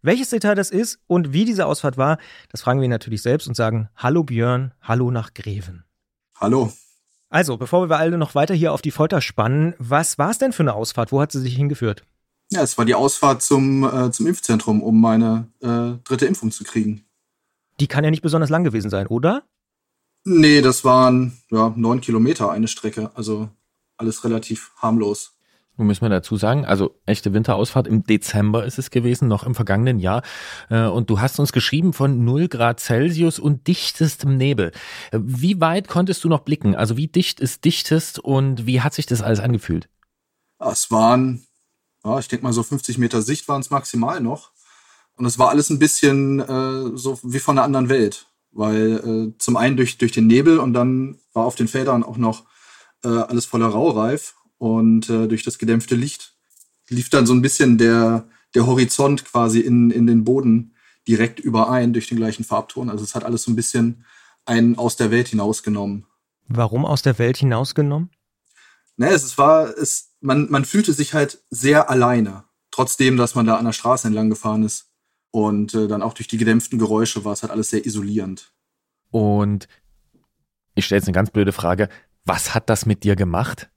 Welches 0.01 0.31
Detail 0.31 0.55
das 0.55 0.71
ist 0.71 1.01
und 1.09 1.33
wie 1.33 1.45
diese 1.45 1.67
Ausfahrt 1.67 1.99
war, 1.99 2.19
das 2.51 2.61
fragen 2.61 2.79
wir 2.79 2.85
ihn 2.85 2.91
natürlich 2.91 3.23
selbst 3.23 3.49
und 3.49 3.55
sagen, 3.57 3.89
hallo 3.97 4.23
Björn, 4.23 4.75
hallo 4.81 5.11
nach 5.11 5.35
Greven. 5.35 5.83
Hallo. 6.37 6.73
Also, 7.31 7.57
bevor 7.57 7.91
wir 7.91 7.99
alle 7.99 8.17
noch 8.17 8.37
weiter 8.37 8.55
hier 8.55 8.73
auf 8.73 8.81
die 8.81 8.93
Folter 8.93 9.21
spannen, 9.21 9.75
was 9.79 10.19
war 10.19 10.31
es 10.31 10.39
denn 10.39 10.53
für 10.53 10.63
eine 10.63 10.75
Ausfahrt? 10.75 11.11
Wo 11.11 11.21
hat 11.21 11.33
sie 11.33 11.41
sich 11.41 11.57
hingeführt? 11.57 12.05
Ja, 12.51 12.63
es 12.63 12.79
war 12.79 12.85
die 12.85 12.95
Ausfahrt 12.95 13.43
zum, 13.43 13.83
äh, 13.83 14.13
zum 14.13 14.29
Impfzentrum, 14.29 14.85
um 14.85 15.01
meine 15.01 15.49
äh, 15.61 15.99
dritte 16.05 16.27
Impfung 16.27 16.53
zu 16.53 16.63
kriegen. 16.63 17.05
Die 17.81 17.89
kann 17.89 18.05
ja 18.05 18.11
nicht 18.11 18.23
besonders 18.23 18.51
lang 18.51 18.63
gewesen 18.63 18.89
sein, 18.89 19.09
oder? 19.09 19.43
Nee, 20.25 20.63
das 20.63 20.85
waren 20.85 21.39
ja, 21.51 21.73
neun 21.77 22.01
Kilometer 22.01 22.51
eine 22.51 22.69
Strecke, 22.69 23.11
also 23.15 23.51
alles 23.99 24.25
relativ 24.25 24.71
harmlos. 24.77 25.35
Nun 25.77 25.87
müssen 25.87 26.03
wir 26.03 26.09
dazu 26.09 26.37
sagen, 26.37 26.65
also 26.65 26.99
echte 27.07 27.33
Winterausfahrt 27.33 27.87
im 27.87 28.03
Dezember 28.03 28.65
ist 28.65 28.79
es 28.81 28.91
gewesen, 28.91 29.29
noch 29.29 29.45
im 29.45 29.55
vergangenen 29.55 30.01
Jahr. 30.01 30.23
Äh, 30.71 30.87
Und 30.87 31.09
du 31.09 31.21
hast 31.21 31.39
uns 31.39 31.53
geschrieben 31.53 31.93
von 31.93 32.25
0 32.25 32.49
Grad 32.49 32.81
Celsius 32.81 33.39
und 33.39 33.69
dichtestem 33.69 34.37
Nebel. 34.37 34.73
Wie 35.13 35.61
weit 35.61 35.87
konntest 35.87 36.25
du 36.25 36.29
noch 36.29 36.41
blicken? 36.41 36.75
Also 36.75 36.97
wie 36.97 37.07
dicht 37.07 37.39
ist 37.39 37.65
dichtest 37.65 38.19
und 38.19 38.67
wie 38.67 38.81
hat 38.81 38.93
sich 38.93 39.07
das 39.07 39.23
alles 39.23 39.39
angefühlt? 39.39 39.89
Ja, 40.61 40.73
Es 40.73 40.91
waren, 40.91 41.47
ja, 42.05 42.19
ich 42.19 42.27
denke 42.27 42.45
mal 42.45 42.53
so 42.53 42.65
50 42.65 42.99
Meter 42.99 43.23
Sicht 43.23 43.47
waren 43.47 43.61
es 43.61 43.71
maximal 43.71 44.21
noch. 44.21 44.51
Und 45.15 45.27
es 45.27 45.39
war 45.39 45.51
alles 45.51 45.71
ein 45.71 45.79
bisschen 45.79 46.41
äh, 46.41 46.97
so 46.97 47.21
wie 47.23 47.39
von 47.39 47.57
einer 47.57 47.65
anderen 47.65 47.89
Welt. 47.89 48.27
Weil 48.51 49.33
äh, 49.35 49.39
zum 49.39 49.57
einen 49.57 49.77
durch, 49.77 49.97
durch 49.99 50.11
den 50.11 50.27
Nebel 50.27 50.59
und 50.59 50.73
dann 50.73 51.21
war 51.35 51.45
auf 51.45 51.55
den 51.55 51.69
Feldern 51.69 52.03
auch 52.03 52.17
noch 52.17 52.45
äh, 53.05 53.09
alles 53.09 53.47
voller 53.47 53.69
Raureif. 53.69 54.35
Und 54.59 55.09
äh, 55.09 55.29
durch 55.29 55.45
das 55.45 55.59
gedämpfte 55.59 55.95
Licht 55.95 56.35
lief 56.89 57.11
dann 57.11 57.27
so 57.27 57.33
ein 57.33 57.43
bisschen 57.43 57.79
der, 57.79 58.29
der 58.55 58.67
Horizont 58.67 59.25
quasi 59.25 59.61
in, 59.61 59.91
in 59.91 60.07
den 60.07 60.25
Boden 60.25 60.75
direkt 61.07 61.41
überein 61.41 61.93
durch 61.93 62.09
den 62.09 62.19
gleichen 62.19 62.45
Farbton. 62.45 62.91
Also 62.91 63.05
es 63.05 63.15
hat 63.15 63.25
alles 63.25 63.45
so 63.45 63.51
ein 63.51 63.57
bisschen 63.57 64.05
einen 64.45 64.77
aus 64.77 64.97
der 64.97 65.11
Welt 65.11 65.29
hinausgenommen. 65.29 66.07
Warum 66.49 66.85
aus 66.85 67.03
der 67.03 67.19
Welt 67.19 67.37
hinausgenommen? 67.37 68.11
Ne, 68.97 69.11
es 69.11 69.39
war, 69.39 69.77
es, 69.77 70.17
man, 70.21 70.51
man 70.51 70.65
fühlte 70.65 70.93
sich 70.93 71.15
halt 71.15 71.39
sehr 71.51 71.89
alleine, 71.89 72.45
trotzdem, 72.71 73.17
dass 73.17 73.35
man 73.35 73.47
da 73.47 73.57
an 73.57 73.65
der 73.65 73.73
Straße 73.73 74.09
entlang 74.09 74.29
gefahren 74.31 74.65
ist. 74.65 74.87
Und 75.31 75.75
äh, 75.75 75.89
dann 75.89 76.03
auch 76.03 76.15
durch 76.15 76.27
die 76.27 76.39
gedämpften 76.39 76.79
Geräusche 76.79 77.25
war 77.25 77.33
es 77.33 77.43
halt 77.43 77.53
alles 77.53 77.71
sehr 77.71 77.85
isolierend. 77.87 78.53
Und 79.11 79.69
ich 80.75 80.87
stelle 80.87 80.99
jetzt 80.99 81.09
eine 81.09 81.15
ganz 81.15 81.31
blöde 81.31 81.53
Frage. 81.53 81.89
Was 82.29 82.55
hat 82.55 82.69
das 82.69 82.85
mit 82.85 83.05
dir 83.05 83.17
gemacht? 83.17 83.71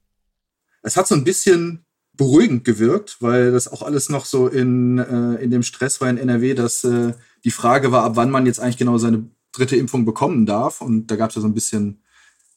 Es 0.81 0.97
hat 0.97 1.07
so 1.07 1.15
ein 1.15 1.23
bisschen 1.23 1.85
beruhigend 2.17 2.65
gewirkt, 2.65 3.21
weil 3.21 3.53
das 3.53 3.69
auch 3.69 3.81
alles 3.81 4.09
noch 4.09 4.25
so 4.25 4.49
in, 4.49 4.97
äh, 4.97 5.35
in 5.35 5.51
dem 5.51 5.63
Stress 5.63 6.01
war 6.01 6.09
in 6.09 6.17
NRW, 6.17 6.53
dass 6.53 6.83
äh, 6.83 7.13
die 7.45 7.51
Frage 7.51 7.93
war, 7.93 8.03
ab 8.03 8.17
wann 8.17 8.29
man 8.29 8.45
jetzt 8.45 8.59
eigentlich 8.59 8.77
genau 8.77 8.97
seine 8.97 9.25
dritte 9.53 9.77
Impfung 9.77 10.03
bekommen 10.03 10.45
darf. 10.45 10.81
Und 10.81 11.07
da 11.07 11.15
gab 11.15 11.29
es 11.29 11.37
ja 11.37 11.41
so 11.41 11.47
ein 11.47 11.53
bisschen 11.53 12.03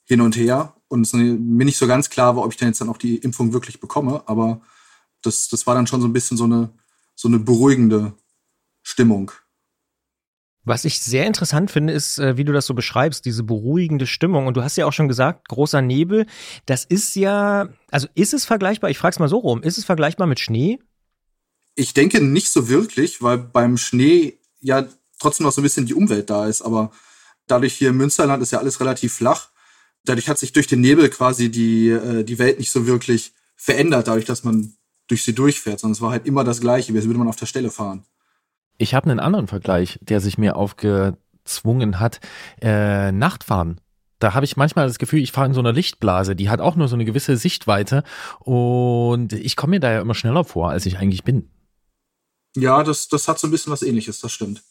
hin 0.03 0.21
und 0.21 0.37
her. 0.37 0.75
Und 0.89 1.03
es 1.03 1.13
mir 1.13 1.65
nicht 1.65 1.79
so 1.79 1.87
ganz 1.87 2.11
klar 2.11 2.35
war, 2.35 2.45
ob 2.45 2.51
ich 2.51 2.59
dann 2.59 2.71
jetzt 2.71 2.81
dann 2.81 2.89
auch 2.89 2.99
die 2.99 3.19
Impfung 3.19 3.53
wirklich 3.53 3.79
bekomme. 3.79 4.25
Aber 4.27 4.63
das, 5.23 5.49
das 5.49 5.65
war 5.65 5.77
dann 5.77 5.87
schon 5.87 6.01
so 6.01 6.09
ein 6.09 6.13
bisschen 6.13 6.37
so 6.37 6.45
eine, 6.45 6.71
so 7.15 7.29
eine 7.29 7.39
beruhigende 7.39 8.15
Stimmung. 8.83 9.31
Was 10.65 10.85
ich 10.85 11.01
sehr 11.01 11.27
interessant 11.27 11.71
finde, 11.71 11.93
ist, 11.93 12.19
äh, 12.19 12.37
wie 12.37 12.45
du 12.45 12.53
das 12.53 12.67
so 12.67 12.75
beschreibst, 12.75 13.25
diese 13.25 13.43
beruhigende 13.43 14.07
Stimmung. 14.07 14.47
Und 14.47 14.57
du 14.57 14.63
hast 14.63 14.77
ja 14.77 14.87
auch 14.87 14.93
schon 14.93 15.09
gesagt, 15.09 15.49
großer 15.49 15.83
Nebel, 15.83 16.27
das 16.67 16.85
ist 16.85 17.15
ja, 17.17 17.69
also 17.91 18.09
ist 18.15 18.33
es 18.33 18.45
vergleichbar, 18.45 18.91
ich 18.91 18.99
frage 18.99 19.15
es 19.15 19.19
mal 19.19 19.29
so 19.29 19.39
rum, 19.39 19.63
ist 19.63 19.79
es 19.79 19.85
vergleichbar 19.85 20.27
mit 20.27 20.41
Schnee? 20.41 20.79
Ich 21.75 21.93
denke 21.93 22.23
nicht 22.23 22.51
so 22.51 22.69
wirklich, 22.69 23.21
weil 23.21 23.39
beim 23.39 23.77
Schnee 23.77 24.39
ja 24.61 24.87
trotzdem 25.19 25.45
noch 25.45 25.53
so 25.53 25.61
ein 25.61 25.65
bisschen 25.65 25.87
die 25.87 25.95
Umwelt 25.95 26.31
da 26.31 26.47
ist. 26.47 26.63
Aber 26.63 26.93
dadurch 27.47 27.75
hier 27.75 27.91
im 27.91 27.97
Münsterland 27.97 28.43
ist 28.43 28.53
ja 28.53 28.59
alles 28.59 28.81
relativ 28.81 29.15
flach. 29.15 29.49
Dadurch 30.05 30.29
hat 30.29 30.39
sich 30.39 30.53
durch 30.53 30.67
den 30.67 30.81
Nebel 30.81 31.09
quasi 31.11 31.51
die, 31.51 31.89
äh, 31.89 32.25
die 32.25 32.39
Welt 32.39 32.59
nicht 32.59 32.71
so 32.71 32.87
wirklich 32.87 33.33
verändert, 33.57 34.09
dadurch, 34.09 34.25
dass 34.27 34.45
man 34.45 34.75
durch 35.09 35.25
sie 35.25 35.35
durchfährt, 35.35 35.81
sondern 35.81 35.95
es 35.95 36.01
war 36.01 36.11
halt 36.11 36.27
immer 36.27 36.45
das 36.45 36.61
Gleiche, 36.61 36.93
wie 36.93 36.99
als 36.99 37.07
würde 37.07 37.19
man 37.19 37.29
auf 37.29 37.37
der 37.37 37.47
Stelle 37.47 37.71
fahren. 37.71 38.05
Ich 38.79 38.95
habe 38.95 39.11
einen 39.11 39.21
anderen 39.21 39.47
Vergleich, 39.47 39.99
der 40.03 40.21
sich 40.21 40.39
mir 40.39 40.57
aufgezwungen 40.57 42.01
hat. 42.01 42.21
Äh, 42.61 43.13
Nachtfahren. 43.13 43.81
Da 44.19 44.35
habe 44.35 44.45
ich 44.45 44.57
manchmal 44.57 44.87
das 44.87 44.99
Gefühl, 44.99 45.21
ich 45.21 45.33
fahre 45.33 45.49
in 45.49 45.55
so 45.55 45.61
einer 45.61 45.73
Lichtblase, 45.73 46.35
die 46.35 46.49
hat 46.49 46.61
auch 46.61 46.77
nur 46.77 46.89
so 46.89 46.95
eine 46.95 47.05
gewisse 47.05 47.37
Sichtweite 47.37 48.05
und 48.41 49.33
ich 49.33 49.57
komme 49.57 49.73
mir 49.73 49.81
da 49.81 49.93
ja 49.93 50.01
immer 50.01 50.15
schneller 50.15 50.45
vor, 50.45 50.71
als 50.71 50.87
ich 50.87 50.99
eigentlich 50.99 51.25
bin. 51.25 51.51
Ja, 52.57 52.83
das, 52.85 53.09
das 53.09 53.29
hat 53.29 53.39
so 53.39 53.49
ein 53.49 53.51
bisschen 53.51 53.73
was 53.73 53.83
ähnliches, 53.83 54.21
das 54.21 54.33
stimmt. 54.33 54.63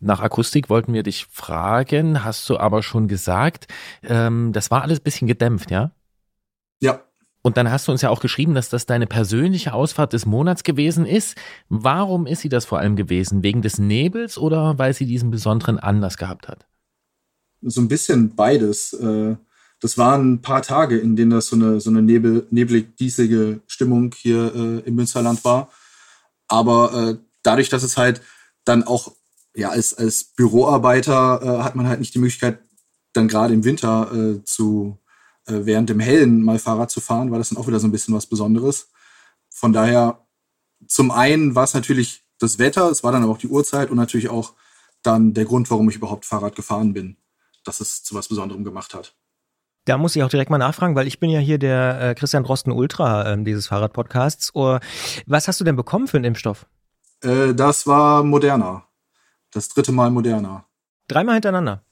Nach 0.00 0.20
Akustik 0.20 0.70
wollten 0.70 0.94
wir 0.94 1.02
dich 1.02 1.26
fragen, 1.26 2.24
hast 2.24 2.48
du 2.48 2.56
aber 2.56 2.82
schon 2.82 3.08
gesagt, 3.08 3.66
ähm, 4.04 4.52
das 4.52 4.70
war 4.70 4.82
alles 4.82 5.00
ein 5.00 5.04
bisschen 5.04 5.28
gedämpft, 5.28 5.70
ja? 5.70 5.90
Ja, 6.80 7.04
und 7.42 7.56
dann 7.56 7.70
hast 7.70 7.88
du 7.88 7.92
uns 7.92 8.02
ja 8.02 8.10
auch 8.10 8.20
geschrieben, 8.20 8.54
dass 8.54 8.68
das 8.68 8.86
deine 8.86 9.08
persönliche 9.08 9.74
Ausfahrt 9.74 10.12
des 10.12 10.26
Monats 10.26 10.62
gewesen 10.62 11.04
ist. 11.04 11.36
Warum 11.68 12.26
ist 12.26 12.40
sie 12.40 12.48
das 12.48 12.64
vor 12.64 12.78
allem 12.78 12.94
gewesen? 12.94 13.42
Wegen 13.42 13.62
des 13.62 13.78
Nebels 13.78 14.38
oder 14.38 14.78
weil 14.78 14.94
sie 14.94 15.06
diesen 15.06 15.32
besonderen 15.32 15.80
Anlass 15.80 16.16
gehabt 16.16 16.46
hat? 16.46 16.66
So 17.60 17.80
ein 17.80 17.88
bisschen 17.88 18.36
beides. 18.36 18.92
Äh, 18.92 19.36
das 19.80 19.98
waren 19.98 20.34
ein 20.34 20.42
paar 20.42 20.62
Tage, 20.62 20.98
in 20.98 21.16
denen 21.16 21.32
das 21.32 21.48
so 21.48 21.56
eine, 21.56 21.80
so 21.80 21.90
eine 21.90 22.00
nebel, 22.00 22.46
nebelig, 22.50 22.96
diesige 22.96 23.60
Stimmung 23.66 24.14
hier 24.16 24.54
äh, 24.54 24.88
im 24.88 24.94
Münsterland 24.94 25.44
war. 25.44 25.68
Aber 26.46 26.94
äh, 26.94 27.16
dadurch, 27.42 27.68
dass 27.68 27.82
es 27.82 27.96
halt 27.96 28.22
dann 28.64 28.84
auch, 28.84 29.16
ja, 29.56 29.70
als, 29.70 29.94
als 29.94 30.24
Büroarbeiter 30.24 31.62
hat 31.64 31.74
man 31.74 31.88
halt 31.88 31.98
nicht 31.98 32.14
die 32.14 32.20
Möglichkeit, 32.20 32.60
dann 33.12 33.28
gerade 33.28 33.52
im 33.52 33.64
Winter 33.64 34.40
zu 34.44 35.01
während 35.66 35.88
dem 35.88 36.00
Hellen 36.00 36.42
mal 36.42 36.58
Fahrrad 36.58 36.90
zu 36.90 37.00
fahren, 37.00 37.30
war 37.30 37.38
das 37.38 37.50
dann 37.50 37.58
auch 37.58 37.66
wieder 37.66 37.80
so 37.80 37.86
ein 37.86 37.92
bisschen 37.92 38.14
was 38.14 38.26
Besonderes. 38.26 38.90
Von 39.50 39.72
daher, 39.72 40.26
zum 40.86 41.10
einen 41.10 41.54
war 41.54 41.64
es 41.64 41.74
natürlich 41.74 42.24
das 42.38 42.58
Wetter, 42.58 42.90
es 42.90 43.04
war 43.04 43.12
dann 43.12 43.22
aber 43.22 43.32
auch 43.32 43.38
die 43.38 43.48
Uhrzeit 43.48 43.90
und 43.90 43.96
natürlich 43.96 44.28
auch 44.28 44.54
dann 45.02 45.34
der 45.34 45.44
Grund, 45.44 45.70
warum 45.70 45.88
ich 45.88 45.96
überhaupt 45.96 46.24
Fahrrad 46.24 46.56
gefahren 46.56 46.92
bin, 46.92 47.16
dass 47.64 47.80
es 47.80 48.02
zu 48.02 48.14
was 48.14 48.28
Besonderem 48.28 48.64
gemacht 48.64 48.94
hat. 48.94 49.14
Da 49.84 49.98
muss 49.98 50.14
ich 50.14 50.22
auch 50.22 50.28
direkt 50.28 50.50
mal 50.50 50.58
nachfragen, 50.58 50.94
weil 50.94 51.08
ich 51.08 51.18
bin 51.18 51.28
ja 51.30 51.40
hier 51.40 51.58
der 51.58 52.00
äh, 52.00 52.14
Christian 52.14 52.44
Drosten 52.44 52.72
Ultra 52.72 53.32
äh, 53.32 53.42
dieses 53.42 53.66
Fahrradpodcasts. 53.66 54.52
Oh, 54.54 54.78
was 55.26 55.48
hast 55.48 55.60
du 55.60 55.64
denn 55.64 55.74
bekommen 55.74 56.06
für 56.06 56.18
einen 56.18 56.26
Impfstoff? 56.26 56.66
Äh, 57.20 57.52
das 57.54 57.86
war 57.86 58.22
Moderna. 58.22 58.86
Das 59.50 59.68
dritte 59.68 59.90
Mal 59.90 60.10
Moderna. 60.10 60.66
Dreimal 61.08 61.34
hintereinander? 61.34 61.84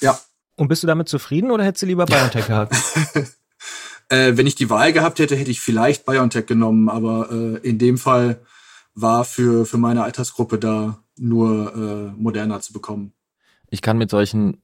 Ja. 0.00 0.18
Und 0.56 0.68
bist 0.68 0.82
du 0.82 0.86
damit 0.86 1.08
zufrieden 1.08 1.50
oder 1.50 1.64
hättest 1.64 1.82
du 1.82 1.86
lieber 1.86 2.06
BioNTech 2.06 2.46
gehabt? 2.46 2.74
äh, 4.08 4.36
wenn 4.36 4.46
ich 4.46 4.54
die 4.54 4.70
Wahl 4.70 4.92
gehabt 4.92 5.18
hätte, 5.18 5.36
hätte 5.36 5.50
ich 5.50 5.60
vielleicht 5.60 6.06
BioNTech 6.06 6.46
genommen, 6.46 6.88
aber 6.88 7.30
äh, 7.30 7.68
in 7.68 7.78
dem 7.78 7.98
Fall 7.98 8.40
war 8.94 9.24
für, 9.24 9.66
für 9.66 9.78
meine 9.78 10.04
Altersgruppe 10.04 10.58
da 10.58 11.02
nur 11.16 11.74
äh, 11.74 12.20
Moderna 12.20 12.60
zu 12.60 12.72
bekommen. 12.72 13.12
Ich 13.70 13.82
kann 13.82 13.98
mit 13.98 14.10
solchen 14.10 14.58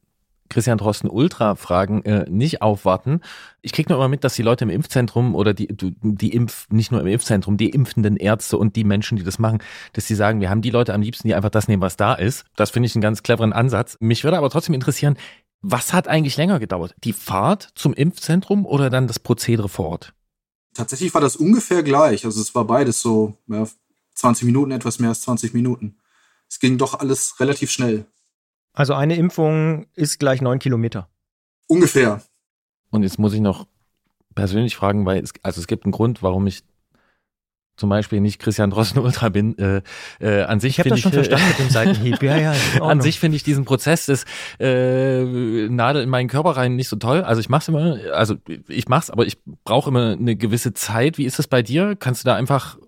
Christian 0.51 0.79
Drosten 0.79 1.09
Ultra-Fragen 1.09 2.05
äh, 2.05 2.29
nicht 2.29 2.61
aufwarten. 2.61 3.21
Ich 3.63 3.73
kriege 3.73 3.91
nur 3.91 3.99
immer 3.99 4.09
mit, 4.09 4.25
dass 4.25 4.35
die 4.35 4.43
Leute 4.43 4.65
im 4.65 4.71
Impfzentrum 4.71 5.35
oder 5.35 5.55
die, 5.55 5.69
die 5.71 6.33
Impf, 6.35 6.67
nicht 6.71 6.91
nur 6.91 7.01
im 7.01 7.07
Impfzentrum, 7.07 7.57
die 7.57 7.71
impfenden 7.71 8.17
Ärzte 8.17 8.59
und 8.59 8.77
die 8.77 8.85
Menschen, 8.85 9.17
die 9.17 9.23
das 9.23 9.39
machen, 9.39 9.63
dass 9.93 10.07
sie 10.07 10.17
sagen, 10.17 10.41
wir 10.41 10.51
haben 10.51 10.61
die 10.61 10.71
Leute 10.71 10.93
am 10.93 11.03
liebsten, 11.03 11.29
die 11.29 11.35
einfach 11.35 11.51
das 11.51 11.69
nehmen, 11.69 11.83
was 11.83 11.97
da 11.97 12.15
ist. 12.15 12.45
Das 12.57 12.71
finde 12.71 12.89
ich 12.89 12.95
einen 12.95 13.03
ganz 13.03 13.23
cleveren 13.23 13.53
Ansatz. 13.53 13.97
Mich 14.01 14.25
würde 14.25 14.39
aber 14.39 14.51
trotzdem 14.51 14.75
interessieren, 14.75 15.17
was 15.63 15.93
hat 15.93 16.09
eigentlich 16.09 16.37
länger 16.37 16.59
gedauert? 16.59 16.95
Die 17.05 17.13
Fahrt 17.13 17.69
zum 17.75 17.93
Impfzentrum 17.93 18.65
oder 18.65 18.91
dann 18.91 19.07
das 19.07 19.19
Prozedere 19.19 19.69
vor 19.69 19.89
Ort? 19.89 20.15
Tatsächlich 20.75 21.13
war 21.15 21.21
das 21.21 21.37
ungefähr 21.37 21.83
gleich. 21.83 22.25
Also 22.25 22.41
es 22.41 22.55
war 22.55 22.65
beides 22.65 23.03
so 23.03 23.37
ja, 23.49 23.67
20 24.15 24.45
Minuten, 24.45 24.71
etwas 24.71 24.99
mehr 24.99 25.11
als 25.11 25.23
20 25.23 25.55
Minuten. 25.55 25.99
Es 26.49 26.61
ging 26.61 26.79
doch 26.79 26.99
alles 26.99 27.41
relativ 27.41 27.71
schnell. 27.71 28.07
Also 28.73 28.95
eine 28.95 29.17
Impfung 29.17 29.87
ist 29.95 30.19
gleich 30.19 30.41
neun 30.41 30.59
Kilometer. 30.59 31.09
Ungefähr. 31.67 32.23
Und 32.91 33.03
jetzt 33.03 33.19
muss 33.19 33.33
ich 33.33 33.41
noch 33.41 33.67
persönlich 34.35 34.77
fragen, 34.77 35.05
weil 35.07 35.23
es, 35.23 35.33
also 35.43 35.61
es 35.61 35.67
gibt 35.67 35.85
einen 35.85 35.93
Grund, 35.93 36.23
warum 36.23 36.47
ich 36.47 36.63
zum 37.81 37.89
Beispiel 37.89 38.21
nicht 38.21 38.39
Christian 38.39 38.71
Drosten 38.71 39.01
Ultra 39.01 39.31
bin. 39.31 39.59
Äh, 39.59 39.83
äh, 40.21 40.43
an 40.43 40.61
sich 40.61 40.75
ich 40.75 40.79
habe 40.79 40.91
das 40.91 41.01
schon 41.01 41.11
ich, 41.11 41.15
verstanden 41.15 41.47
mit 41.49 41.59
dem 41.59 41.71
Seitenhieb. 41.71 42.23
Ja, 42.23 42.37
ja, 42.37 42.55
an 42.81 43.01
sich 43.01 43.19
finde 43.19 43.37
ich 43.37 43.43
diesen 43.43 43.65
Prozess 43.65 44.07
des 44.07 44.25
äh, 44.61 45.69
Nadel 45.69 46.03
in 46.03 46.11
meinen 46.11 46.29
Körper 46.29 46.51
rein 46.51 46.77
nicht 46.77 46.89
so 46.89 46.97
toll. 46.97 47.23
Also 47.23 47.41
ich 47.41 47.49
mache 47.49 47.63
es 47.63 47.69
immer, 47.69 47.99
also 48.13 48.37
ich 48.69 48.89
mache 48.89 49.05
es, 49.05 49.11
aber 49.11 49.27
ich 49.27 49.39
brauche 49.65 49.91
immer 49.91 50.13
eine 50.13 50.37
gewisse 50.37 50.75
Zeit. 50.75 51.19
Wie 51.19 51.25
ist 51.25 51.39
das 51.39 51.49
bei 51.49 51.63
dir? 51.63 51.97
Kannst 51.97 52.23
du 52.23 52.27
da 52.27 52.37
einfach 52.37 52.79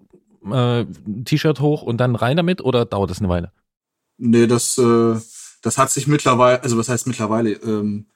äh, 0.50 0.84
T-Shirt 1.24 1.60
hoch 1.60 1.82
und 1.82 1.96
dann 1.98 2.14
rein 2.14 2.36
damit 2.36 2.60
oder 2.60 2.84
dauert 2.84 3.10
das 3.10 3.18
eine 3.18 3.28
Weile? 3.28 3.50
Nee, 4.18 4.46
das, 4.46 4.76
äh, 4.78 5.16
das 5.62 5.78
hat 5.78 5.90
sich 5.90 6.06
mittlerweile, 6.06 6.62
also 6.62 6.76
was 6.76 6.88
heißt 6.88 7.06
mittlerweile? 7.06 7.52
Ähm, 7.52 8.06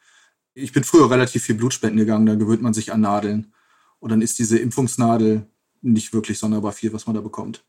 ich 0.53 0.72
bin 0.72 0.85
früher 0.85 1.11
relativ 1.11 1.43
viel 1.43 1.55
Blutspenden 1.55 1.99
gegangen, 1.99 2.27
da 2.27 2.35
gewöhnt 2.35 2.62
man 2.62 2.74
sich 2.74 2.93
an 2.93 3.01
Nadeln. 3.01 3.53
Und 3.99 4.11
dann 4.11 4.20
ist 4.20 4.39
diese 4.39 4.59
Impfungsnadel 4.59 5.47
nicht 5.93 6.12
wirklich 6.12 6.39
sonderbar 6.39 6.72
viel, 6.72 6.93
was 6.93 7.07
man 7.07 7.14
da 7.14 7.20
bekommt. 7.20 7.64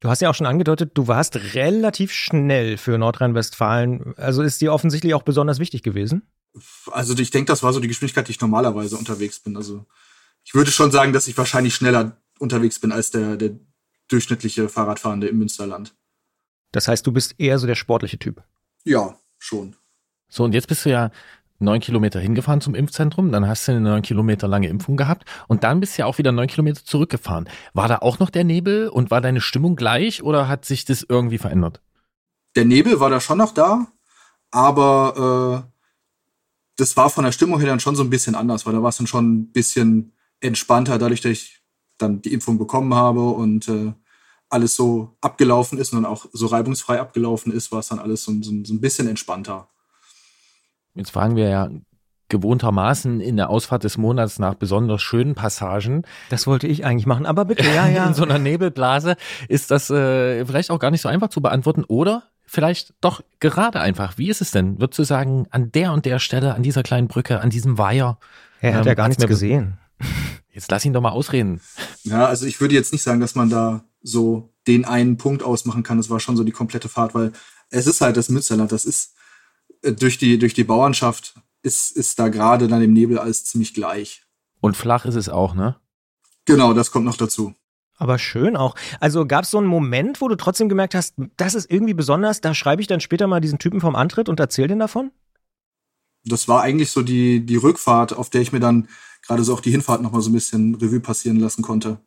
Du 0.00 0.08
hast 0.08 0.22
ja 0.22 0.30
auch 0.30 0.34
schon 0.34 0.46
angedeutet, 0.46 0.92
du 0.94 1.08
warst 1.08 1.36
relativ 1.54 2.12
schnell 2.12 2.76
für 2.76 2.98
Nordrhein-Westfalen. 2.98 4.14
Also 4.16 4.42
ist 4.42 4.60
dir 4.60 4.72
offensichtlich 4.72 5.14
auch 5.14 5.22
besonders 5.22 5.58
wichtig 5.58 5.82
gewesen? 5.82 6.22
Also 6.90 7.16
ich 7.18 7.30
denke, 7.30 7.50
das 7.50 7.62
war 7.62 7.72
so 7.72 7.80
die 7.80 7.88
Geschwindigkeit, 7.88 8.28
die 8.28 8.32
ich 8.32 8.40
normalerweise 8.40 8.96
unterwegs 8.96 9.40
bin. 9.40 9.56
Also 9.56 9.86
ich 10.44 10.54
würde 10.54 10.70
schon 10.70 10.92
sagen, 10.92 11.12
dass 11.12 11.26
ich 11.26 11.36
wahrscheinlich 11.36 11.74
schneller 11.74 12.16
unterwegs 12.38 12.78
bin 12.78 12.92
als 12.92 13.10
der, 13.10 13.36
der 13.36 13.58
durchschnittliche 14.06 14.68
Fahrradfahrende 14.68 15.26
im 15.26 15.38
Münsterland. 15.38 15.94
Das 16.72 16.86
heißt, 16.86 17.06
du 17.06 17.12
bist 17.12 17.34
eher 17.38 17.58
so 17.58 17.66
der 17.66 17.74
sportliche 17.74 18.18
Typ? 18.18 18.42
Ja, 18.84 19.18
schon. 19.38 19.74
So, 20.28 20.44
und 20.44 20.52
jetzt 20.52 20.68
bist 20.68 20.84
du 20.84 20.90
ja 20.90 21.10
neun 21.58 21.80
Kilometer 21.80 22.20
hingefahren 22.20 22.60
zum 22.60 22.74
Impfzentrum, 22.74 23.32
dann 23.32 23.46
hast 23.46 23.66
du 23.66 23.72
eine 23.72 23.80
neun 23.80 24.02
Kilometer 24.02 24.48
lange 24.48 24.68
Impfung 24.68 24.96
gehabt 24.96 25.24
und 25.48 25.64
dann 25.64 25.80
bist 25.80 25.96
du 25.96 26.02
ja 26.02 26.06
auch 26.06 26.18
wieder 26.18 26.32
neun 26.32 26.46
Kilometer 26.46 26.84
zurückgefahren. 26.84 27.48
War 27.74 27.88
da 27.88 27.98
auch 27.98 28.18
noch 28.18 28.30
der 28.30 28.44
Nebel 28.44 28.88
und 28.88 29.10
war 29.10 29.20
deine 29.20 29.40
Stimmung 29.40 29.76
gleich 29.76 30.22
oder 30.22 30.48
hat 30.48 30.64
sich 30.64 30.84
das 30.84 31.04
irgendwie 31.08 31.38
verändert? 31.38 31.80
Der 32.56 32.64
Nebel 32.64 33.00
war 33.00 33.10
da 33.10 33.20
schon 33.20 33.38
noch 33.38 33.52
da, 33.52 33.86
aber 34.50 35.64
äh, 35.66 35.78
das 36.76 36.96
war 36.96 37.10
von 37.10 37.24
der 37.24 37.32
Stimmung 37.32 37.58
her 37.58 37.68
dann 37.68 37.80
schon 37.80 37.96
so 37.96 38.02
ein 38.02 38.10
bisschen 38.10 38.34
anders, 38.34 38.64
weil 38.64 38.72
da 38.72 38.82
war 38.82 38.90
es 38.90 38.96
dann 38.96 39.06
schon 39.06 39.32
ein 39.32 39.52
bisschen 39.52 40.12
entspannter, 40.40 40.98
dadurch, 40.98 41.20
dass 41.20 41.32
ich 41.32 41.62
dann 41.98 42.22
die 42.22 42.32
Impfung 42.32 42.58
bekommen 42.58 42.94
habe 42.94 43.28
und 43.30 43.68
äh, 43.68 43.92
alles 44.48 44.76
so 44.76 45.16
abgelaufen 45.20 45.78
ist 45.78 45.92
und 45.92 46.02
dann 46.02 46.10
auch 46.10 46.26
so 46.32 46.46
reibungsfrei 46.46 47.00
abgelaufen 47.00 47.52
ist, 47.52 47.72
war 47.72 47.80
es 47.80 47.88
dann 47.88 47.98
alles 47.98 48.24
so, 48.24 48.32
so, 48.42 48.52
so 48.64 48.74
ein 48.74 48.80
bisschen 48.80 49.08
entspannter. 49.08 49.68
Jetzt 50.98 51.12
fragen 51.12 51.36
wir 51.36 51.48
ja 51.48 51.70
gewohntermaßen 52.28 53.20
in 53.20 53.36
der 53.36 53.50
Ausfahrt 53.50 53.84
des 53.84 53.96
Monats 53.96 54.40
nach 54.40 54.54
besonders 54.54 55.00
schönen 55.00 55.36
Passagen. 55.36 56.02
Das 56.28 56.48
wollte 56.48 56.66
ich 56.66 56.84
eigentlich 56.84 57.06
machen, 57.06 57.24
aber 57.24 57.44
bitte, 57.44 57.64
ja, 57.64 57.86
ja. 57.86 58.06
in 58.08 58.14
so 58.14 58.24
einer 58.24 58.40
Nebelblase 58.40 59.16
ist 59.48 59.70
das 59.70 59.90
äh, 59.90 60.44
vielleicht 60.44 60.72
auch 60.72 60.80
gar 60.80 60.90
nicht 60.90 61.00
so 61.00 61.08
einfach 61.08 61.28
zu 61.28 61.40
beantworten. 61.40 61.84
Oder 61.84 62.24
vielleicht 62.44 62.94
doch 63.00 63.22
gerade 63.38 63.80
einfach. 63.80 64.18
Wie 64.18 64.28
ist 64.28 64.40
es 64.40 64.50
denn? 64.50 64.80
Würdest 64.80 64.98
du 64.98 65.04
sagen, 65.04 65.46
an 65.50 65.70
der 65.70 65.92
und 65.92 66.04
der 66.04 66.18
Stelle, 66.18 66.54
an 66.54 66.64
dieser 66.64 66.82
kleinen 66.82 67.06
Brücke, 67.06 67.40
an 67.40 67.50
diesem 67.50 67.78
Weiher? 67.78 68.18
Er 68.60 68.74
hat 68.74 68.82
ähm, 68.82 68.88
ja 68.88 68.94
gar 68.94 69.06
nichts 69.08 69.24
gesehen. 69.24 69.78
Jetzt 70.52 70.68
lass 70.72 70.84
ihn 70.84 70.92
doch 70.92 71.00
mal 71.00 71.10
ausreden. 71.10 71.60
Ja, 72.02 72.26
also 72.26 72.44
ich 72.44 72.60
würde 72.60 72.74
jetzt 72.74 72.92
nicht 72.92 73.04
sagen, 73.04 73.20
dass 73.20 73.36
man 73.36 73.48
da 73.48 73.84
so 74.02 74.52
den 74.66 74.84
einen 74.84 75.16
Punkt 75.16 75.44
ausmachen 75.44 75.84
kann. 75.84 75.98
Das 75.98 76.10
war 76.10 76.18
schon 76.18 76.36
so 76.36 76.42
die 76.42 76.50
komplette 76.50 76.88
Fahrt, 76.88 77.14
weil 77.14 77.30
es 77.70 77.86
ist 77.86 78.00
halt 78.00 78.16
das 78.16 78.28
Münsterland. 78.28 78.72
Das 78.72 78.84
ist 78.84 79.14
durch 79.82 80.18
die, 80.18 80.38
durch 80.38 80.54
die 80.54 80.64
Bauernschaft 80.64 81.34
ist, 81.62 81.90
ist 81.92 82.18
da 82.18 82.28
gerade 82.28 82.68
dann 82.68 82.82
im 82.82 82.92
Nebel 82.92 83.18
alles 83.18 83.44
ziemlich 83.44 83.74
gleich. 83.74 84.24
Und 84.60 84.76
flach 84.76 85.04
ist 85.04 85.14
es 85.14 85.28
auch, 85.28 85.54
ne? 85.54 85.76
Genau, 86.44 86.72
das 86.72 86.90
kommt 86.90 87.04
noch 87.04 87.16
dazu. 87.16 87.54
Aber 87.96 88.18
schön 88.18 88.56
auch. 88.56 88.76
Also 89.00 89.26
gab 89.26 89.44
es 89.44 89.50
so 89.50 89.58
einen 89.58 89.66
Moment, 89.66 90.20
wo 90.20 90.28
du 90.28 90.36
trotzdem 90.36 90.68
gemerkt 90.68 90.94
hast, 90.94 91.14
das 91.36 91.54
ist 91.54 91.70
irgendwie 91.70 91.94
besonders, 91.94 92.40
da 92.40 92.54
schreibe 92.54 92.80
ich 92.80 92.86
dann 92.86 93.00
später 93.00 93.26
mal 93.26 93.40
diesen 93.40 93.58
Typen 93.58 93.80
vom 93.80 93.96
Antritt 93.96 94.28
und 94.28 94.38
erzähl 94.38 94.68
den 94.68 94.78
davon? 94.78 95.10
Das 96.24 96.46
war 96.46 96.62
eigentlich 96.62 96.90
so 96.90 97.02
die, 97.02 97.44
die 97.44 97.56
Rückfahrt, 97.56 98.12
auf 98.12 98.30
der 98.30 98.40
ich 98.40 98.52
mir 98.52 98.60
dann 98.60 98.88
gerade 99.26 99.42
so 99.42 99.52
auch 99.52 99.60
die 99.60 99.70
Hinfahrt 99.70 100.00
nochmal 100.00 100.22
so 100.22 100.30
ein 100.30 100.34
bisschen 100.34 100.76
Revue 100.76 101.00
passieren 101.00 101.40
lassen 101.40 101.62
konnte. 101.62 101.98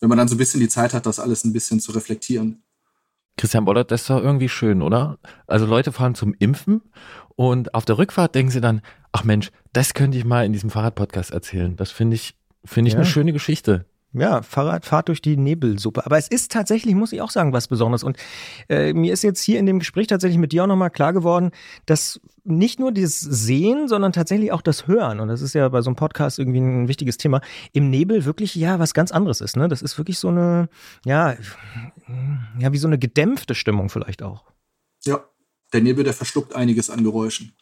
Wenn 0.00 0.08
man 0.08 0.18
dann 0.18 0.28
so 0.28 0.34
ein 0.34 0.38
bisschen 0.38 0.60
die 0.60 0.68
Zeit 0.68 0.94
hat, 0.94 1.06
das 1.06 1.18
alles 1.18 1.44
ein 1.44 1.52
bisschen 1.52 1.80
zu 1.80 1.92
reflektieren. 1.92 2.62
Christian 3.36 3.64
Bollert, 3.64 3.90
das 3.90 4.02
ist 4.02 4.10
doch 4.10 4.22
irgendwie 4.22 4.48
schön, 4.48 4.80
oder? 4.82 5.18
Also 5.46 5.66
Leute 5.66 5.92
fahren 5.92 6.14
zum 6.14 6.34
Impfen 6.38 6.82
und 7.34 7.74
auf 7.74 7.84
der 7.84 7.98
Rückfahrt 7.98 8.34
denken 8.34 8.50
sie 8.50 8.60
dann, 8.62 8.80
ach 9.12 9.24
Mensch, 9.24 9.50
das 9.72 9.92
könnte 9.94 10.16
ich 10.16 10.24
mal 10.24 10.46
in 10.46 10.52
diesem 10.52 10.70
Fahrradpodcast 10.70 11.32
erzählen. 11.32 11.76
Das 11.76 11.90
finde 11.90 12.14
ich, 12.16 12.34
finde 12.64 12.88
ich 12.88 12.94
Ja. 12.94 13.00
eine 13.00 13.06
schöne 13.06 13.32
Geschichte. 13.32 13.84
Ja, 14.12 14.40
Fahrradfahrt 14.40 15.08
durch 15.08 15.20
die 15.20 15.36
Nebelsuppe. 15.36 16.06
Aber 16.06 16.16
es 16.16 16.28
ist 16.28 16.50
tatsächlich, 16.50 16.94
muss 16.94 17.12
ich 17.12 17.20
auch 17.20 17.30
sagen, 17.30 17.52
was 17.52 17.68
Besonderes. 17.68 18.02
Und 18.02 18.16
äh, 18.68 18.94
mir 18.94 19.12
ist 19.12 19.22
jetzt 19.22 19.42
hier 19.42 19.58
in 19.58 19.66
dem 19.66 19.78
Gespräch 19.78 20.06
tatsächlich 20.06 20.38
mit 20.38 20.52
dir 20.52 20.62
auch 20.62 20.68
nochmal 20.68 20.90
klar 20.90 21.12
geworden, 21.12 21.50
dass 21.84 22.20
nicht 22.44 22.80
nur 22.80 22.92
dieses 22.92 23.20
Sehen, 23.20 23.88
sondern 23.88 24.12
tatsächlich 24.12 24.52
auch 24.52 24.62
das 24.62 24.86
Hören, 24.86 25.20
und 25.20 25.28
das 25.28 25.42
ist 25.42 25.54
ja 25.54 25.68
bei 25.68 25.82
so 25.82 25.90
einem 25.90 25.96
Podcast 25.96 26.38
irgendwie 26.38 26.60
ein 26.60 26.88
wichtiges 26.88 27.18
Thema, 27.18 27.40
im 27.72 27.90
Nebel 27.90 28.24
wirklich 28.24 28.54
ja 28.54 28.78
was 28.78 28.94
ganz 28.94 29.10
anderes 29.10 29.40
ist. 29.40 29.56
Ne? 29.56 29.68
Das 29.68 29.82
ist 29.82 29.98
wirklich 29.98 30.18
so 30.18 30.28
eine, 30.28 30.68
ja, 31.04 31.36
ja, 32.58 32.72
wie 32.72 32.78
so 32.78 32.86
eine 32.86 32.98
gedämpfte 32.98 33.54
Stimmung 33.54 33.90
vielleicht 33.90 34.22
auch. 34.22 34.44
Ja, 35.04 35.24
der 35.72 35.82
Nebel, 35.82 36.04
der 36.04 36.14
verschluckt 36.14 36.54
einiges 36.54 36.88
an 36.88 37.04
Geräuschen. 37.04 37.52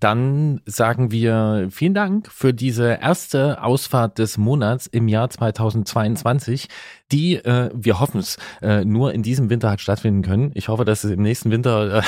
Dann 0.00 0.60
sagen 0.64 1.10
wir 1.10 1.68
vielen 1.70 1.94
Dank 1.94 2.30
für 2.30 2.54
diese 2.54 2.98
erste 3.00 3.62
Ausfahrt 3.62 4.18
des 4.18 4.38
Monats 4.38 4.86
im 4.86 5.08
Jahr 5.08 5.28
2022, 5.28 6.68
die, 7.10 7.34
äh, 7.34 7.70
wir 7.74 7.98
hoffen 7.98 8.20
es, 8.20 8.36
äh, 8.62 8.84
nur 8.84 9.12
in 9.12 9.24
diesem 9.24 9.50
Winter 9.50 9.70
hat 9.70 9.80
stattfinden 9.80 10.22
können. 10.22 10.52
Ich 10.54 10.68
hoffe, 10.68 10.84
dass 10.84 11.02
es 11.02 11.10
im 11.10 11.22
nächsten 11.22 11.50
Winter 11.50 11.96
äh, 11.98 12.02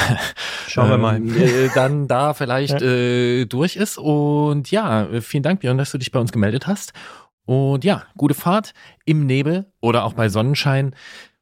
Schauen 0.68 0.88
wir 0.88 0.98
mal. 0.98 1.16
äh, 1.36 1.68
dann 1.74 2.06
da 2.06 2.32
vielleicht 2.32 2.80
äh, 2.80 3.46
durch 3.46 3.74
ist. 3.74 3.98
Und 3.98 4.70
ja, 4.70 5.08
vielen 5.20 5.42
Dank, 5.42 5.60
Björn, 5.60 5.78
dass 5.78 5.90
du 5.90 5.98
dich 5.98 6.12
bei 6.12 6.20
uns 6.20 6.30
gemeldet 6.30 6.68
hast. 6.68 6.92
Und 7.44 7.84
ja, 7.84 8.04
gute 8.16 8.34
Fahrt 8.34 8.72
im 9.04 9.26
Nebel 9.26 9.66
oder 9.80 10.04
auch 10.04 10.12
bei 10.12 10.28
Sonnenschein 10.28 10.94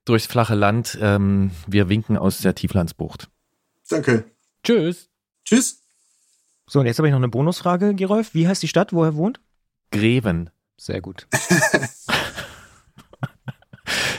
durchs 0.06 0.26
flache 0.26 0.54
Land. 0.54 0.98
Ähm, 1.02 1.50
wir 1.66 1.90
winken 1.90 2.16
aus 2.16 2.38
der 2.38 2.54
Tieflandsbucht. 2.54 3.28
Danke. 3.90 4.24
Tschüss. 4.62 5.10
Tschüss. 5.44 5.87
So, 6.68 6.80
und 6.80 6.86
jetzt 6.86 6.98
habe 6.98 7.08
ich 7.08 7.12
noch 7.12 7.18
eine 7.18 7.28
Bonusfrage, 7.28 7.94
Gerolf. 7.94 8.34
Wie 8.34 8.46
heißt 8.46 8.62
die 8.62 8.68
Stadt, 8.68 8.92
wo 8.92 9.02
er 9.02 9.16
wohnt? 9.16 9.40
Greven. 9.90 10.50
Sehr 10.76 11.00
gut. 11.00 11.26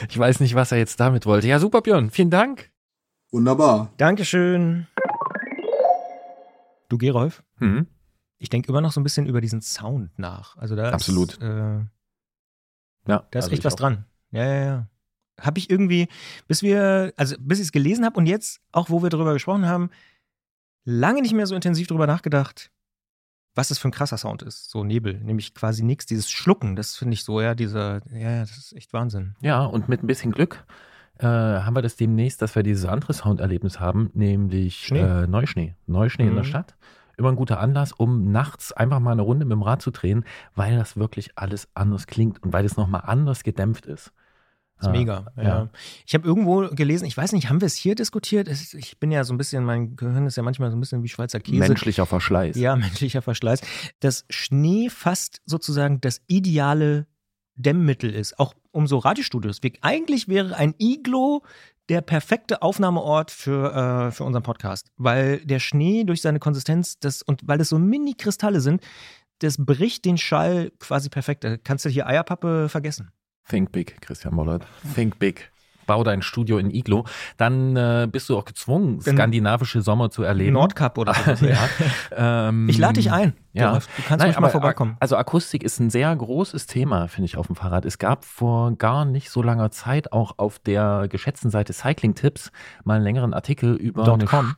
Ich 0.08 0.18
weiß 0.18 0.40
nicht, 0.40 0.56
was 0.56 0.72
er 0.72 0.78
jetzt 0.78 0.98
damit 0.98 1.26
wollte. 1.26 1.46
Ja, 1.46 1.60
super, 1.60 1.82
Björn. 1.82 2.10
Vielen 2.10 2.30
Dank. 2.30 2.70
Wunderbar. 3.30 3.92
Dankeschön. 3.98 4.88
Du, 6.88 6.98
Gerolf? 6.98 7.44
Hm. 7.58 7.86
Ich 8.38 8.48
denke 8.48 8.68
immer 8.70 8.80
noch 8.80 8.90
so 8.90 8.98
ein 9.00 9.04
bisschen 9.04 9.26
über 9.26 9.40
diesen 9.40 9.60
Sound 9.60 10.10
nach. 10.18 10.56
Also 10.56 10.74
da 10.74 10.90
Absolut. 10.90 11.34
Ist, 11.34 11.42
äh, 11.42 11.46
Ja, 11.46 11.86
da 13.06 13.18
ist 13.30 13.36
also 13.44 13.50
echt 13.52 13.64
was 13.64 13.74
auch. 13.74 13.78
dran. 13.78 14.04
Ja, 14.32 14.44
ja, 14.44 14.64
ja. 14.64 14.86
Habe 15.40 15.58
ich 15.58 15.70
irgendwie, 15.70 16.08
bis 16.48 16.62
wir, 16.62 17.12
also 17.16 17.36
bis 17.38 17.60
ich 17.60 17.66
es 17.66 17.72
gelesen 17.72 18.04
habe 18.04 18.16
und 18.18 18.26
jetzt, 18.26 18.60
auch 18.72 18.90
wo 18.90 19.02
wir 19.02 19.10
darüber 19.10 19.32
gesprochen 19.34 19.66
haben, 19.66 19.90
lange 20.84 21.22
nicht 21.22 21.34
mehr 21.34 21.46
so 21.46 21.54
intensiv 21.54 21.86
darüber 21.88 22.06
nachgedacht, 22.06 22.70
was 23.54 23.68
das 23.68 23.78
für 23.78 23.88
ein 23.88 23.92
krasser 23.92 24.16
Sound 24.16 24.42
ist. 24.42 24.70
So 24.70 24.84
Nebel, 24.84 25.14
nämlich 25.20 25.54
quasi 25.54 25.82
nichts. 25.82 26.06
Dieses 26.06 26.30
Schlucken, 26.30 26.76
das 26.76 26.96
finde 26.96 27.14
ich 27.14 27.24
so, 27.24 27.40
ja, 27.40 27.54
dieser, 27.54 28.00
ja, 28.12 28.40
das 28.40 28.56
ist 28.56 28.72
echt 28.74 28.92
Wahnsinn. 28.92 29.34
Ja, 29.40 29.64
und 29.64 29.88
mit 29.88 30.02
ein 30.02 30.06
bisschen 30.06 30.32
Glück 30.32 30.64
äh, 31.18 31.26
haben 31.26 31.74
wir 31.74 31.82
das 31.82 31.96
demnächst, 31.96 32.40
dass 32.42 32.54
wir 32.54 32.62
dieses 32.62 32.86
andere 32.86 33.12
Sounderlebnis 33.12 33.80
haben, 33.80 34.10
nämlich 34.14 34.86
Schnee. 34.86 35.00
Äh, 35.00 35.26
Neuschnee. 35.26 35.74
Neuschnee 35.86 36.26
in 36.28 36.34
der 36.34 36.44
Mhm. 36.44 36.48
Stadt. 36.48 36.76
Immer 37.18 37.30
ein 37.30 37.36
guter 37.36 37.60
Anlass, 37.60 37.92
um 37.92 38.32
nachts 38.32 38.72
einfach 38.72 38.98
mal 39.00 39.12
eine 39.12 39.20
Runde 39.22 39.44
mit 39.44 39.52
dem 39.52 39.62
Rad 39.62 39.82
zu 39.82 39.90
drehen, 39.90 40.24
weil 40.54 40.78
das 40.78 40.96
wirklich 40.96 41.36
alles 41.36 41.68
anders 41.74 42.06
klingt 42.06 42.42
und 42.42 42.52
weil 42.54 42.64
es 42.64 42.78
nochmal 42.78 43.02
anders 43.04 43.42
gedämpft 43.42 43.84
ist. 43.84 44.12
Das 44.80 44.88
ist 44.88 44.94
Ah, 44.94 44.98
mega. 44.98 45.26
Ja. 45.36 45.42
ja. 45.42 45.68
Ich 46.06 46.14
habe 46.14 46.26
irgendwo 46.26 46.68
gelesen, 46.70 47.04
ich 47.04 47.16
weiß 47.16 47.32
nicht, 47.32 47.50
haben 47.50 47.60
wir 47.60 47.66
es 47.66 47.74
hier 47.74 47.94
diskutiert? 47.94 48.48
Es, 48.48 48.72
ich 48.72 48.98
bin 48.98 49.12
ja 49.12 49.24
so 49.24 49.34
ein 49.34 49.38
bisschen, 49.38 49.64
mein 49.64 49.94
Gehirn 49.96 50.26
ist 50.26 50.36
ja 50.36 50.42
manchmal 50.42 50.70
so 50.70 50.76
ein 50.76 50.80
bisschen 50.80 51.02
wie 51.02 51.08
Schweizer 51.08 51.38
Käse. 51.40 51.58
Menschlicher 51.58 52.06
Verschleiß. 52.06 52.56
Ja, 52.56 52.74
menschlicher 52.76 53.20
Verschleiß. 53.20 53.60
Dass 54.00 54.24
Schnee 54.30 54.88
fast 54.88 55.42
sozusagen 55.44 56.00
das 56.00 56.22
ideale 56.28 57.06
Dämmmittel 57.56 58.10
ist, 58.14 58.38
auch 58.38 58.54
um 58.70 58.86
so 58.86 58.98
Radiostudios. 58.98 59.60
Eigentlich 59.82 60.28
wäre 60.28 60.56
ein 60.56 60.74
Iglo 60.78 61.42
der 61.90 62.00
perfekte 62.00 62.62
Aufnahmeort 62.62 63.30
für, 63.30 63.74
äh, 64.08 64.10
für 64.12 64.24
unseren 64.24 64.44
Podcast, 64.44 64.92
weil 64.96 65.38
der 65.44 65.58
Schnee 65.58 66.04
durch 66.04 66.22
seine 66.22 66.38
Konsistenz 66.38 66.98
das, 67.00 67.20
und 67.20 67.46
weil 67.46 67.58
das 67.58 67.68
so 67.68 67.78
Mini-Kristalle 67.78 68.60
sind, 68.60 68.80
das 69.40 69.56
bricht 69.58 70.04
den 70.04 70.16
Schall 70.16 70.70
quasi 70.78 71.08
perfekt. 71.08 71.44
Da 71.44 71.56
kannst 71.56 71.84
du 71.84 71.88
hier 71.88 72.06
Eierpappe 72.06 72.68
vergessen. 72.68 73.10
Think 73.50 73.72
big, 73.72 74.00
Christian 74.00 74.34
Mollert. 74.34 74.64
Think 74.94 75.18
big. 75.18 75.50
Bau 75.86 76.04
dein 76.04 76.22
Studio 76.22 76.58
in 76.58 76.70
Iglo. 76.70 77.04
Dann 77.36 77.74
äh, 77.74 78.06
bist 78.10 78.28
du 78.28 78.38
auch 78.38 78.44
gezwungen, 78.44 79.04
Wenn- 79.04 79.16
skandinavische 79.16 79.82
Sommer 79.82 80.08
zu 80.10 80.22
erleben. 80.22 80.52
Nordkap 80.52 80.96
oder 80.98 81.14
so. 81.34 81.44
ja. 81.46 81.58
ähm, 82.48 82.68
Ich 82.68 82.78
lade 82.78 82.92
dich 82.94 83.10
ein. 83.10 83.32
Ja. 83.52 83.72
Du 83.74 83.80
kannst 84.06 84.24
Nein, 84.24 84.30
mal 84.30 84.36
aber 84.36 84.50
vorbeikommen. 84.50 84.96
Also 85.00 85.16
Akustik 85.16 85.64
ist 85.64 85.80
ein 85.80 85.90
sehr 85.90 86.14
großes 86.14 86.68
Thema, 86.68 87.08
finde 87.08 87.26
ich, 87.26 87.36
auf 87.36 87.48
dem 87.48 87.56
Fahrrad. 87.56 87.84
Es 87.86 87.98
gab 87.98 88.24
vor 88.24 88.70
gar 88.76 89.04
nicht 89.04 89.30
so 89.30 89.42
langer 89.42 89.72
Zeit 89.72 90.12
auch 90.12 90.34
auf 90.38 90.60
der 90.60 91.06
geschätzten 91.10 91.50
Seite 91.50 91.72
Cycling 91.72 92.14
Tipps 92.14 92.52
mal 92.84 92.94
einen 92.94 93.04
längeren 93.04 93.34
Artikel 93.34 93.74
über 93.74 94.04
Dot 94.04 94.24
com. 94.26 94.54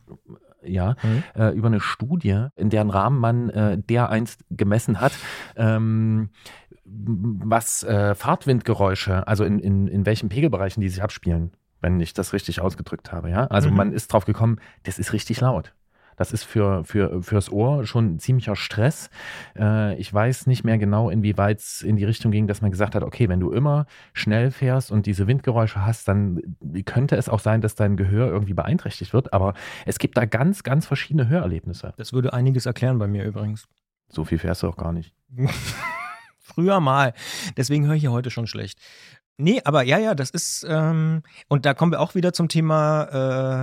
Ja, 0.64 0.94
Mhm. 1.02 1.22
äh, 1.34 1.48
über 1.50 1.66
eine 1.66 1.80
Studie, 1.80 2.46
in 2.54 2.70
deren 2.70 2.88
Rahmen 2.90 3.18
man 3.18 3.48
äh, 3.50 3.78
dereinst 3.78 4.44
gemessen 4.50 5.00
hat, 5.00 5.12
ähm, 5.56 6.28
was 6.84 7.82
äh, 7.84 8.14
Fahrtwindgeräusche, 8.14 9.26
also 9.26 9.44
in, 9.44 9.58
in, 9.58 9.86
in 9.86 10.06
welchen 10.06 10.28
Pegelbereichen 10.28 10.80
die 10.80 10.88
sich 10.88 11.02
abspielen, 11.02 11.52
wenn 11.80 12.00
ich 12.00 12.12
das 12.14 12.32
richtig 12.32 12.60
ausgedrückt 12.60 13.12
habe. 13.12 13.30
Ja? 13.30 13.46
Also 13.46 13.70
Mhm. 13.70 13.76
man 13.76 13.92
ist 13.92 14.12
drauf 14.12 14.24
gekommen, 14.24 14.58
das 14.84 14.98
ist 14.98 15.12
richtig 15.12 15.40
laut. 15.40 15.74
Das 16.16 16.30
ist 16.32 16.44
für, 16.44 16.84
für, 16.84 17.22
fürs 17.22 17.50
Ohr 17.50 17.86
schon 17.86 18.14
ein 18.14 18.18
ziemlicher 18.18 18.54
Stress. 18.54 19.08
Äh, 19.58 19.96
ich 19.96 20.12
weiß 20.12 20.46
nicht 20.46 20.62
mehr 20.62 20.76
genau, 20.76 21.08
inwieweit 21.08 21.58
es 21.60 21.80
in 21.80 21.96
die 21.96 22.04
Richtung 22.04 22.30
ging, 22.30 22.46
dass 22.46 22.60
man 22.60 22.70
gesagt 22.70 22.94
hat, 22.94 23.02
okay, 23.02 23.30
wenn 23.30 23.40
du 23.40 23.50
immer 23.50 23.86
schnell 24.12 24.50
fährst 24.50 24.92
und 24.92 25.06
diese 25.06 25.26
Windgeräusche 25.26 25.86
hast, 25.86 26.06
dann 26.08 26.42
könnte 26.84 27.16
es 27.16 27.30
auch 27.30 27.40
sein, 27.40 27.62
dass 27.62 27.76
dein 27.76 27.96
Gehör 27.96 28.28
irgendwie 28.28 28.52
beeinträchtigt 28.54 29.14
wird. 29.14 29.32
Aber 29.32 29.54
es 29.86 29.98
gibt 29.98 30.16
da 30.18 30.26
ganz, 30.26 30.62
ganz 30.62 30.86
verschiedene 30.86 31.28
Hörerlebnisse. 31.28 31.94
Das 31.96 32.12
würde 32.12 32.32
einiges 32.34 32.66
erklären 32.66 32.98
bei 32.98 33.06
mir 33.06 33.24
übrigens. 33.24 33.66
So 34.08 34.24
viel 34.24 34.38
fährst 34.38 34.62
du 34.62 34.68
auch 34.68 34.76
gar 34.76 34.92
nicht. 34.92 35.14
Früher 36.54 36.80
mal. 36.80 37.14
Deswegen 37.56 37.86
höre 37.86 37.94
ich 37.94 38.02
ja 38.02 38.10
heute 38.10 38.30
schon 38.30 38.46
schlecht. 38.46 38.78
Nee, 39.38 39.60
aber 39.64 39.82
ja, 39.82 39.98
ja, 39.98 40.14
das 40.14 40.30
ist, 40.30 40.64
ähm, 40.68 41.22
und 41.48 41.64
da 41.64 41.74
kommen 41.74 41.90
wir 41.92 42.00
auch 42.00 42.14
wieder 42.14 42.32
zum 42.32 42.48
Thema, 42.48 43.04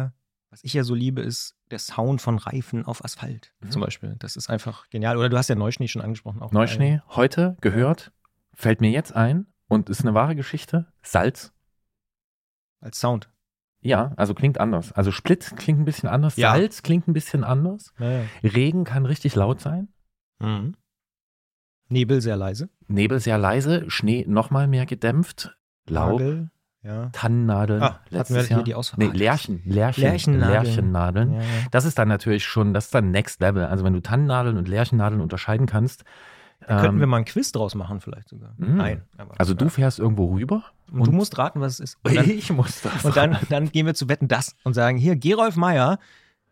äh, 0.07 0.09
was 0.49 0.63
ich 0.63 0.73
ja 0.73 0.83
so 0.83 0.95
liebe, 0.95 1.21
ist 1.21 1.55
der 1.69 1.77
Sound 1.79 2.21
von 2.21 2.37
Reifen 2.39 2.85
auf 2.85 3.05
Asphalt 3.05 3.53
Mhm. 3.61 3.71
zum 3.71 3.81
Beispiel. 3.83 4.15
Das 4.17 4.35
ist 4.35 4.49
einfach 4.49 4.89
genial. 4.89 5.17
Oder 5.17 5.29
du 5.29 5.37
hast 5.37 5.47
ja 5.49 5.55
Neuschnee 5.55 5.87
schon 5.87 6.01
angesprochen. 6.01 6.41
Auch 6.41 6.51
Neuschnee, 6.51 7.01
heute 7.09 7.55
gehört, 7.61 8.11
fällt 8.55 8.81
mir 8.81 8.89
jetzt 8.89 9.15
ein 9.15 9.45
und 9.67 9.89
ist 9.89 10.01
eine 10.01 10.15
wahre 10.15 10.35
Geschichte. 10.35 10.87
Salz. 11.03 11.53
Als 12.81 12.99
Sound. 12.99 13.29
Ja, 13.81 14.13
also 14.17 14.33
klingt 14.33 14.59
anders. 14.59 14.91
Also 14.93 15.11
Split 15.11 15.53
klingt 15.55 15.79
ein 15.79 15.85
bisschen 15.85 16.09
anders. 16.09 16.35
Ja. 16.35 16.51
Salz 16.51 16.81
klingt 16.81 17.07
ein 17.07 17.13
bisschen 17.13 17.43
anders. 17.43 17.93
Ja, 17.99 18.11
ja. 18.11 18.25
Regen 18.43 18.83
kann 18.83 19.05
richtig 19.05 19.35
laut 19.35 19.61
sein. 19.61 19.89
Mhm. 20.39 20.75
Nebel 21.89 22.21
sehr 22.21 22.37
leise. 22.37 22.69
Nebel 22.87 23.19
sehr 23.19 23.37
leise, 23.37 23.85
Schnee 23.89 24.25
nochmal 24.27 24.67
mehr 24.67 24.85
gedämpft. 24.85 25.55
Laub, 25.87 26.19
Hagel, 26.19 26.49
ja. 26.83 27.09
Tannennadeln. 27.11 27.81
Ah, 27.81 27.93
hatten 27.95 28.15
letztes 28.15 28.35
wir 28.35 28.43
hier 28.43 28.57
Jahr. 28.57 28.63
die 28.63 28.75
Auswahl. 28.75 29.07
Nee, 29.07 29.17
Lärchen, 29.17 29.61
Lärchen, 29.65 30.03
Lärchennadeln. 30.03 30.63
Lärchennadeln. 30.63 31.33
Ja, 31.33 31.41
ja. 31.41 31.45
Das 31.71 31.85
ist 31.85 31.97
dann 31.97 32.07
natürlich 32.07 32.45
schon, 32.45 32.73
das 32.73 32.85
ist 32.85 32.95
dann 32.95 33.11
Next 33.11 33.41
Level. 33.41 33.65
Also 33.65 33.83
wenn 33.83 33.93
du 33.93 34.01
Tannennadeln 34.01 34.57
und 34.57 34.67
Lärchennadeln 34.67 35.21
unterscheiden 35.21 35.65
kannst, 35.65 36.03
Da 36.61 36.81
könnten 36.81 36.95
Ähm, 36.95 36.99
wir 36.99 37.07
mal 37.07 37.17
ein 37.17 37.25
Quiz 37.25 37.51
draus 37.51 37.73
machen, 37.73 38.01
vielleicht 38.01 38.29
sogar. 38.29 38.53
Mm. 38.57 38.77
Nein. 38.77 39.01
Aber, 39.17 39.33
Also 39.39 39.53
du 39.53 39.69
fährst 39.69 39.97
irgendwo 39.99 40.33
rüber 40.33 40.63
und, 40.91 41.07
du 41.07 41.11
musst 41.11 41.37
raten, 41.37 41.59
was 41.61 41.73
es 41.73 41.79
ist. 41.79 41.97
Und 42.03 42.15
dann, 42.15 42.29
ich 42.29 42.51
muss 42.51 42.81
das. 42.81 43.03
und 43.03 43.15
dann, 43.17 43.37
dann 43.49 43.71
gehen 43.71 43.85
wir 43.85 43.93
zu 43.95 44.07
Wetten 44.09 44.27
das 44.27 44.55
und 44.63 44.73
sagen: 44.73 44.97
Hier, 44.97 45.15
Gerolf 45.15 45.55
Meyer, 45.55 45.99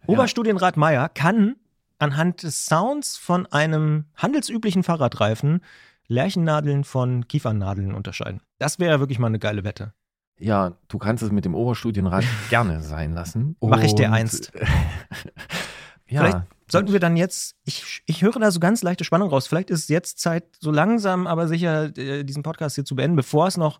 Oberstudienrat 0.07 0.77
Meyer, 0.77 1.09
kann 1.09 1.55
anhand 1.99 2.43
des 2.43 2.65
Sounds 2.65 3.17
von 3.17 3.45
einem 3.47 4.05
handelsüblichen 4.15 4.83
Fahrradreifen 4.83 5.61
Lärchennadeln 6.07 6.83
von 6.83 7.27
Kiefernadeln 7.27 7.93
unterscheiden. 7.93 8.41
Das 8.59 8.79
wäre 8.79 8.99
wirklich 8.99 9.19
mal 9.19 9.27
eine 9.27 9.39
geile 9.39 9.63
Wette. 9.63 9.93
Ja, 10.39 10.73
du 10.87 10.97
kannst 10.97 11.23
es 11.23 11.31
mit 11.31 11.45
dem 11.45 11.55
Oberstudienrat 11.55 12.23
gerne 12.49 12.81
sein 12.81 13.13
lassen. 13.13 13.57
Mach 13.59 13.81
ich 13.81 13.95
dir 13.95 14.11
einst. 14.11 14.51
ja, 16.07 16.21
Vielleicht 16.21 16.37
sollten 16.69 16.93
wir 16.93 16.99
dann 16.99 17.17
jetzt, 17.17 17.55
ich, 17.65 18.03
ich 18.05 18.21
höre 18.21 18.39
da 18.39 18.51
so 18.51 18.59
ganz 18.59 18.83
leichte 18.83 19.03
Spannung 19.03 19.29
raus. 19.29 19.47
Vielleicht 19.47 19.69
ist 19.69 19.83
es 19.83 19.87
jetzt 19.89 20.19
Zeit, 20.19 20.45
so 20.59 20.71
langsam, 20.71 21.27
aber 21.27 21.47
sicher 21.47 21.97
äh, 21.97 22.23
diesen 22.23 22.43
Podcast 22.43 22.75
hier 22.75 22.85
zu 22.85 22.95
beenden, 22.95 23.15
bevor 23.15 23.47
es 23.47 23.57
noch 23.57 23.79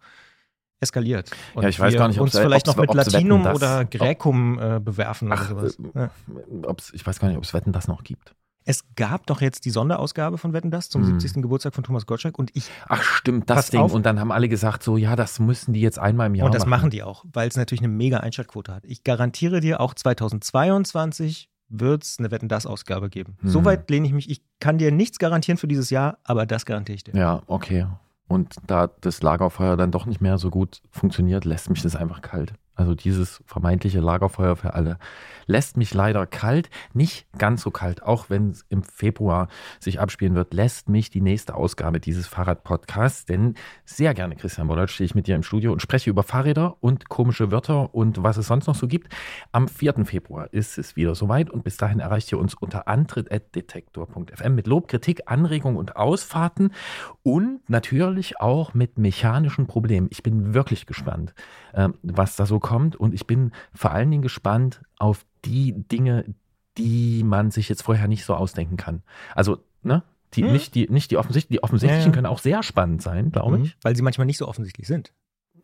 eskaliert. 0.79 1.31
Und 1.55 1.63
Ja, 1.63 1.69
ich 1.69 1.79
weiß 1.79 1.93
gar 1.95 2.07
nicht, 2.07 2.19
uns 2.19 2.35
ob's- 2.35 2.43
vielleicht 2.43 2.67
noch 2.67 2.75
mit 2.77 2.93
Latinum 2.93 3.43
Wetten, 3.45 3.55
oder 3.55 3.81
ob- 3.81 3.91
Gräkum 3.91 4.59
äh, 4.59 4.79
bewerfen 4.79 5.31
Ach, 5.31 5.49
oder 5.51 5.69
sowas. 5.69 5.77
äh, 5.95 5.99
Ja. 5.99 6.75
ich 6.93 7.05
weiß 7.05 7.19
gar 7.19 7.27
nicht, 7.29 7.37
ob 7.37 7.43
es 7.43 7.53
Wetten 7.53 7.71
das 7.71 7.87
noch 7.87 8.03
gibt. 8.03 8.35
Es 8.69 8.83
gab 8.97 9.25
doch 9.27 9.39
jetzt 9.39 9.63
die 9.63 9.69
Sonderausgabe 9.69 10.37
von 10.37 10.51
Wetten 10.51 10.71
das 10.71 10.89
zum 10.89 11.01
Hm. 11.01 11.07
70. 11.21 11.41
Geburtstag 11.41 11.73
von 11.73 11.85
Thomas 11.85 12.05
Gottschalk 12.05 12.37
und 12.37 12.51
ich 12.53 12.69
Ach 12.89 13.01
stimmt, 13.01 13.49
das 13.49 13.69
Ding. 13.69 13.79
auf. 13.79 13.93
Und 13.93 14.05
dann 14.05 14.19
haben 14.19 14.29
alle 14.31 14.49
gesagt, 14.49 14.83
so 14.83 14.97
ja, 14.97 15.15
das 15.15 15.39
müssen 15.39 15.73
die 15.73 15.79
jetzt 15.79 15.97
einmal 15.99 16.27
im 16.27 16.35
Jahr 16.35 16.47
und 16.47 16.53
das 16.53 16.63
machen. 16.65 16.69
machen 16.81 16.89
die 16.89 17.01
auch, 17.01 17.23
weil 17.31 17.47
es 17.47 17.55
natürlich 17.55 17.79
eine 17.81 17.87
mega 17.87 18.17
Einschaltquote 18.17 18.73
hat. 18.75 18.83
Ich 18.85 19.05
garantiere 19.05 19.61
dir, 19.61 19.79
auch 19.79 19.93
2022 19.93 21.49
wird 21.69 22.03
es 22.03 22.17
eine 22.19 22.31
Wetten 22.31 22.47
das 22.49 22.65
Ausgabe 22.65 23.09
geben. 23.09 23.37
Hm. 23.41 23.49
Soweit 23.49 23.89
lehne 23.89 24.07
ich 24.07 24.13
mich. 24.13 24.29
Ich 24.29 24.41
kann 24.59 24.77
dir 24.77 24.91
nichts 24.91 25.17
garantieren 25.19 25.57
für 25.57 25.67
dieses 25.67 25.89
Jahr, 25.89 26.17
aber 26.23 26.45
das 26.45 26.65
garantiere 26.65 26.95
ich 26.97 27.03
dir. 27.03 27.15
Ja, 27.15 27.41
okay. 27.47 27.87
Und 28.27 28.55
da 28.67 28.87
das 29.01 29.21
Lagerfeuer 29.21 29.77
dann 29.77 29.91
doch 29.91 30.05
nicht 30.05 30.21
mehr 30.21 30.37
so 30.37 30.49
gut 30.49 30.81
funktioniert, 30.91 31.45
lässt 31.45 31.69
mich 31.69 31.81
das 31.81 31.95
einfach 31.95 32.21
kalt. 32.21 32.53
Also 32.77 32.93
dieses 32.93 33.43
vermeintliche 33.47 33.99
Lagerfeuer 33.99 34.55
für 34.55 34.75
alle 34.75 34.99
lässt 35.47 35.77
mich 35.77 35.93
leider 35.93 36.27
kalt, 36.27 36.69
nicht 36.93 37.25
ganz 37.39 37.63
so 37.63 37.71
kalt, 37.71 38.03
auch 38.03 38.29
wenn 38.29 38.51
es 38.51 38.65
im 38.69 38.83
Februar 38.83 39.47
sich 39.79 39.99
abspielen 39.99 40.35
wird, 40.35 40.53
lässt 40.53 40.87
mich 40.87 41.09
die 41.09 41.21
nächste 41.21 41.55
Ausgabe 41.55 41.99
dieses 41.99 42.27
Fahrrad-Podcasts, 42.27 43.25
denn 43.25 43.55
sehr 43.83 44.13
gerne, 44.13 44.35
Christian 44.35 44.67
Bollert, 44.67 44.91
stehe 44.91 45.05
ich 45.05 45.15
mit 45.15 45.25
dir 45.25 45.35
im 45.35 45.43
Studio 45.43 45.71
und 45.71 45.81
spreche 45.81 46.09
über 46.09 46.21
Fahrräder 46.21 46.77
und 46.81 47.09
komische 47.09 47.51
Wörter 47.51 47.95
und 47.95 48.21
was 48.21 48.37
es 48.37 48.47
sonst 48.47 48.67
noch 48.67 48.75
so 48.75 48.87
gibt. 48.87 49.11
Am 49.51 49.67
4. 49.67 50.05
Februar 50.05 50.53
ist 50.53 50.77
es 50.77 50.95
wieder 50.95 51.15
soweit 51.15 51.49
und 51.49 51.63
bis 51.63 51.77
dahin 51.77 51.99
erreicht 51.99 52.31
ihr 52.31 52.37
uns 52.37 52.53
unter 52.53 52.87
antritt.detektor.fm 52.87 54.53
mit 54.53 54.67
Lob, 54.67 54.87
Kritik, 54.87 55.23
Anregung 55.25 55.77
und 55.77 55.95
Ausfahrten 55.95 56.73
und 57.23 57.67
natürlich 57.69 58.39
auch 58.39 58.75
mit 58.75 58.99
mechanischen 58.99 59.65
Problemen. 59.65 60.09
Ich 60.11 60.21
bin 60.21 60.53
wirklich 60.53 60.85
gespannt, 60.85 61.33
ähm, 61.73 61.95
was 62.03 62.35
da 62.35 62.45
so 62.45 62.59
kommt 62.59 62.66
und 62.95 63.13
ich 63.13 63.27
bin 63.27 63.51
vor 63.73 63.91
allen 63.91 64.09
Dingen 64.11 64.21
gespannt 64.23 64.81
auf 64.99 65.25
die 65.45 65.73
Dinge, 65.73 66.25
die 66.77 67.23
man 67.23 67.51
sich 67.51 67.69
jetzt 67.69 67.81
vorher 67.83 68.07
nicht 68.07 68.23
so 68.25 68.35
ausdenken 68.35 68.77
kann. 68.77 69.01
Also, 69.35 69.59
ne? 69.81 70.03
Die, 70.33 70.43
Hm. 70.43 70.51
nicht, 70.51 70.75
die, 70.75 70.87
nicht 70.89 71.09
die 71.11 71.17
offensichtlichen, 71.17 71.53
die 71.53 71.63
offensichtlichen 71.63 72.01
Ja, 72.03 72.07
ja. 72.07 72.13
können 72.13 72.25
auch 72.27 72.39
sehr 72.39 72.61
spannend 72.61 73.01
sein, 73.01 73.31
glaube 73.31 73.57
Mhm. 73.57 73.63
ich. 73.63 73.77
Weil 73.81 73.95
sie 73.95 74.01
manchmal 74.01 74.25
nicht 74.27 74.37
so 74.37 74.47
offensichtlich 74.47 74.85
sind. 74.87 75.13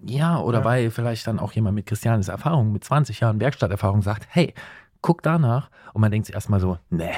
Ja, 0.05 0.39
oder 0.39 0.59
Ja. 0.59 0.65
weil 0.65 0.89
vielleicht 0.91 1.27
dann 1.27 1.39
auch 1.39 1.51
jemand 1.51 1.75
mit 1.75 1.85
Christianes 1.85 2.29
Erfahrung, 2.29 2.71
mit 2.71 2.83
20 2.83 3.19
Jahren 3.19 3.39
Werkstatterfahrung 3.41 4.01
sagt, 4.01 4.25
hey, 4.29 4.53
guck 5.01 5.21
danach. 5.21 5.69
Und 5.93 6.01
man 6.01 6.11
denkt 6.11 6.27
sich 6.27 6.35
erstmal 6.35 6.59
so, 6.61 6.77
nee, 6.89 7.11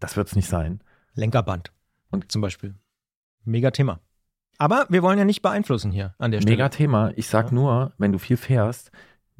das 0.00 0.16
wird's 0.16 0.34
nicht 0.34 0.48
sein. 0.48 0.80
Lenkerband. 1.14 1.70
Und- 2.10 2.32
zum 2.32 2.40
Beispiel. 2.40 2.74
Mega 3.44 3.70
Thema. 3.70 4.00
Aber 4.58 4.86
wir 4.90 5.02
wollen 5.02 5.18
ja 5.18 5.24
nicht 5.24 5.42
beeinflussen 5.42 5.90
hier 5.92 6.14
an 6.18 6.30
der 6.30 6.40
Stelle. 6.40 6.54
Mega 6.56 6.68
Thema. 6.70 7.12
Ich 7.16 7.28
sag 7.28 7.46
Ja. 7.48 7.52
nur, 7.54 7.92
wenn 7.98 8.12
du 8.12 8.18
viel 8.18 8.36
fährst, 8.36 8.90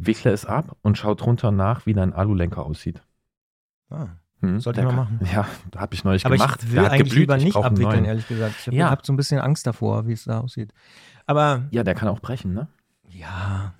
wickle 0.07 0.33
es 0.33 0.47
ab 0.47 0.77
und 0.83 0.99
schau 0.99 1.15
drunter 1.15 1.51
nach, 1.51 1.87
wie 1.87 1.93
dein 1.95 2.13
Alulenker 2.13 2.65
aussieht. 2.65 3.03
Ah. 3.91 4.07
Hm? 4.41 4.59
Sollte 4.61 4.81
ich 4.81 4.87
mal 4.87 4.93
machen. 4.95 5.21
Ja, 5.31 5.47
habe 5.77 5.95
ich 5.95 6.03
neulich 6.05 6.25
Aber 6.25 6.37
gemacht. 6.37 6.61
ich 6.63 6.69
will 6.69 6.77
Der 6.77 6.85
hat 6.85 6.93
eigentlich 6.93 7.05
geblüht, 7.11 7.21
lieber 7.21 7.37
ich 7.37 7.45
nicht 7.45 7.57
abwickeln, 7.57 7.83
neuen. 7.97 8.05
ehrlich 8.07 8.27
gesagt. 8.27 8.55
Ich 8.61 8.67
habe 8.69 8.77
Ja. 8.77 8.91
hab 8.91 9.05
so 9.05 9.13
ein 9.13 9.17
bisschen 9.17 9.39
Angst 9.39 9.67
davor, 9.67 10.07
wie 10.07 10.13
es 10.13 10.25
da 10.25 10.41
aussieht. 10.41 10.73
Aber 11.27 11.67
Ja, 11.71 11.83
der 11.85 11.95
kann 11.95 12.09
auch 12.09 12.21
brechen, 12.21 12.55
ne? 12.55 12.69
ja, 13.09 13.75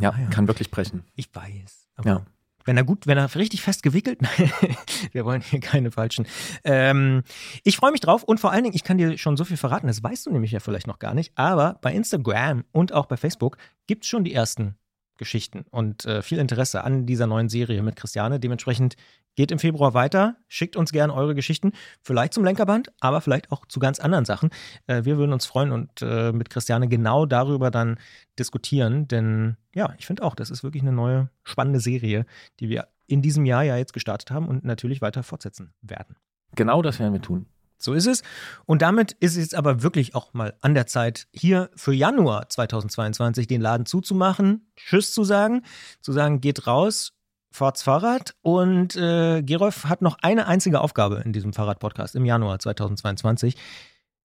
Ja, 0.00 0.10
Ah, 0.10 0.20
ja. 0.20 0.26
kann 0.28 0.46
wirklich 0.48 0.70
brechen. 0.70 1.04
ich 1.14 1.34
weiß. 1.34 1.88
Ja. 2.04 2.22
Wenn 2.66 2.76
er 2.76 2.84
gut, 2.84 3.06
wenn 3.06 3.18
er 3.18 3.32
richtig 3.34 3.60
fest 3.62 3.82
gewickelt, 3.82 4.20
wir 5.12 5.24
wollen 5.24 5.40
hier 5.42 5.60
keine 5.60 5.90
falschen. 5.90 6.26
Ähm, 6.64 7.22
ich 7.62 7.76
freue 7.76 7.92
mich 7.92 8.00
drauf 8.00 8.22
und 8.22 8.40
vor 8.40 8.52
allen 8.52 8.62
Dingen, 8.64 8.74
ich 8.74 8.84
kann 8.84 8.96
dir 8.98 9.18
schon 9.18 9.36
so 9.36 9.44
viel 9.44 9.56
verraten, 9.56 9.86
das 9.86 10.02
weißt 10.02 10.26
du 10.26 10.30
nämlich 10.32 10.50
ja 10.52 10.60
vielleicht 10.60 10.86
noch 10.86 10.98
gar 10.98 11.12
nicht, 11.14 11.32
aber 11.36 11.78
bei 11.82 11.92
Instagram 11.92 12.64
und 12.72 12.92
auch 12.92 13.06
bei 13.06 13.16
Facebook 13.16 13.56
gibt 13.86 14.04
es 14.04 14.08
schon 14.10 14.24
die 14.24 14.32
ersten 14.32 14.76
Geschichten 15.16 15.64
und 15.70 16.04
äh, 16.04 16.22
viel 16.22 16.38
Interesse 16.38 16.84
an 16.84 17.06
dieser 17.06 17.26
neuen 17.26 17.48
Serie 17.48 17.82
mit 17.82 17.96
Christiane. 17.96 18.40
Dementsprechend 18.40 18.96
geht 19.34 19.50
im 19.50 19.58
Februar 19.58 19.94
weiter, 19.94 20.36
schickt 20.48 20.76
uns 20.76 20.92
gerne 20.92 21.14
eure 21.14 21.34
Geschichten, 21.34 21.72
vielleicht 22.02 22.34
zum 22.34 22.44
Lenkerband, 22.44 22.92
aber 23.00 23.20
vielleicht 23.20 23.50
auch 23.52 23.66
zu 23.66 23.80
ganz 23.80 23.98
anderen 23.98 24.24
Sachen. 24.24 24.50
Äh, 24.86 25.04
wir 25.04 25.16
würden 25.16 25.32
uns 25.32 25.46
freuen 25.46 25.72
und 25.72 26.02
äh, 26.02 26.32
mit 26.32 26.50
Christiane 26.50 26.88
genau 26.88 27.26
darüber 27.26 27.70
dann 27.70 27.98
diskutieren, 28.38 29.08
denn 29.08 29.56
ja, 29.74 29.94
ich 29.98 30.06
finde 30.06 30.22
auch, 30.22 30.34
das 30.34 30.50
ist 30.50 30.62
wirklich 30.62 30.82
eine 30.82 30.92
neue, 30.92 31.30
spannende 31.42 31.80
Serie, 31.80 32.26
die 32.60 32.68
wir 32.68 32.88
in 33.06 33.22
diesem 33.22 33.44
Jahr 33.44 33.62
ja 33.62 33.76
jetzt 33.76 33.92
gestartet 33.92 34.30
haben 34.30 34.48
und 34.48 34.64
natürlich 34.64 35.02
weiter 35.02 35.22
fortsetzen 35.22 35.74
werden. 35.82 36.16
Genau 36.54 36.82
das 36.82 36.98
werden 37.00 37.12
wir 37.12 37.22
tun. 37.22 37.46
So 37.78 37.92
ist 37.92 38.06
es. 38.06 38.22
Und 38.66 38.82
damit 38.82 39.12
ist 39.12 39.32
es 39.32 39.38
jetzt 39.38 39.54
aber 39.54 39.82
wirklich 39.82 40.14
auch 40.14 40.32
mal 40.32 40.54
an 40.60 40.74
der 40.74 40.86
Zeit, 40.86 41.26
hier 41.32 41.70
für 41.76 41.92
Januar 41.92 42.48
2022 42.48 43.46
den 43.46 43.60
Laden 43.60 43.84
zuzumachen, 43.86 44.70
Tschüss 44.76 45.12
zu 45.12 45.24
sagen, 45.24 45.62
zu 46.00 46.12
sagen, 46.12 46.40
geht 46.40 46.66
raus, 46.66 47.12
fahrt's 47.50 47.82
Fahrrad. 47.82 48.34
Und 48.42 48.96
äh, 48.96 49.42
Gerolf 49.42 49.84
hat 49.84 50.02
noch 50.02 50.18
eine 50.22 50.46
einzige 50.46 50.80
Aufgabe 50.80 51.22
in 51.24 51.32
diesem 51.32 51.52
Fahrrad-Podcast 51.52 52.16
im 52.16 52.24
Januar 52.24 52.58
2022. 52.58 53.56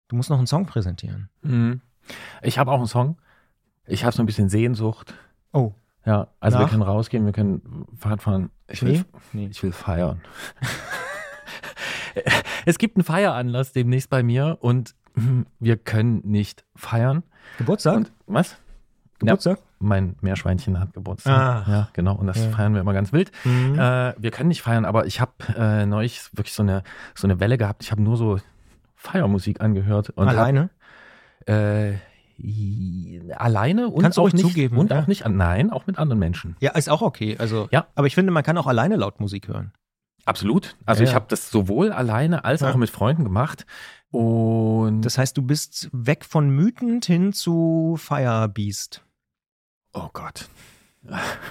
Du 0.08 0.16
musst 0.16 0.30
noch 0.30 0.38
einen 0.38 0.48
Song 0.48 0.66
präsentieren. 0.66 1.30
Mhm. 1.42 1.82
Ich 2.42 2.58
habe 2.58 2.72
auch 2.72 2.78
einen 2.78 2.88
Song. 2.88 3.18
Ich 3.86 4.04
habe 4.06 4.16
so 4.16 4.24
ein 4.24 4.26
bisschen 4.26 4.50
Sehnsucht. 4.50 5.14
Oh, 5.52 5.74
Ja, 6.06 6.28
also 6.40 6.58
wir 6.58 6.64
Nach? 6.64 6.70
können 6.72 6.82
rausgehen, 6.84 7.26
wir 7.26 7.34
können 7.34 7.86
Fahrrad 7.98 8.22
fahren. 8.22 8.50
Ich 8.68 8.82
will? 8.84 9.04
Nee. 9.34 9.48
ich 9.52 9.62
will 9.62 9.72
feiern. 9.74 10.22
es 12.66 12.78
gibt 12.78 12.98
einen 12.98 13.04
Feieranlass 13.04 13.72
demnächst 13.74 14.10
bei 14.10 14.24
mir 14.24 14.58
und 14.62 14.96
hm, 15.16 15.46
wir 15.60 15.78
können 15.78 16.22
nicht 16.24 16.64
feiern. 16.76 17.24
Geburtstag? 17.58 17.96
Und 17.98 18.12
was? 18.28 18.58
Geburtstag? 19.20 19.60
Mein 19.80 20.16
Meerschweinchen 20.22 20.80
hat 20.80 20.94
Geburtstag. 20.94 21.38
Ah. 21.38 21.64
Ja, 21.72 21.90
genau. 21.94 22.16
Und 22.16 22.28
das 22.28 22.38
Ja. 22.38 22.50
feiern 22.52 22.74
wir 22.74 22.82
immer 22.82 22.94
ganz 22.94 23.12
wild. 23.14 23.32
Mhm. 23.46 23.76
Äh, 23.80 24.14
wir 24.18 24.32
können 24.32 24.50
nicht 24.50 24.62
feiern, 24.62 24.86
aber 24.86 25.06
ich 25.08 25.20
habe 25.22 25.32
äh, 25.58 25.86
neulich 25.86 26.22
wirklich 26.34 26.54
so 26.54 26.64
eine, 26.64 26.84
so 27.16 27.28
eine 27.28 27.40
Welle 27.40 27.58
gehabt. 27.58 27.84
Ich 27.84 27.92
habe 27.92 28.02
nur 28.02 28.18
so 28.18 28.40
Feiermusik 28.96 29.62
angehört. 29.62 30.10
Und 30.12 30.28
Alleine? 30.28 30.70
Hab, 31.48 31.50
äh, 31.50 31.94
alleine 33.36 33.90
und 33.90 34.02
Kannst 34.02 34.18
auch 34.20 34.24
ruhig 34.24 34.34
nicht, 34.34 34.44
zugeben, 34.48 34.78
Und 34.78 34.92
ja. 34.92 35.02
auch 35.02 35.08
nicht, 35.08 35.26
an- 35.26 35.36
nein, 35.38 35.72
auch 35.72 35.88
mit 35.88 35.98
anderen 35.98 36.20
Menschen. 36.20 36.56
Ja, 36.60 36.72
ist 36.72 36.90
auch 36.90 37.02
okay. 37.02 37.36
Also, 37.38 37.68
Ja. 37.72 37.88
Aber 37.96 38.08
ich 38.08 38.16
finde, 38.16 38.32
man 38.32 38.44
kann 38.44 38.58
auch 38.58 38.68
alleine 38.68 38.96
laut 38.96 39.20
Musik 39.20 39.48
hören. 39.48 39.72
Absolut. 40.26 40.76
Also 40.86 41.02
Ja, 41.02 41.04
ich 41.06 41.10
ja. 41.12 41.16
habe 41.16 41.26
das 41.30 41.50
sowohl 41.52 41.92
alleine 41.92 42.44
als 42.46 42.62
Ja. 42.62 42.72
auch 42.72 42.76
mit 42.76 42.90
Freunden 42.90 43.24
gemacht. 43.24 43.66
Und 44.12 45.02
Das 45.04 45.18
heißt, 45.18 45.38
du 45.38 45.42
bist 45.42 45.90
weg 45.92 46.26
von 46.26 46.50
Mythend 46.50 47.06
hin 47.06 47.34
zu 47.34 47.96
Firebeast. 48.00 49.04
oh 49.94 50.10
Gott. 50.14 50.48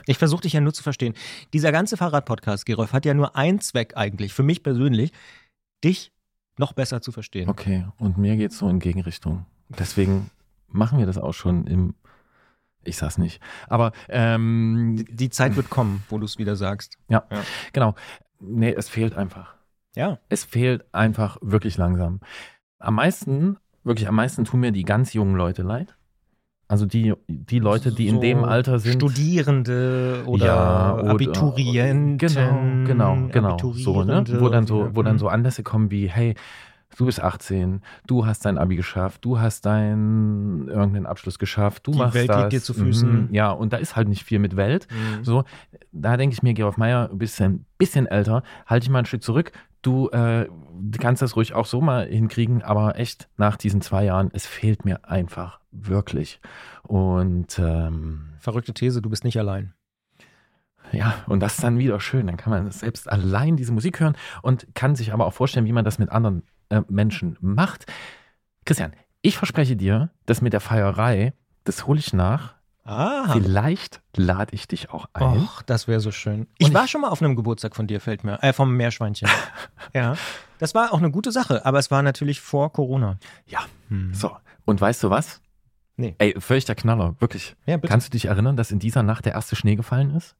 Ich 0.06 0.18
versuche 0.18 0.42
dich 0.42 0.52
ja 0.52 0.60
nur 0.60 0.74
zu 0.74 0.82
verstehen. 0.82 1.14
Dieser 1.52 1.72
ganze 1.72 1.96
Fahrrad-Podcast, 1.96 2.66
Gerolf, 2.66 2.92
hat 2.92 3.04
ja 3.06 3.14
nur 3.14 3.34
einen 3.34 3.60
Zweck 3.60 3.96
eigentlich, 3.96 4.32
für 4.34 4.42
mich 4.42 4.62
persönlich, 4.62 5.12
dich 5.82 6.12
noch 6.58 6.72
besser 6.74 7.00
zu 7.00 7.12
verstehen. 7.12 7.48
Okay, 7.48 7.86
und 7.98 8.18
mir 8.18 8.36
geht's 8.36 8.58
so 8.58 8.68
in 8.68 8.78
Gegenrichtung. 8.78 9.46
Deswegen 9.70 10.30
machen 10.68 10.98
wir 10.98 11.06
das 11.06 11.16
auch 11.18 11.32
schon 11.32 11.66
im. 11.66 11.94
Ich 12.84 12.96
sag's 12.96 13.16
nicht. 13.18 13.40
Aber 13.68 13.92
ähm, 14.08 15.04
Die- 15.10 15.30
Zeit 15.30 15.56
wird 15.56 15.70
kommen, 15.70 16.02
wo 16.10 16.18
du 16.18 16.24
es 16.26 16.38
wieder 16.38 16.54
sagst. 16.56 16.98
genau. 17.72 17.94
Nee, 18.40 18.72
es 18.72 18.88
fehlt 18.88 19.16
einfach. 19.16 19.54
Ja. 19.96 20.18
Es 20.28 20.44
fehlt 20.44 20.84
einfach 20.92 21.38
wirklich 21.40 21.76
langsam. 21.76 22.20
Am 22.78 22.94
meisten, 22.94 23.56
wirklich 23.84 24.08
am 24.08 24.14
meisten 24.14 24.44
tun 24.44 24.60
mir 24.60 24.72
die 24.72 24.84
ganz 24.84 25.12
jungen 25.12 25.34
Leute 25.34 25.62
leid. 25.62 25.96
Also 26.68 26.84
die, 26.84 27.14
die 27.28 27.60
Leute, 27.60 27.92
die 27.92 28.08
in 28.08 28.16
So 28.16 28.20
dem 28.20 28.44
Alter 28.44 28.78
sind. 28.78 29.00
Studierende 29.00 30.22
oder 30.26 30.46
Ja, 30.46 30.94
oder- 30.98 31.10
Abiturienten. 31.12 32.18
Genau, 32.18 32.86
genau, 32.86 33.28
genau. 33.32 33.72
So, 33.72 34.04
ne? 34.04 34.22
Wo 34.38 34.50
dann 34.50 34.66
so, 34.66 34.94
wo 34.94 35.02
dann 35.02 35.14
mhm. 35.14 35.18
so 35.18 35.28
Anlässe 35.28 35.62
kommen 35.62 35.90
wie, 35.90 36.08
hey, 36.10 36.34
du 36.96 37.06
bist 37.06 37.20
18, 37.22 37.82
du 38.06 38.26
hast 38.26 38.44
dein 38.44 38.58
Abi 38.58 38.74
geschafft, 38.76 39.24
du 39.24 39.38
hast 39.38 39.66
deinen 39.66 40.68
irgendeinen 40.68 41.06
Abschluss 41.06 41.38
geschafft, 41.38 41.86
du 41.86 41.92
Die 41.92 41.98
machst 41.98 42.14
Welt 42.14 42.28
das. 42.30 42.40
liegt 42.40 42.52
dir 42.52 42.62
zu 42.62 42.74
Füßen. 42.74 43.28
Mhm, 43.28 43.34
ja, 43.34 43.50
und 43.50 43.72
da 43.72 43.76
ist 43.76 43.94
halt 43.96 44.08
nicht 44.08 44.24
viel 44.24 44.38
mit 44.38 44.56
Welt. 44.56 44.88
Mhm. 44.90 45.24
So, 45.24 45.44
da 45.92 46.16
denke 46.16 46.34
ich 46.34 46.42
mir, 46.42 46.54
Georg 46.54 46.78
Meier, 46.78 47.08
ein 47.10 47.18
bisschen, 47.18 47.66
bisschen 47.78 48.06
älter, 48.06 48.42
halte 48.66 48.84
ich 48.84 48.90
mal 48.90 49.00
ein 49.00 49.06
Stück 49.06 49.22
zurück, 49.22 49.52
du 49.82 50.08
äh, 50.10 50.48
kannst 50.98 51.22
das 51.22 51.36
ruhig 51.36 51.54
auch 51.54 51.66
so 51.66 51.80
mal 51.80 52.06
hinkriegen, 52.06 52.62
aber 52.62 52.98
echt 52.98 53.28
nach 53.36 53.56
diesen 53.56 53.80
zwei 53.80 54.04
Jahren, 54.04 54.30
es 54.32 54.46
fehlt 54.46 54.84
mir 54.84 55.08
einfach 55.08 55.60
wirklich. 55.70 56.40
Und 56.82 57.58
ähm, 57.58 58.30
Verrückte 58.40 58.72
These, 58.72 59.02
du 59.02 59.10
bist 59.10 59.24
nicht 59.24 59.38
allein. 59.38 59.74
ja, 60.92 61.14
und 61.26 61.40
das 61.40 61.54
ist 61.56 61.62
dann 61.64 61.78
wieder 61.78 62.00
schön. 62.00 62.26
Dann 62.28 62.36
kann 62.36 62.50
man 62.50 62.70
selbst 62.70 63.10
allein 63.10 63.56
diese 63.56 63.72
Musik 63.72 64.00
hören 64.00 64.16
und 64.42 64.66
kann 64.74 64.96
sich 64.96 65.12
aber 65.12 65.26
auch 65.26 65.32
vorstellen, 65.34 65.66
wie 65.66 65.72
man 65.72 65.84
das 65.84 65.98
mit 65.98 66.08
anderen 66.10 66.42
äh, 66.70 66.82
Menschen 66.88 67.36
macht. 67.40 67.86
Christian, 68.64 68.92
ich 69.22 69.36
verspreche 69.36 69.76
dir, 69.76 70.10
dass 70.26 70.40
mit 70.42 70.52
der 70.52 70.60
Feierei, 70.60 71.32
das 71.64 71.86
hole 71.86 71.98
ich 71.98 72.12
nach. 72.12 72.54
Ah. 72.84 73.32
Vielleicht 73.32 74.00
lade 74.16 74.54
ich 74.54 74.66
dich 74.66 74.90
auch 74.90 75.06
ein. 75.12 75.22
Och, 75.38 75.60
das 75.62 75.88
wäre 75.88 76.00
so 76.00 76.10
schön. 76.10 76.46
Ich 76.56 76.72
war 76.72 76.88
schon 76.88 77.02
mal 77.02 77.08
auf 77.08 77.20
einem 77.20 77.36
Geburtstag 77.36 77.76
von 77.76 77.86
dir, 77.86 78.00
fällt 78.00 78.24
mir. 78.24 78.42
Äh, 78.42 78.54
vom 78.54 78.74
Meerschweinchen. 78.76 79.28
ja. 79.94 80.14
Das 80.58 80.74
war 80.74 80.92
auch 80.94 80.98
eine 80.98 81.10
gute 81.10 81.30
Sache, 81.30 81.66
aber 81.66 81.78
es 81.78 81.90
war 81.90 82.02
natürlich 82.02 82.40
vor 82.40 82.72
Corona. 82.72 83.18
Ja, 83.46 83.60
Hm. 83.88 84.14
so. 84.14 84.34
Und 84.64 84.80
weißt 84.80 85.02
du 85.02 85.10
was? 85.10 85.40
Nee. 85.96 86.14
Ey, 86.18 86.34
völlig 86.40 86.64
der 86.64 86.76
Knaller, 86.76 87.16
wirklich. 87.20 87.56
Ja, 87.66 87.76
bitte. 87.76 87.88
Kannst 87.90 88.06
du 88.08 88.10
dich 88.12 88.26
erinnern, 88.26 88.56
dass 88.56 88.70
in 88.70 88.78
dieser 88.78 89.02
Nacht 89.02 89.24
der 89.26 89.32
erste 89.32 89.56
Schnee 89.56 89.76
gefallen 89.76 90.14
ist? 90.14 90.36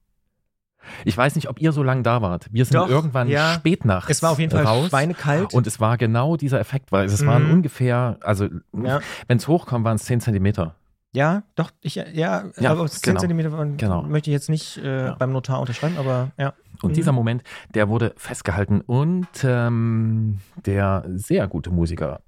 Ich 1.05 1.17
weiß 1.17 1.35
nicht, 1.35 1.49
ob 1.49 1.61
ihr 1.61 1.73
so 1.73 1.83
lange 1.83 2.03
da 2.03 2.23
wart. 2.23 2.47
Wir 2.51 2.65
sind 2.65 2.77
Doch, 2.77 2.89
irgendwann 2.89 3.29
ja. 3.29 3.55
spät 3.55 3.85
nachts 3.85 4.11
Es 4.11 4.23
war 4.23 4.31
auf 4.31 4.39
jeden 4.39 4.51
Fall 4.53 4.65
raus. 4.65 4.89
schweinekalt. 4.89 5.53
Und 5.53 5.67
es 5.67 5.81
war 5.81 5.99
genau 5.99 6.37
dieser 6.37 6.61
Effekt, 6.61 6.93
weil 6.93 7.07
es 7.07 7.25
waren 7.27 7.47
Mhm. 7.47 7.53
ungefähr, 7.53 8.17
also 8.23 8.49
Ja. 8.73 9.01
wenn 9.27 9.37
es 9.39 9.49
hochkommt, 9.49 9.85
waren 9.85 9.97
es 9.97 10.05
10 10.05 10.21
Zentimeter. 10.21 10.75
ja, 11.13 11.43
doch, 11.57 11.71
ich, 11.81 11.97
ja, 11.97 12.05
Ja, 12.13 12.45
aber 12.71 12.87
10 12.87 13.01
genau. 13.13 13.21
Zentimeter 13.21 13.51
von, 13.51 13.77
Genau. 13.77 14.03
möchte 14.03 14.31
ich 14.31 14.35
jetzt 14.35 14.49
nicht 14.51 14.77
äh, 14.79 15.07
Ja. 15.07 15.15
beim 15.15 15.33
Notar 15.33 15.61
unterschreiben, 15.61 15.97
aber 15.97 16.31
ja. 16.39 16.53
Und 16.83 16.91
Mhm. 16.91 16.95
dieser 16.95 17.13
Moment, 17.13 17.43
der 17.75 17.89
wurde 17.89 18.15
festgehalten 18.17 18.81
und 18.83 19.27
ähm, 19.43 20.39
der 20.65 21.05
sehr 21.15 21.49
gute 21.49 21.71
Musiker 21.71 22.21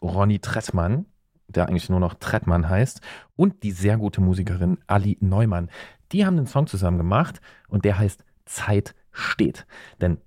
Ronny 0.00 0.38
Trettmann, 0.38 1.06
der 1.48 1.68
eigentlich 1.68 1.88
nur 1.90 1.98
noch 2.00 2.14
Trettmann 2.14 2.68
heißt, 2.68 3.00
und 3.36 3.62
die 3.62 3.72
sehr 3.72 3.96
gute 3.96 4.20
Musikerin 4.20 4.78
Ali 4.86 5.16
Neumann, 5.20 5.70
die 6.12 6.26
haben 6.26 6.36
einen 6.36 6.46
Song 6.46 6.66
zusammen 6.66 6.98
gemacht 6.98 7.40
und 7.68 7.84
der 7.84 7.98
heißt 7.98 8.24
Zeit 8.44 8.94
steht. 9.12 9.66
Denn 10.00 10.18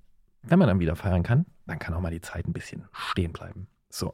wenn 0.42 0.60
man 0.60 0.68
dann 0.68 0.80
wieder 0.80 0.96
feiern 0.96 1.24
kann, 1.24 1.46
dann 1.68 1.80
kann 1.80 1.94
auch 1.94 2.02
mal 2.02 2.12
die 2.12 2.22
Zeit 2.22 2.48
ein 2.48 2.54
bisschen 2.54 2.88
stehen 2.92 3.32
bleiben. 3.32 3.68
So. 3.90 4.14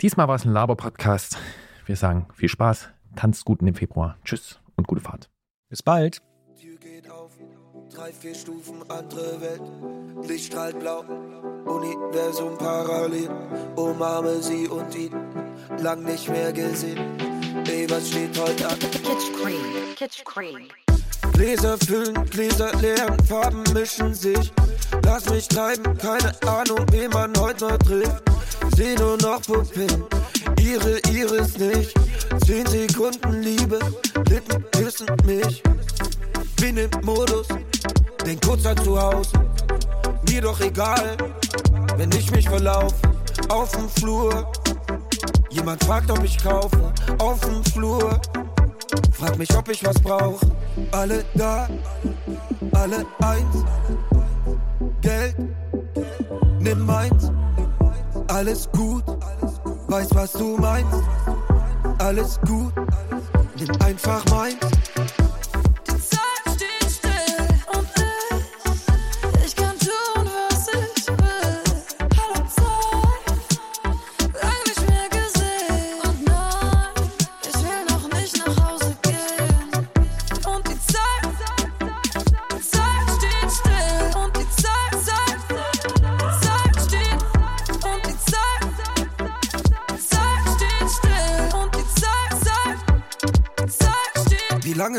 Diesmal 0.00 0.28
war 0.28 0.36
es 0.36 0.44
ein 0.44 0.52
Laber-Podcast. 0.52 1.38
Wir 1.86 1.96
sagen 1.96 2.28
viel 2.34 2.48
Spaß, 2.48 2.88
tanzt 3.16 3.44
gut 3.44 3.60
in 3.60 3.66
dem 3.66 3.74
Februar. 3.74 4.16
Tschüss 4.24 4.60
und 4.76 4.86
gute 4.86 5.00
Fahrt. 5.00 5.28
Bis 5.68 5.82
bald. 5.82 6.22
Tür 6.58 6.76
geht 6.78 7.10
auf, 7.10 7.32
drei, 7.94 8.12
vier 8.12 8.34
Stufen, 8.34 8.82
andere 8.90 9.40
Welt. 9.40 10.28
Licht 10.28 10.52
strahlt 10.52 10.78
blau, 10.78 11.00
Universum 11.66 12.56
parallel. 12.58 13.28
Umarme 13.76 14.40
sie 14.42 14.68
und 14.68 14.94
ihn, 14.94 15.12
lang 15.78 16.02
nicht 16.04 16.28
mehr 16.28 16.52
gesehen. 16.52 17.29
Ey, 17.66 17.90
was 17.90 18.08
steht 18.08 18.38
heute 18.38 18.68
an? 18.68 18.78
Kitsch 18.78 19.32
Queen. 19.42 19.94
Kitsch 19.96 20.24
Queen. 20.24 20.68
Gläser 21.32 21.76
füllen, 21.78 22.24
Gläser 22.30 22.72
leeren, 22.76 23.16
Farben 23.26 23.64
mischen 23.72 24.14
sich. 24.14 24.52
Lass 25.04 25.28
mich 25.28 25.48
treiben, 25.48 25.98
keine 25.98 26.32
Ahnung, 26.46 26.86
wen 26.92 27.10
man 27.10 27.36
heute 27.38 27.66
noch 27.66 27.78
trifft. 27.78 28.22
Seh 28.76 28.94
nur 28.94 29.16
noch 29.16 29.42
Pupillen, 29.42 30.04
ihre 30.60 31.00
Iris 31.10 31.58
nicht. 31.58 31.92
Zehn 32.46 32.66
Sekunden 32.66 33.42
Liebe, 33.42 33.80
Lippen 34.28 34.64
küssen 34.70 35.08
mich. 35.24 35.62
Bin 36.60 36.76
im 36.76 36.90
Modus, 37.02 37.48
denk 38.24 38.44
kurz 38.44 38.64
an 38.64 38.76
zu 38.84 39.00
Hause. 39.00 39.32
Mir 40.28 40.42
doch 40.42 40.60
egal, 40.60 41.16
wenn 41.96 42.12
ich 42.12 42.30
mich 42.30 42.48
verlaufe. 42.48 42.94
Auf 43.48 43.72
dem 43.72 43.88
Flur, 43.88 44.52
jemand 45.50 45.84
fragt, 45.84 46.10
ob 46.10 46.22
ich 46.24 46.38
kaufe. 46.42 46.92
Auf 47.18 47.40
dem 47.40 47.62
Flur. 47.64 48.20
Frag 49.12 49.36
mich, 49.36 49.54
ob 49.56 49.68
ich 49.68 49.84
was 49.84 50.00
brauche. 50.00 50.46
Alle 50.92 51.24
da, 51.34 51.68
alle 52.72 53.06
eins. 53.22 53.64
Geld, 55.00 55.36
nimm 56.58 56.86
meins. 56.86 57.30
Alles 58.28 58.68
gut, 58.72 59.04
weiß, 59.88 60.08
was 60.14 60.32
du 60.32 60.56
meinst. 60.56 61.02
Alles 61.98 62.40
gut, 62.46 62.72
nimm 63.58 63.70
einfach 63.82 64.24
meins. 64.30 64.56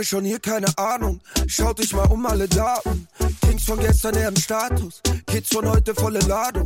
Lange 0.02 0.06
schon 0.06 0.26
hier, 0.26 0.40
keine 0.40 0.68
Ahnung. 0.78 1.20
Schaut 1.48 1.80
dich 1.80 1.94
mal 1.94 2.08
um, 2.08 2.26
alle 2.26 2.48
Daten. 2.48 3.08
Kings 3.42 3.66
von 3.66 3.80
gestern 3.80 4.16
eher 4.16 4.30
im 4.30 4.36
Status. 4.36 5.02
Kids 5.28 5.50
von 5.54 5.70
heute 5.70 5.94
volle 5.94 6.20
Ladung. 6.20 6.64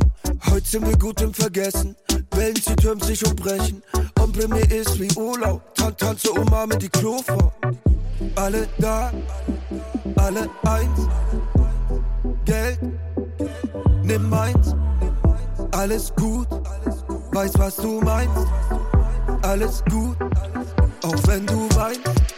Heute 0.50 0.66
sind 0.66 0.86
wir 0.86 0.96
gut 0.96 1.20
im 1.20 1.34
Vergessen. 1.34 1.96
Wellen 2.34 2.56
sie 2.56 2.76
türmen 2.76 3.02
sich 3.02 3.24
und 3.26 3.36
brechen. 3.36 3.82
Ompel 4.20 4.48
mir 4.48 4.70
ist 4.70 4.98
wie 4.98 5.12
Urlaub. 5.16 5.74
Tan 5.74 5.96
tanze 5.96 6.30
umarme 6.30 6.76
die 6.78 6.90
vor. 6.98 7.52
Alle 8.36 8.66
da, 8.78 9.12
alle 10.16 10.48
eins. 10.64 11.00
Geld, 12.44 12.78
nimm 14.02 14.30
meins. 14.30 14.74
Alles 15.72 16.12
gut, 16.16 16.48
weiß 17.32 17.52
was 17.58 17.76
du 17.76 18.00
meinst. 18.00 18.46
Alles 19.42 19.82
gut, 19.90 20.16
auch 21.02 21.26
wenn 21.26 21.46
du 21.46 21.68
weinst. 21.74 22.35